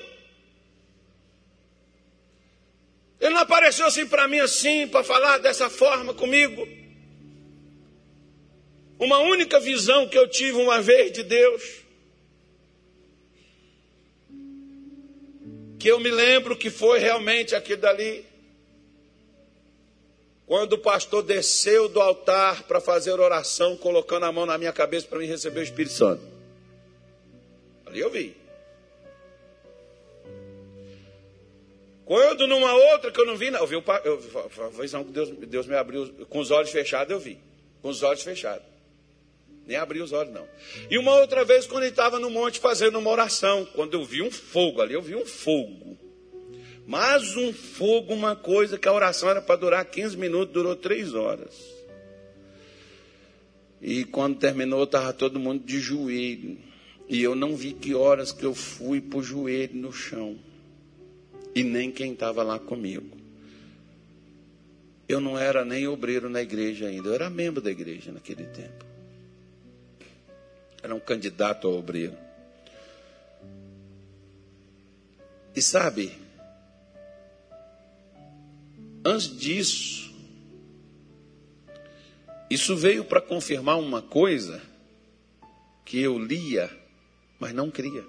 Ele 3.21 3.35
não 3.35 3.43
apareceu 3.43 3.87
assim 3.87 4.05
para 4.05 4.27
mim 4.27 4.41
assim, 4.41 4.89
para 4.89 5.05
falar 5.05 5.39
dessa 5.39 5.71
forma 5.71 6.13
comigo. 6.13 6.67
Uma 8.99 9.19
única 9.19 9.61
visão 9.61 10.09
que 10.09 10.19
eu 10.19 10.29
tive 10.29 10.59
uma 10.59 10.83
vez 10.83 11.13
de 11.13 11.23
Deus. 11.23 11.82
Que 15.83 15.89
eu 15.89 15.99
me 15.99 16.13
lembro 16.13 16.57
que 16.57 16.71
foi 16.71 17.01
realmente 17.01 17.57
aquilo 17.57 17.81
dali. 17.81 18.25
Quando 20.47 20.75
o 20.75 20.79
pastor 20.79 21.25
desceu 21.25 21.89
do 21.89 22.01
altar 22.01 22.63
para 22.69 22.81
fazer 22.81 23.11
oração, 23.19 23.77
colocando 23.77 24.25
a 24.25 24.31
mão 24.31 24.47
na 24.47 24.57
minha 24.57 24.73
cabeça 24.73 25.09
para 25.09 25.19
me 25.19 25.27
receber 25.27 25.59
o 25.59 25.63
Espírito 25.65 25.93
Santo. 25.93 26.23
Ali 27.85 27.99
eu 27.99 28.09
vi. 28.11 28.37
Quando 32.05 32.47
numa 32.47 32.73
outra 32.93 33.11
que 33.11 33.21
eu 33.21 33.27
não 33.27 33.35
vi, 33.35 33.51
não, 33.51 33.59
eu 33.59 33.67
vi 33.67 33.75
a 33.75 34.81
visão 34.81 35.03
que 35.03 35.11
Deus, 35.11 35.31
Deus 35.31 35.67
me 35.67 35.75
abriu, 35.75 36.15
com 36.29 36.39
os 36.39 36.53
olhos 36.53 36.71
fechados 36.71 37.13
eu 37.13 37.19
vi. 37.19 37.41
Com 37.81 37.89
os 37.89 38.05
olhos 38.05 38.23
fechados. 38.23 38.72
Nem 39.73 39.81
abri 39.81 40.03
os 40.03 40.13
olhos, 40.13 40.35
não. 40.35 40.47
E 40.91 40.99
uma 40.99 41.15
outra 41.15 41.47
vez, 41.47 41.67
quando 41.67 41.85
ele 41.85 41.93
estava 41.93 42.21
no 42.21 42.29
monte 42.29 42.61
fazendo 42.61 42.99
uma 42.99 43.09
oração, 43.09 43.67
quando 43.75 43.95
eu 43.95 44.05
vi 44.05 44.21
um 44.21 44.31
fogo 44.31 44.83
ali, 44.83 44.93
eu 44.93 45.01
vi 45.01 45.17
um 45.17 45.25
fogo. 45.25 45.97
Mas 46.87 47.35
um 47.39 47.55
fogo, 47.55 48.13
uma 48.13 48.37
coisa 48.37 48.77
que 48.77 48.87
a 48.87 48.93
oração 48.93 49.31
era 49.31 49.41
para 49.41 49.57
durar 49.57 49.83
15 49.87 50.15
minutos, 50.19 50.53
durou 50.53 50.77
3 50.77 51.15
horas. 51.15 51.59
E 53.81 54.05
quando 54.05 54.39
terminou, 54.39 54.85
estava 54.85 55.11
todo 55.15 55.41
mundo 55.41 55.65
de 55.65 55.81
joelho. 55.81 56.59
E 57.09 57.23
eu 57.23 57.35
não 57.35 57.57
vi 57.57 57.73
que 57.73 57.95
horas 57.95 58.31
que 58.31 58.45
eu 58.45 58.55
fui 58.55 59.01
para 59.01 59.21
o 59.21 59.23
joelho 59.23 59.75
no 59.75 59.91
chão. 59.91 60.39
E 61.55 61.65
nem 61.65 61.91
quem 61.91 62.13
estava 62.13 62.43
lá 62.43 62.59
comigo. 62.59 63.17
Eu 65.09 65.19
não 65.19 65.39
era 65.39 65.65
nem 65.65 65.89
obreiro 65.89 66.29
na 66.29 66.43
igreja 66.43 66.89
ainda, 66.89 67.09
eu 67.09 67.15
era 67.15 67.31
membro 67.31 67.63
da 67.63 67.71
igreja 67.71 68.13
naquele 68.13 68.45
tempo. 68.45 68.92
Era 70.83 70.95
um 70.95 71.01
candidato 71.01 71.69
a 71.69 71.71
obreiro. 71.71 72.17
E 75.55 75.61
sabe, 75.61 76.13
antes 79.05 79.37
disso, 79.37 80.13
isso 82.49 82.77
veio 82.77 83.05
para 83.05 83.21
confirmar 83.21 83.79
uma 83.79 84.01
coisa 84.01 84.63
que 85.85 86.01
eu 86.01 86.19
lia, 86.19 86.71
mas 87.39 87.53
não 87.53 87.71
cria. 87.71 88.05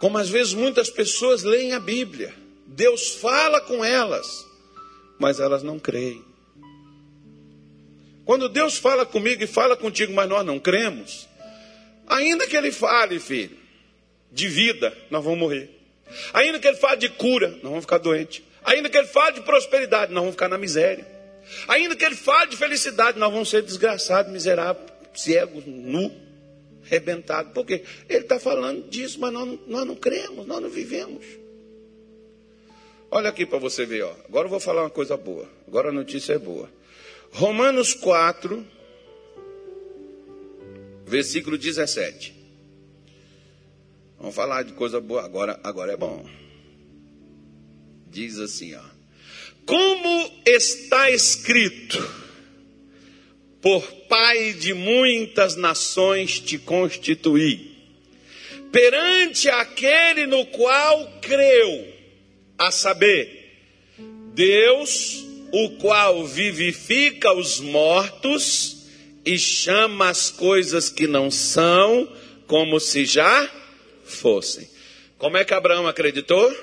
Como 0.00 0.18
às 0.18 0.28
vezes 0.28 0.52
muitas 0.52 0.90
pessoas 0.90 1.42
leem 1.42 1.72
a 1.72 1.80
Bíblia, 1.80 2.34
Deus 2.66 3.14
fala 3.14 3.60
com 3.60 3.84
elas, 3.84 4.46
mas 5.18 5.40
elas 5.40 5.62
não 5.62 5.78
creem. 5.78 6.24
Quando 8.26 8.48
Deus 8.48 8.76
fala 8.76 9.06
comigo 9.06 9.44
e 9.44 9.46
fala 9.46 9.76
contigo, 9.76 10.12
mas 10.12 10.28
nós 10.28 10.44
não 10.44 10.58
cremos, 10.58 11.28
ainda 12.08 12.44
que 12.48 12.56
Ele 12.56 12.72
fale, 12.72 13.20
filho, 13.20 13.56
de 14.32 14.48
vida, 14.48 14.92
nós 15.08 15.22
vamos 15.22 15.38
morrer. 15.38 15.70
Ainda 16.34 16.58
que 16.58 16.66
Ele 16.66 16.76
fale 16.76 16.96
de 16.96 17.08
cura, 17.08 17.50
nós 17.50 17.62
vamos 17.62 17.84
ficar 17.84 17.98
doentes. 17.98 18.42
Ainda 18.64 18.90
que 18.90 18.98
Ele 18.98 19.06
fale 19.06 19.36
de 19.36 19.42
prosperidade, 19.42 20.12
nós 20.12 20.22
vamos 20.22 20.34
ficar 20.34 20.48
na 20.48 20.58
miséria. 20.58 21.06
Ainda 21.68 21.94
que 21.94 22.04
Ele 22.04 22.16
fale 22.16 22.50
de 22.50 22.56
felicidade, 22.56 23.16
nós 23.16 23.32
vamos 23.32 23.48
ser 23.48 23.62
desgraçados, 23.62 24.32
miseráveis, 24.32 24.90
cegos, 25.14 25.64
nu, 25.64 26.12
rebentados. 26.82 27.52
Por 27.52 27.64
quê? 27.64 27.84
Ele 28.08 28.24
está 28.24 28.40
falando 28.40 28.88
disso, 28.88 29.20
mas 29.20 29.32
nós, 29.32 29.56
nós 29.68 29.86
não 29.86 29.94
cremos, 29.94 30.44
nós 30.44 30.60
não 30.60 30.68
vivemos. 30.68 31.24
Olha 33.08 33.28
aqui 33.28 33.46
para 33.46 33.58
você 33.58 33.86
ver, 33.86 34.02
ó. 34.02 34.12
agora 34.28 34.46
eu 34.46 34.50
vou 34.50 34.58
falar 34.58 34.82
uma 34.82 34.90
coisa 34.90 35.16
boa. 35.16 35.48
Agora 35.68 35.90
a 35.90 35.92
notícia 35.92 36.32
é 36.32 36.38
boa. 36.38 36.68
Romanos 37.36 37.92
4, 37.92 38.66
versículo 41.06 41.58
17. 41.58 42.34
Vamos 44.18 44.34
falar 44.34 44.62
de 44.62 44.72
coisa 44.72 45.02
boa 45.02 45.22
agora, 45.22 45.60
agora 45.62 45.92
é 45.92 45.96
bom. 45.98 46.26
Diz 48.10 48.38
assim, 48.38 48.74
ó. 48.74 48.80
Como 49.66 50.32
está 50.46 51.10
escrito: 51.10 51.98
Por 53.60 53.82
pai 54.08 54.54
de 54.54 54.72
muitas 54.72 55.56
nações 55.56 56.40
te 56.40 56.56
constituí, 56.56 57.76
perante 58.72 59.50
aquele 59.50 60.26
no 60.26 60.46
qual 60.46 61.20
creu, 61.20 61.92
a 62.56 62.70
saber, 62.70 63.58
Deus 64.32 65.25
o 65.58 65.70
qual 65.78 66.26
vivifica 66.26 67.32
os 67.32 67.60
mortos 67.60 68.76
e 69.24 69.38
chama 69.38 70.10
as 70.10 70.30
coisas 70.30 70.90
que 70.90 71.06
não 71.06 71.30
são 71.30 72.06
como 72.46 72.78
se 72.78 73.06
já 73.06 73.50
fossem. 74.04 74.68
Como 75.16 75.38
é 75.38 75.46
que 75.46 75.54
Abraão 75.54 75.86
acreditou? 75.86 76.54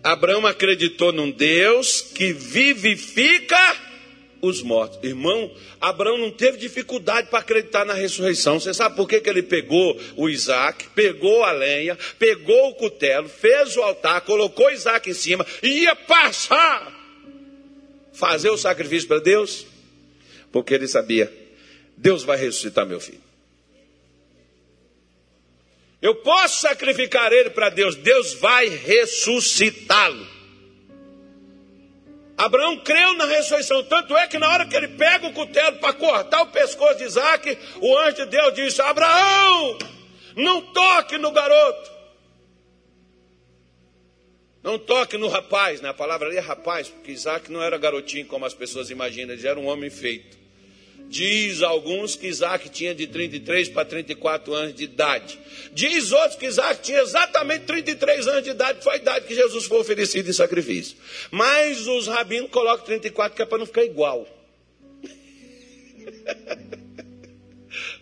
Abraão 0.00 0.46
acreditou 0.46 1.12
num 1.12 1.28
Deus 1.28 2.02
que 2.02 2.32
vivifica 2.32 3.76
os 4.40 4.62
mortos. 4.62 5.02
Irmão, 5.02 5.50
Abraão 5.80 6.16
não 6.16 6.30
teve 6.30 6.56
dificuldade 6.56 7.28
para 7.30 7.40
acreditar 7.40 7.84
na 7.84 7.94
ressurreição. 7.94 8.60
Você 8.60 8.72
sabe 8.72 8.94
por 8.94 9.08
que, 9.08 9.20
que 9.20 9.28
ele 9.28 9.42
pegou 9.42 10.00
o 10.14 10.28
Isaac, 10.28 10.86
pegou 10.94 11.42
a 11.42 11.50
lenha, 11.50 11.98
pegou 12.16 12.68
o 12.68 12.74
cutelo, 12.76 13.28
fez 13.28 13.76
o 13.76 13.82
altar, 13.82 14.20
colocou 14.20 14.70
Isaac 14.70 15.10
em 15.10 15.14
cima 15.14 15.44
e 15.60 15.80
ia 15.80 15.96
passar 15.96 17.03
fazer 18.14 18.50
o 18.50 18.56
sacrifício 18.56 19.08
para 19.08 19.20
Deus? 19.20 19.66
Porque 20.50 20.72
ele 20.72 20.88
sabia, 20.88 21.32
Deus 21.96 22.22
vai 22.22 22.36
ressuscitar 22.36 22.86
meu 22.86 23.00
filho. 23.00 23.22
Eu 26.00 26.16
posso 26.16 26.60
sacrificar 26.60 27.32
ele 27.32 27.50
para 27.50 27.70
Deus, 27.70 27.96
Deus 27.96 28.34
vai 28.34 28.68
ressuscitá-lo. 28.68 30.34
Abraão 32.36 32.78
creu 32.80 33.14
na 33.14 33.26
ressurreição, 33.26 33.82
tanto 33.84 34.16
é 34.16 34.26
que 34.26 34.38
na 34.38 34.50
hora 34.50 34.66
que 34.66 34.76
ele 34.76 34.88
pega 34.88 35.26
o 35.26 35.32
cutelo 35.32 35.78
para 35.78 35.92
cortar 35.92 36.42
o 36.42 36.48
pescoço 36.48 36.98
de 36.98 37.04
Isaac, 37.04 37.56
o 37.80 37.96
anjo 37.98 38.16
de 38.16 38.26
Deus 38.26 38.54
disse: 38.54 38.82
Abraão, 38.82 39.78
não 40.36 40.60
toque 40.60 41.16
no 41.16 41.30
garoto. 41.30 41.93
Não 44.64 44.78
toque 44.78 45.18
no 45.18 45.28
rapaz, 45.28 45.82
né? 45.82 45.90
A 45.90 45.94
palavra 45.94 46.26
ali 46.26 46.38
é 46.38 46.40
rapaz, 46.40 46.88
porque 46.88 47.12
Isaac 47.12 47.52
não 47.52 47.62
era 47.62 47.76
garotinho 47.76 48.24
como 48.24 48.46
as 48.46 48.54
pessoas 48.54 48.88
imaginam, 48.88 49.34
ele 49.34 49.46
era 49.46 49.60
um 49.60 49.66
homem 49.66 49.90
feito. 49.90 50.38
Diz 51.06 51.60
alguns 51.60 52.16
que 52.16 52.26
Isaac 52.26 52.70
tinha 52.70 52.94
de 52.94 53.06
33 53.06 53.68
para 53.68 53.84
34 53.84 54.54
anos 54.54 54.74
de 54.74 54.84
idade. 54.84 55.38
Diz 55.74 56.10
outros 56.12 56.36
que 56.36 56.46
Isaac 56.46 56.82
tinha 56.82 57.02
exatamente 57.02 57.66
33 57.66 58.26
anos 58.26 58.42
de 58.42 58.50
idade, 58.50 58.82
foi 58.82 58.94
a 58.94 58.96
idade 58.96 59.26
que 59.26 59.34
Jesus 59.34 59.66
foi 59.66 59.80
oferecido 59.80 60.30
em 60.30 60.32
sacrifício. 60.32 60.96
Mas 61.30 61.86
os 61.86 62.06
rabinos 62.06 62.50
colocam 62.50 62.86
34, 62.86 63.36
que 63.36 63.42
é 63.42 63.46
para 63.46 63.58
não 63.58 63.66
ficar 63.66 63.84
igual. 63.84 64.26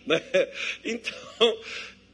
Né? 0.05 0.21
então, 0.83 1.57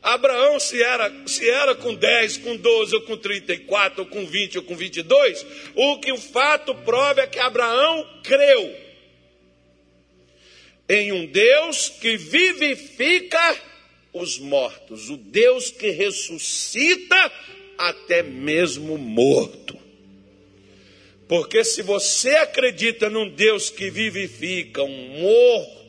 Abraão, 0.02 0.60
se 0.60 0.82
era, 0.82 1.12
se 1.28 1.50
era 1.50 1.76
com 1.76 1.94
10, 1.94 2.38
com 2.38 2.56
12, 2.56 2.96
ou 2.96 3.02
com 3.02 3.18
34, 3.18 4.04
ou 4.04 4.10
com 4.10 4.26
20, 4.26 4.58
ou 4.60 4.64
com 4.64 4.76
22, 4.76 5.46
o 5.76 6.00
que 6.00 6.12
o 6.12 6.18
fato 6.18 6.74
prova 6.74 7.22
é 7.22 7.28
que 7.28 7.40
Abraão 7.40 8.08
creu 8.24 8.76
em 10.88 11.12
um 11.12 11.26
Deus 11.28 11.90
que 11.90 12.18
vivifica 12.18 13.58
os 14.14 14.40
mortos, 14.40 15.10
o 15.10 15.18
Deus 15.18 15.70
que 15.70 15.92
ressuscita 15.92 17.32
até 17.78 18.24
mesmo 18.24 18.98
morto. 18.98 19.78
Porque 21.28 21.64
se 21.64 21.84
você 21.84 22.32
acredita 22.38 23.08
num 23.08 23.30
Deus 23.30 23.70
que 23.70 23.92
vivifica 23.92 24.82
um 24.82 25.20
morto, 25.20 25.80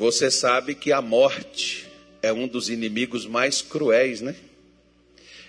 você 0.00 0.30
sabe 0.30 0.74
que 0.74 0.92
a 0.92 1.02
morte 1.02 1.86
é 2.22 2.32
um 2.32 2.48
dos 2.48 2.70
inimigos 2.70 3.26
mais 3.26 3.60
cruéis, 3.60 4.22
né? 4.22 4.34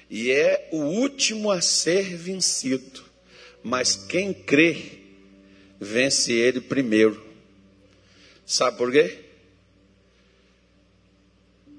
E 0.10 0.30
é 0.30 0.68
o 0.74 0.76
último 0.76 1.50
a 1.50 1.62
ser 1.62 2.18
vencido. 2.18 3.02
Mas 3.64 3.96
quem 3.96 4.34
crê, 4.34 5.00
vence 5.80 6.34
ele 6.34 6.60
primeiro. 6.60 7.26
Sabe 8.46 8.78
por 8.78 8.92
quê? 8.92 9.20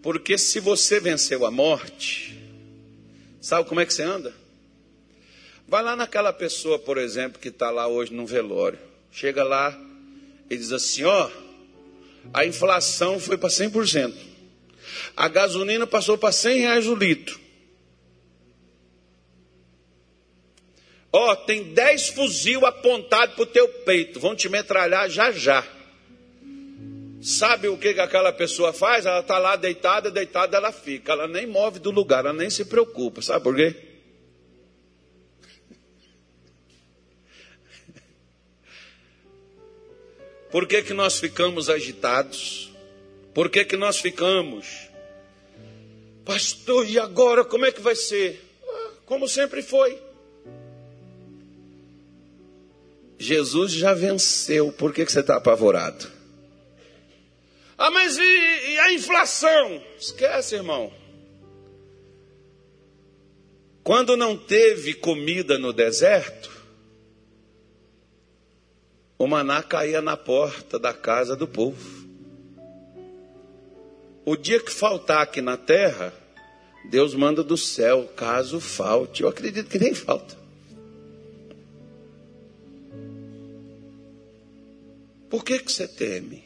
Porque 0.01 0.39
se 0.39 0.59
você 0.59 0.99
venceu 0.99 1.45
a 1.45 1.51
morte, 1.51 2.43
sabe 3.39 3.69
como 3.69 3.83
é 3.83 3.87
que 3.87 3.93
você 3.93 4.03
anda? 4.03 4.33
Vai 5.69 5.83
lá 5.83 5.95
naquela 5.95 6.33
pessoa, 6.33 6.79
por 6.79 6.97
exemplo, 6.97 7.39
que 7.39 7.49
está 7.49 7.71
lá 7.71 7.87
hoje 7.87 8.15
no 8.15 8.27
velório. 8.27 8.79
Chega 9.11 9.45
lá 9.45 9.79
e 10.49 10.57
diz 10.57 10.73
assim: 10.73 11.05
ó, 11.05 11.31
a 12.33 12.45
inflação 12.45 13.19
foi 13.19 13.37
para 13.37 13.49
100%. 13.49 14.13
A 15.17 15.29
gasolina 15.29 15.87
passou 15.87 16.19
para 16.19 16.33
100 16.33 16.59
reais 16.61 16.87
o 16.87 16.95
litro. 16.95 17.41
Ó, 21.13 21.33
oh, 21.33 21.37
tem 21.37 21.75
dez 21.75 22.09
fuzil 22.09 22.65
apontado 22.65 23.35
para 23.35 23.43
o 23.43 23.47
teu 23.47 23.69
peito, 23.69 24.19
vão 24.19 24.35
te 24.35 24.49
metralhar 24.49 25.11
já 25.11 25.31
já. 25.31 25.67
Sabe 27.21 27.69
o 27.69 27.77
que, 27.77 27.95
que 27.95 28.01
aquela 28.01 28.33
pessoa 28.33 28.73
faz? 28.73 29.07
Ela 29.07 29.21
está 29.21 29.39
lá 29.39 29.55
deitada, 29.55 30.11
deitada 30.11 30.57
ela 30.57 30.73
fica. 30.73 31.13
Ela 31.13 31.29
nem 31.29 31.47
move 31.47 31.79
do 31.79 31.91
lugar, 31.91 32.25
ela 32.25 32.33
nem 32.33 32.51
se 32.51 32.65
preocupa. 32.65 33.23
Sabe 33.23 33.45
por 33.45 33.55
quê? 33.55 33.92
Por 40.53 40.67
que, 40.67 40.83
que 40.83 40.93
nós 40.93 41.19
ficamos 41.19 41.71
agitados? 41.71 42.71
Por 43.33 43.49
que, 43.49 43.65
que 43.65 43.77
nós 43.77 43.99
ficamos? 43.99 44.89
Pastor, 46.27 46.87
e 46.87 46.99
agora 46.99 47.43
como 47.43 47.65
é 47.65 47.73
que 47.73 47.81
vai 47.81 47.97
ser? 47.97 48.39
Ah, 48.63 48.91
como 49.07 49.27
sempre 49.27 49.63
foi. 49.63 49.99
Jesus 53.19 53.73
já 53.73 53.95
venceu, 53.95 54.71
por 54.71 54.93
que, 54.93 55.07
que 55.07 55.13
você 55.13 55.21
está 55.21 55.37
apavorado? 55.37 56.07
Ah, 57.79 57.91
mas 57.91 58.19
e, 58.19 58.23
e 58.23 58.79
a 58.79 58.93
inflação? 58.93 59.83
Esquece, 59.99 60.57
irmão. 60.57 60.93
Quando 63.83 64.19
não 64.19 64.37
teve 64.37 64.93
comida 64.93 65.59
no 65.59 65.73
deserto, 65.73 66.52
o 69.23 69.29
maná 69.29 69.63
caía 69.63 70.03
na 70.03 70.17
porta 70.17 70.81
da 70.81 70.93
casa 70.93 71.37
do 71.37 71.47
povo. 71.47 72.09
O 74.25 74.37
dia 74.37 74.59
que 74.59 74.73
faltar 74.73 75.23
aqui 75.23 75.41
na 75.41 75.57
terra, 75.57 76.13
Deus 76.91 77.15
manda 77.15 77.45
do 77.45 77.57
céu, 77.57 78.11
caso 78.17 78.59
falte. 78.59 79.23
Eu 79.23 79.29
acredito 79.29 79.71
que 79.71 79.79
nem 79.79 79.95
falta. 79.95 80.37
Por 85.31 85.45
que, 85.45 85.61
que 85.61 85.71
você 85.71 85.87
teme? 85.87 86.43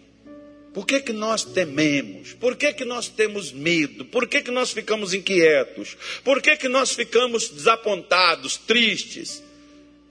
Por 0.74 0.85
que, 0.85 1.01
que 1.01 1.14
nós 1.14 1.45
tememos? 1.45 2.35
Por 2.35 2.57
que, 2.57 2.74
que 2.74 2.85
nós 2.85 3.09
temos 3.09 3.53
medo? 3.53 4.05
Por 4.05 4.29
que, 4.29 4.43
que 4.43 4.51
nós 4.51 4.72
ficamos 4.72 5.14
inquietos? 5.14 5.97
Por 6.22 6.43
que, 6.43 6.55
que 6.59 6.68
nós 6.68 6.93
ficamos 6.93 7.49
desapontados, 7.49 8.59
tristes? 8.59 9.43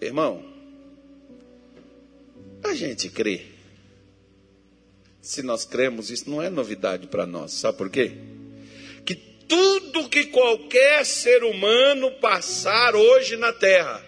Irmão, 0.01 0.55
a 2.66 2.74
gente 2.74 3.09
crê. 3.09 3.41
Se 5.22 5.41
nós 5.41 5.66
cremos, 5.66 6.11
isso 6.11 6.30
não 6.30 6.41
é 6.41 6.49
novidade 6.49 7.07
para 7.07 7.26
nós. 7.26 7.51
Sabe 7.53 7.78
por 7.78 7.89
quê? 7.89 8.11
Que 9.05 9.16
tudo 9.16 10.07
que 10.09 10.26
qualquer 10.26 11.05
ser 11.05 11.43
humano 11.43 12.11
passar 12.20 12.95
hoje 12.95 13.36
na 13.36 13.51
terra, 13.51 14.03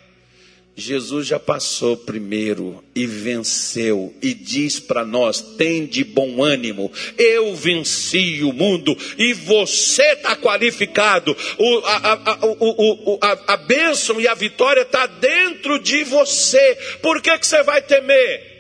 Jesus 0.80 1.26
já 1.26 1.40
passou 1.40 1.98
primeiro 1.98 2.84
e 2.94 3.08
venceu 3.08 4.16
e 4.22 4.32
diz 4.32 4.80
para 4.80 5.04
nós: 5.04 5.42
tem 5.42 5.88
de 5.88 6.04
bom 6.04 6.44
ânimo, 6.44 6.92
eu 7.18 7.56
venci 7.56 8.44
o 8.44 8.54
mundo 8.54 8.96
e 9.18 9.34
você 9.34 10.04
está 10.14 10.36
qualificado. 10.36 11.36
O, 11.58 11.80
a, 11.80 12.14
a, 12.14 12.46
o, 12.46 13.20
a, 13.20 13.54
a 13.54 13.58
bênção 13.58 14.22
e 14.22 14.28
a 14.28 14.36
vitória 14.36 14.82
está 14.82 15.08
dentro 15.08 15.80
de 15.80 16.04
você. 16.04 16.76
Por 17.02 17.24
que, 17.24 17.36
que 17.40 17.48
você 17.48 17.64
vai 17.64 17.82
temer? 17.82 18.56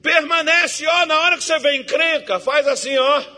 Permanece, 0.00 0.86
ó, 0.86 1.04
na 1.04 1.18
hora 1.18 1.36
que 1.36 1.42
você 1.42 1.58
vem 1.58 1.80
encrenca, 1.80 2.38
faz 2.38 2.68
assim, 2.68 2.96
ó. 2.96 3.35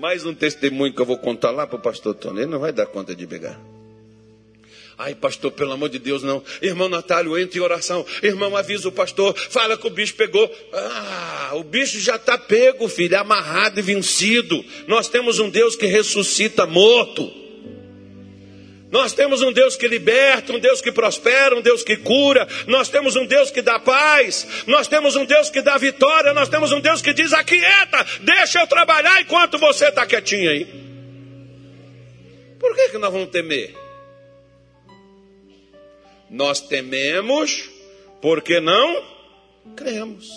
Mais 0.00 0.24
um 0.24 0.34
testemunho 0.34 0.94
que 0.94 1.00
eu 1.02 1.04
vou 1.04 1.18
contar 1.18 1.50
lá 1.50 1.66
para 1.66 1.76
o 1.76 1.82
pastor 1.82 2.14
Tony. 2.14 2.40
Ele 2.40 2.50
não 2.50 2.58
vai 2.58 2.72
dar 2.72 2.86
conta 2.86 3.14
de 3.14 3.26
pegar. 3.26 3.60
Ai, 4.96 5.14
pastor, 5.14 5.52
pelo 5.52 5.72
amor 5.72 5.90
de 5.90 5.98
Deus, 5.98 6.22
não. 6.22 6.42
Irmão 6.62 6.88
Natálio, 6.88 7.38
entra 7.38 7.58
em 7.58 7.60
oração. 7.60 8.04
Irmão, 8.22 8.56
avisa 8.56 8.88
o 8.88 8.92
pastor. 8.92 9.36
Fala 9.36 9.76
que 9.76 9.86
o 9.86 9.90
bicho 9.90 10.14
pegou. 10.14 10.50
Ah, 10.72 11.50
o 11.54 11.62
bicho 11.62 12.00
já 12.00 12.16
está 12.16 12.38
pego, 12.38 12.88
filho, 12.88 13.18
amarrado 13.18 13.78
e 13.78 13.82
vencido. 13.82 14.64
Nós 14.86 15.06
temos 15.06 15.38
um 15.38 15.50
Deus 15.50 15.76
que 15.76 15.84
ressuscita 15.84 16.64
morto. 16.64 17.30
Nós 18.90 19.12
temos 19.12 19.40
um 19.40 19.52
Deus 19.52 19.76
que 19.76 19.86
liberta, 19.86 20.52
um 20.52 20.58
Deus 20.58 20.80
que 20.80 20.90
prospera, 20.90 21.56
um 21.56 21.62
Deus 21.62 21.84
que 21.84 21.96
cura, 21.96 22.46
nós 22.66 22.88
temos 22.88 23.14
um 23.14 23.24
Deus 23.24 23.50
que 23.50 23.62
dá 23.62 23.78
paz, 23.78 24.64
nós 24.66 24.88
temos 24.88 25.14
um 25.14 25.24
Deus 25.24 25.48
que 25.48 25.62
dá 25.62 25.78
vitória, 25.78 26.34
nós 26.34 26.48
temos 26.48 26.72
um 26.72 26.80
Deus 26.80 27.00
que 27.00 27.12
diz: 27.12 27.32
aquieta, 27.32 28.04
deixa 28.20 28.60
eu 28.60 28.66
trabalhar 28.66 29.20
enquanto 29.20 29.58
você 29.58 29.88
está 29.88 30.04
quietinho 30.04 30.50
aí. 30.50 30.64
Por 32.58 32.74
que, 32.74 32.88
que 32.88 32.98
nós 32.98 33.12
vamos 33.12 33.30
temer? 33.30 33.74
Nós 36.28 36.60
tememos 36.60 37.70
porque 38.20 38.60
não 38.60 39.04
cremos. 39.76 40.28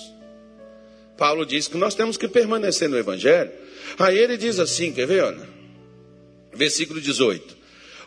Paulo 1.18 1.46
diz 1.46 1.68
que 1.68 1.78
nós 1.78 1.96
temos 1.96 2.18
que 2.18 2.28
permanecer 2.28 2.88
no 2.88 2.98
Evangelho. 2.98 3.52
Aí 3.98 4.16
ele 4.16 4.38
diz 4.38 4.60
assim: 4.60 4.94
quer 4.94 5.08
ver, 5.08 5.24
olha? 5.24 5.50
Versículo 6.54 7.02
18 7.02 7.63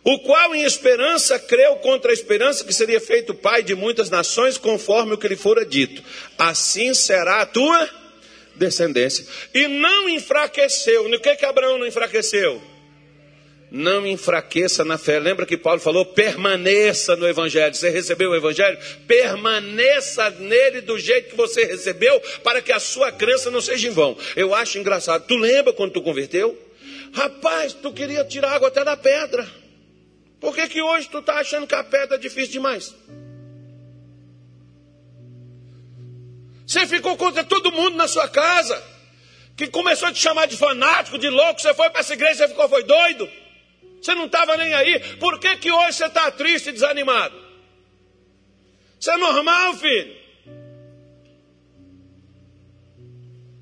o 0.08 0.20
qual 0.20 0.54
em 0.54 0.62
esperança 0.62 1.36
creu 1.36 1.74
contra 1.76 2.12
a 2.12 2.14
esperança 2.14 2.64
que 2.64 2.72
seria 2.72 3.00
feito 3.00 3.34
pai 3.34 3.60
de 3.60 3.74
muitas 3.74 4.08
nações, 4.08 4.56
conforme 4.56 5.14
o 5.14 5.18
que 5.18 5.26
lhe 5.26 5.34
fora 5.34 5.66
dito. 5.66 6.00
Assim 6.38 6.94
será 6.94 7.40
a 7.40 7.46
tua 7.46 7.90
descendência. 8.54 9.26
E 9.52 9.66
não 9.66 10.08
enfraqueceu. 10.08 11.08
No 11.08 11.18
que 11.18 11.34
que 11.34 11.44
Abraão 11.44 11.76
não 11.76 11.86
enfraqueceu? 11.88 12.62
Não 13.68 14.06
enfraqueça 14.06 14.84
na 14.84 14.96
fé. 14.96 15.18
Lembra 15.18 15.44
que 15.44 15.56
Paulo 15.56 15.80
falou: 15.80 16.06
permaneça 16.06 17.16
no 17.16 17.26
Evangelho. 17.26 17.74
Você 17.74 17.90
recebeu 17.90 18.30
o 18.30 18.36
Evangelho? 18.36 18.78
Permaneça 19.08 20.30
nele 20.30 20.82
do 20.82 20.96
jeito 21.00 21.30
que 21.30 21.36
você 21.36 21.64
recebeu, 21.64 22.20
para 22.44 22.62
que 22.62 22.70
a 22.70 22.78
sua 22.78 23.10
crença 23.10 23.50
não 23.50 23.60
seja 23.60 23.88
em 23.88 23.90
vão. 23.90 24.16
Eu 24.36 24.54
acho 24.54 24.78
engraçado. 24.78 25.26
Tu 25.26 25.36
lembra 25.36 25.72
quando 25.72 25.94
tu 25.94 26.00
converteu? 26.00 26.56
Rapaz, 27.12 27.72
tu 27.72 27.92
queria 27.92 28.22
tirar 28.22 28.52
água 28.52 28.68
até 28.68 28.84
da 28.84 28.96
pedra. 28.96 29.65
Por 30.40 30.54
que, 30.54 30.68
que 30.68 30.82
hoje 30.82 31.08
tu 31.08 31.18
está 31.18 31.34
achando 31.34 31.66
que 31.66 31.74
a 31.74 31.82
pedra 31.82 32.16
é 32.16 32.18
difícil 32.18 32.52
demais? 32.52 32.94
Você 36.66 36.86
ficou 36.86 37.16
contra 37.16 37.44
todo 37.44 37.72
mundo 37.72 37.96
na 37.96 38.08
sua 38.08 38.28
casa, 38.28 38.82
que 39.56 39.68
começou 39.68 40.08
a 40.08 40.12
te 40.12 40.18
chamar 40.18 40.46
de 40.46 40.56
fanático, 40.56 41.18
de 41.18 41.28
louco, 41.28 41.60
você 41.60 41.72
foi 41.72 41.88
para 41.90 42.00
essa 42.00 42.12
igreja, 42.12 42.34
você 42.34 42.48
ficou, 42.48 42.68
foi 42.68 42.82
doido. 42.82 43.28
Você 44.02 44.14
não 44.14 44.26
estava 44.26 44.56
nem 44.56 44.74
aí. 44.74 45.16
Por 45.16 45.38
que, 45.38 45.56
que 45.56 45.70
hoje 45.70 45.96
você 45.96 46.06
está 46.06 46.30
triste 46.30 46.68
e 46.68 46.72
desanimado? 46.72 47.34
Isso 49.00 49.10
é 49.10 49.16
normal, 49.16 49.74
filho. 49.74 50.16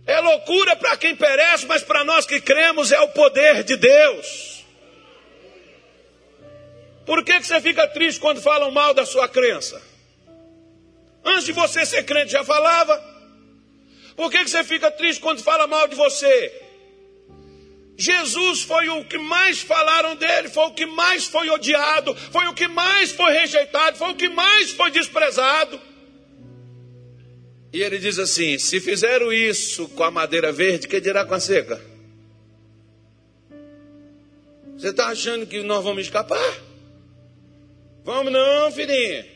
É 0.07 0.21
loucura 0.21 0.77
para 0.77 0.97
quem 0.97 1.17
perece, 1.17 1.67
mas 1.67 1.83
para 1.83 2.05
nós 2.05 2.27
que 2.27 2.41
cremos 2.41 2.93
é 2.93 3.01
o 3.01 3.09
poder 3.09 3.65
de 3.65 3.77
Deus. 3.77 4.54
Por 7.07 7.23
que, 7.25 7.41
que 7.41 7.47
você 7.47 7.61
fica 7.61 7.87
triste 7.89 8.21
quando 8.21 8.41
falam 8.41 8.71
mal 8.71 8.95
da 8.95 9.05
sua 9.05 9.29
crença? 9.29 9.81
Antes 11.25 11.45
de 11.45 11.53
você 11.53 11.85
ser 11.85 12.05
crente 12.05 12.33
já 12.33 12.45
falava. 12.45 13.03
Por 14.17 14.31
que, 14.31 14.45
que 14.45 14.51
você 14.51 14.63
fica 14.63 14.91
triste 14.91 15.21
quando 15.21 15.43
fala 15.43 15.67
mal 15.67 15.89
de 15.89 15.97
você? 15.97 16.63
Jesus 17.97 18.63
foi 18.63 18.89
o 18.89 19.05
que 19.05 19.19
mais 19.19 19.61
falaram 19.61 20.17
dele, 20.17 20.49
foi 20.49 20.65
o 20.65 20.75
que 20.75 20.85
mais 20.85 21.27
foi 21.27 21.49
odiado, 21.49 22.15
foi 22.15 22.47
o 22.47 22.55
que 22.55 22.67
mais 22.67 23.13
foi 23.13 23.33
rejeitado, 23.33 23.97
foi 23.97 24.11
o 24.11 24.17
que 24.17 24.29
mais 24.29 24.73
foi 24.73 24.91
desprezado. 24.91 25.81
E 27.73 27.83
ele 27.83 27.99
diz 27.99 28.19
assim: 28.19 28.59
se 28.59 28.81
fizeram 28.81 29.33
isso 29.33 29.89
com 29.91 30.05
a 30.05 30.11
madeira 30.11 30.53
verde, 30.53 30.89
que 30.89 31.01
dirá 31.01 31.25
com 31.25 31.35
a 31.35 31.41
seca? 31.41 31.81
Você 34.77 34.89
está 34.89 35.07
achando 35.07 35.47
que 35.47 35.63
nós 35.63 35.83
vamos 35.83 36.03
escapar? 36.03 36.55
Vamos 38.05 38.33
não, 38.33 38.71
filhinha. 38.71 39.27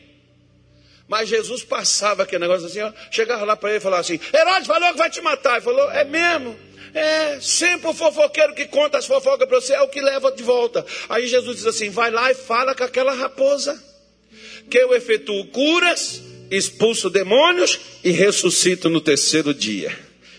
Mas 1.07 1.27
Jesus 1.27 1.63
passava 1.63 2.23
aquele 2.23 2.41
negócio 2.41 2.67
assim, 2.67 2.81
ó, 2.81 2.91
chegava 3.09 3.43
lá 3.43 3.55
para 3.55 3.69
ele 3.69 3.79
e 3.79 3.81
falava 3.81 4.01
assim: 4.01 4.19
Herodes 4.31 4.67
falou 4.67 4.91
que 4.91 4.97
vai 4.97 5.09
te 5.09 5.21
matar. 5.21 5.53
Ele 5.53 5.61
falou: 5.61 5.91
é 5.91 6.03
mesmo? 6.03 6.57
É, 6.93 7.39
sempre 7.39 7.89
o 7.89 7.93
fofoqueiro 7.93 8.53
que 8.53 8.65
conta 8.65 8.97
as 8.97 9.05
fofocas 9.05 9.47
para 9.47 9.59
você 9.59 9.73
é 9.73 9.81
o 9.81 9.89
que 9.89 10.01
leva 10.01 10.31
de 10.31 10.43
volta. 10.43 10.85
Aí 11.09 11.27
Jesus 11.27 11.57
diz 11.57 11.65
assim: 11.65 11.89
vai 11.89 12.11
lá 12.11 12.31
e 12.31 12.35
fala 12.35 12.75
com 12.75 12.83
aquela 12.83 13.13
raposa, 13.13 13.83
que 14.69 14.77
eu 14.77 14.93
efetuo 14.93 15.45
curas 15.47 16.21
expulso 16.51 17.09
demônios 17.09 17.79
e 18.03 18.11
ressuscito 18.11 18.89
no 18.89 19.01
terceiro 19.01 19.53
dia. 19.53 19.97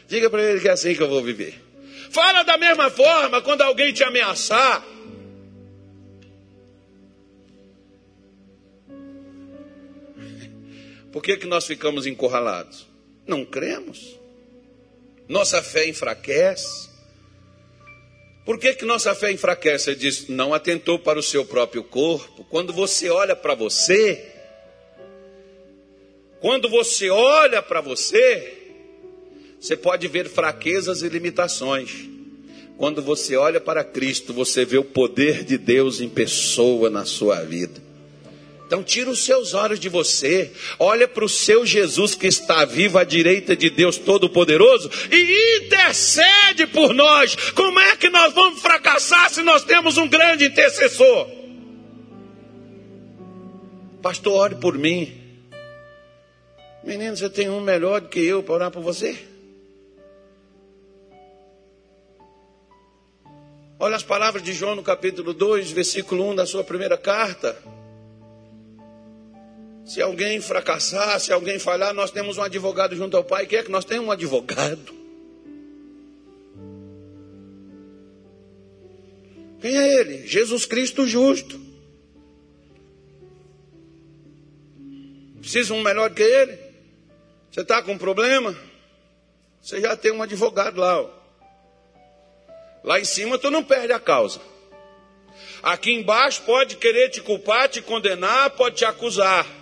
Diga 0.09 0.29
para 0.29 0.43
ele 0.43 0.61
que 0.61 0.69
é 0.69 0.73
assim 0.73 0.95
que 0.95 1.03
eu 1.03 1.09
vou 1.09 1.23
viver. 1.23 1.55
Fala 2.11 2.43
da 2.43 2.57
mesma 2.57 2.91
forma 2.91 3.41
quando 3.41 3.63
alguém 3.63 3.93
te 3.93 4.03
ameaçar. 4.03 4.85
Por 11.13 11.23
que, 11.23 11.37
que 11.37 11.47
nós 11.47 11.67
ficamos 11.67 12.07
encurralados? 12.07 12.87
Não 13.27 13.45
cremos. 13.45 14.19
Nossa 15.29 15.63
fé 15.63 15.87
enfraquece. 15.89 16.89
Por 18.45 18.59
que, 18.59 18.75
que 18.75 18.85
nossa 18.85 19.15
fé 19.15 19.31
enfraquece? 19.31 19.91
Ele 19.91 20.01
diz: 20.01 20.29
não 20.29 20.53
atentou 20.55 20.99
para 20.99 21.19
o 21.19 21.23
seu 21.23 21.45
próprio 21.45 21.85
corpo. 21.85 22.45
Quando 22.45 22.73
você 22.73 23.09
olha 23.09 23.37
para 23.37 23.55
você, 23.55 24.29
quando 26.41 26.69
você 26.69 27.11
olha 27.11 27.63
para 27.63 27.81
você, 27.81 28.59
você 29.61 29.77
pode 29.77 30.09
ver 30.09 30.29
fraquezas 30.29 31.03
e 31.03 31.09
limitações. 31.09 32.09
Quando 32.79 33.03
você 33.03 33.37
olha 33.37 33.61
para 33.61 33.85
Cristo, 33.85 34.33
você 34.33 34.65
vê 34.65 34.79
o 34.79 34.85
poder 34.85 35.45
de 35.45 35.59
Deus 35.59 36.01
em 36.01 36.09
pessoa 36.09 36.89
na 36.89 37.05
sua 37.05 37.43
vida. 37.43 37.90
Então 38.71 38.85
tira 38.85 39.11
os 39.11 39.25
seus 39.25 39.53
olhos 39.53 39.81
de 39.81 39.89
você, 39.89 40.53
olha 40.79 41.09
para 41.09 41.25
o 41.25 41.29
seu 41.29 41.67
Jesus 41.67 42.15
que 42.15 42.29
está 42.29 42.65
vivo 42.65 42.99
à 42.99 43.03
direita 43.03 43.57
de 43.57 43.69
Deus 43.69 43.99
Todo-Poderoso 43.99 44.89
e 45.11 45.65
intercede 45.65 46.69
por 46.69 46.95
nós. 46.95 47.35
Como 47.51 47.81
é 47.81 47.97
que 47.97 48.09
nós 48.09 48.33
vamos 48.33 48.63
fracassar 48.63 49.29
se 49.29 49.43
nós 49.43 49.65
temos 49.65 49.97
um 49.97 50.07
grande 50.07 50.45
intercessor? 50.45 51.29
Pastor, 54.01 54.35
ore 54.35 54.55
por 54.55 54.79
mim. 54.79 55.21
Menino, 56.85 57.17
você 57.17 57.29
tem 57.29 57.51
um 57.51 57.61
melhor 57.61 58.03
do 58.03 58.09
que 58.09 58.25
eu 58.25 58.41
para 58.41 58.55
orar 58.55 58.71
por 58.71 58.85
você? 58.85 59.19
Olha 63.81 63.97
as 63.97 64.05
palavras 64.05 64.45
de 64.45 64.53
João 64.53 64.77
no 64.77 64.83
capítulo 64.85 65.35
2, 65.35 65.73
versículo 65.73 66.31
1 66.31 66.37
da 66.37 66.47
sua 66.47 66.63
primeira 66.63 66.97
carta. 66.97 67.80
Se 69.91 70.01
alguém 70.01 70.41
fracassar, 70.41 71.19
se 71.19 71.33
alguém 71.33 71.59
falhar, 71.59 71.93
nós 71.93 72.13
temos 72.13 72.39
um 72.39 72.43
advogado 72.43 72.95
junto 72.95 73.17
ao 73.17 73.25
Pai. 73.25 73.45
Quem 73.45 73.59
é 73.59 73.63
que 73.65 73.73
nós 73.73 73.85
temos 73.85 74.07
um 74.07 74.13
advogado? 74.13 74.95
Quem 79.61 79.77
é 79.77 79.99
ele? 79.99 80.29
Jesus 80.29 80.65
Cristo 80.65 81.09
justo. 81.09 81.61
Precisa 85.41 85.75
um 85.75 85.83
melhor 85.83 86.15
que 86.15 86.23
ele? 86.23 86.57
Você 87.51 87.63
está 87.63 87.83
com 87.83 87.95
um 87.95 87.99
problema? 87.99 88.57
Você 89.61 89.81
já 89.81 89.97
tem 89.97 90.13
um 90.13 90.23
advogado 90.23 90.79
lá. 90.79 91.01
Ó. 91.01 91.11
Lá 92.85 93.01
em 93.01 93.05
cima 93.05 93.39
tu 93.39 93.51
não 93.51 93.65
perde 93.65 93.93
a 93.93 93.99
causa. 93.99 94.41
Aqui 95.61 95.93
embaixo 95.93 96.43
pode 96.43 96.77
querer 96.77 97.09
te 97.09 97.21
culpar, 97.21 97.69
te 97.69 97.83
condenar, 97.83 98.51
pode 98.51 98.77
te 98.77 98.85
acusar. 98.85 99.59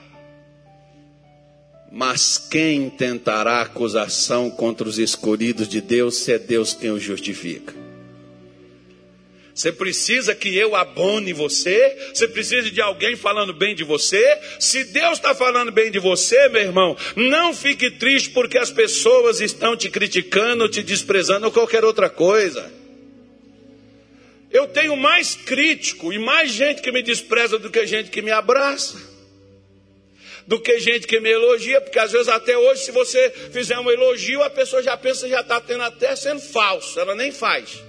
Mas 1.91 2.37
quem 2.37 2.91
tentará 2.91 3.63
acusação 3.63 4.51
contra 4.51 4.89
os 4.89 4.99
escolhidos 4.99 5.69
de 5.69 5.81
Deus 5.81 6.19
se 6.19 6.33
é 6.33 6.39
Deus 6.39 6.75
quem 6.75 6.91
os 6.91 7.03
justifica? 7.03 7.75
Você 9.59 9.73
precisa 9.73 10.37
que 10.37 10.57
eu 10.57 10.77
abone 10.77 11.33
você. 11.33 12.11
Você 12.15 12.29
precisa 12.29 12.71
de 12.71 12.81
alguém 12.81 13.17
falando 13.17 13.53
bem 13.53 13.75
de 13.75 13.83
você. 13.83 14.39
Se 14.61 14.85
Deus 14.85 15.15
está 15.15 15.35
falando 15.35 15.73
bem 15.73 15.91
de 15.91 15.99
você, 15.99 16.49
meu 16.49 16.63
irmão, 16.63 16.97
não 17.17 17.53
fique 17.53 17.91
triste 17.91 18.31
porque 18.31 18.57
as 18.57 18.71
pessoas 18.71 19.41
estão 19.41 19.77
te 19.77 19.91
criticando, 19.91 20.69
te 20.69 20.81
desprezando 20.81 21.47
ou 21.47 21.53
qualquer 21.53 21.85
outra 21.85 22.09
coisa. 22.09 22.71
Eu 24.49 24.69
tenho 24.69 24.97
mais 24.97 25.35
crítico 25.35 26.13
e 26.13 26.21
mais 26.21 26.53
gente 26.53 26.81
que 26.81 26.93
me 26.93 27.03
despreza 27.03 27.59
do 27.59 27.69
que 27.69 27.85
gente 27.85 28.11
que 28.11 28.23
me 28.23 28.31
abraça. 28.31 29.18
Do 30.49 30.59
que 30.59 30.81
gente 30.81 31.07
que 31.07 31.21
me 31.21 31.31
elogia, 31.31 31.79
porque 31.79 31.99
às 31.99 32.11
vezes 32.11 32.27
até 32.27 32.57
hoje, 32.57 32.87
se 32.87 32.91
você 32.91 33.29
fizer 33.53 33.79
um 33.79 33.91
elogio, 33.91 34.43
a 34.43 34.49
pessoa 34.49 34.83
já 34.83 34.97
pensa 34.97 35.29
já 35.29 35.43
está 35.43 35.61
tendo 35.61 35.83
até 35.83 36.17
sendo 36.17 36.41
falso, 36.41 36.99
ela 36.99 37.15
nem 37.15 37.31
faz. 37.31 37.83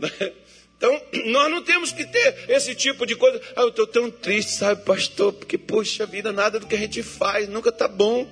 Então, 0.78 1.00
nós 1.24 1.50
não 1.50 1.62
temos 1.62 1.90
que 1.90 2.04
ter 2.04 2.50
esse 2.50 2.74
tipo 2.74 3.06
de 3.06 3.16
coisa. 3.16 3.40
Ah, 3.56 3.62
eu 3.62 3.68
estou 3.68 3.86
tão 3.86 4.10
triste, 4.10 4.52
sabe, 4.52 4.84
pastor, 4.84 5.32
porque, 5.32 5.56
poxa 5.56 6.04
vida, 6.04 6.30
nada 6.32 6.60
do 6.60 6.66
que 6.66 6.74
a 6.74 6.78
gente 6.78 7.02
faz 7.02 7.48
nunca 7.48 7.70
está 7.70 7.88
bom. 7.88 8.28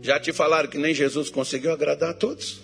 Já 0.00 0.18
te 0.18 0.32
falaram 0.32 0.68
que 0.68 0.78
nem 0.78 0.92
Jesus 0.92 1.30
conseguiu 1.30 1.70
agradar 1.70 2.10
a 2.10 2.14
todos. 2.14 2.60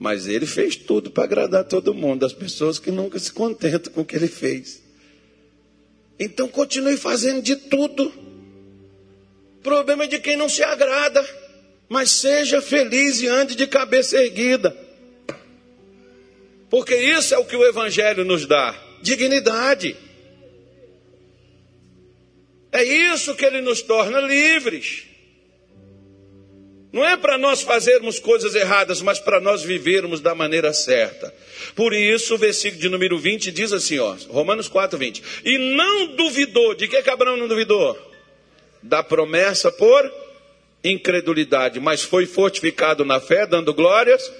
Mas 0.00 0.26
ele 0.26 0.46
fez 0.46 0.74
tudo 0.74 1.12
para 1.12 1.22
agradar 1.22 1.62
todo 1.62 1.94
mundo, 1.94 2.26
as 2.26 2.32
pessoas 2.32 2.80
que 2.80 2.90
nunca 2.90 3.20
se 3.20 3.32
contentam 3.32 3.92
com 3.92 4.00
o 4.00 4.04
que 4.04 4.16
ele 4.16 4.26
fez. 4.26 4.82
Então 6.18 6.48
continue 6.48 6.96
fazendo 6.96 7.40
de 7.40 7.54
tudo. 7.54 8.12
O 9.58 9.62
problema 9.62 10.04
é 10.04 10.08
de 10.08 10.18
quem 10.18 10.36
não 10.36 10.48
se 10.48 10.64
agrada 10.64 11.24
mas 11.90 12.12
seja 12.12 12.62
feliz 12.62 13.20
e 13.20 13.26
ande 13.26 13.56
de 13.56 13.66
cabeça 13.66 14.16
erguida. 14.16 14.74
Porque 16.70 16.94
isso 16.94 17.34
é 17.34 17.38
o 17.38 17.44
que 17.44 17.56
o 17.56 17.66
Evangelho 17.66 18.24
nos 18.24 18.46
dá: 18.46 18.80
dignidade. 19.02 19.96
É 22.70 22.84
isso 22.84 23.34
que 23.34 23.44
ele 23.44 23.60
nos 23.60 23.82
torna 23.82 24.20
livres. 24.20 25.08
Não 26.92 27.06
é 27.06 27.16
para 27.16 27.38
nós 27.38 27.62
fazermos 27.62 28.18
coisas 28.18 28.54
erradas, 28.54 29.00
mas 29.00 29.20
para 29.20 29.40
nós 29.40 29.62
vivermos 29.62 30.20
da 30.20 30.34
maneira 30.34 30.72
certa. 30.72 31.32
Por 31.76 31.92
isso, 31.92 32.34
o 32.34 32.38
versículo 32.38 32.80
de 32.80 32.88
número 32.88 33.16
20 33.16 33.52
diz 33.52 33.72
assim, 33.72 33.98
ó, 33.98 34.16
Romanos 34.28 34.66
4, 34.66 34.98
20. 34.98 35.22
E 35.44 35.58
não 35.76 36.16
duvidou, 36.16 36.74
de 36.74 36.88
que, 36.88 37.00
que 37.00 37.10
Abraão 37.10 37.36
não 37.36 37.46
duvidou? 37.46 37.96
Da 38.82 39.02
promessa 39.02 39.70
por 39.70 40.10
incredulidade, 40.82 41.78
mas 41.78 42.02
foi 42.02 42.26
fortificado 42.26 43.04
na 43.04 43.20
fé, 43.20 43.46
dando 43.46 43.72
glórias 43.72 44.32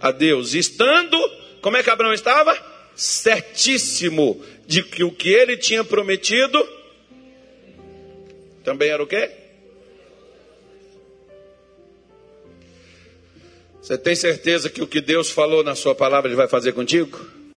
a 0.00 0.10
Deus. 0.10 0.54
Estando, 0.54 1.16
como 1.60 1.76
é 1.76 1.82
que 1.82 1.90
Abraão 1.90 2.12
estava? 2.12 2.56
Certíssimo 2.96 4.42
de 4.66 4.82
que 4.82 5.04
o 5.04 5.12
que 5.12 5.28
ele 5.28 5.56
tinha 5.56 5.84
prometido 5.84 6.66
também 8.64 8.90
era 8.90 9.02
o 9.02 9.06
quê? 9.06 9.41
Você 13.82 13.98
tem 13.98 14.14
certeza 14.14 14.70
que 14.70 14.80
o 14.80 14.86
que 14.86 15.00
Deus 15.00 15.28
falou 15.28 15.64
na 15.64 15.74
sua 15.74 15.92
palavra 15.92 16.28
ele 16.28 16.36
vai 16.36 16.46
fazer 16.46 16.72
contigo? 16.72 17.18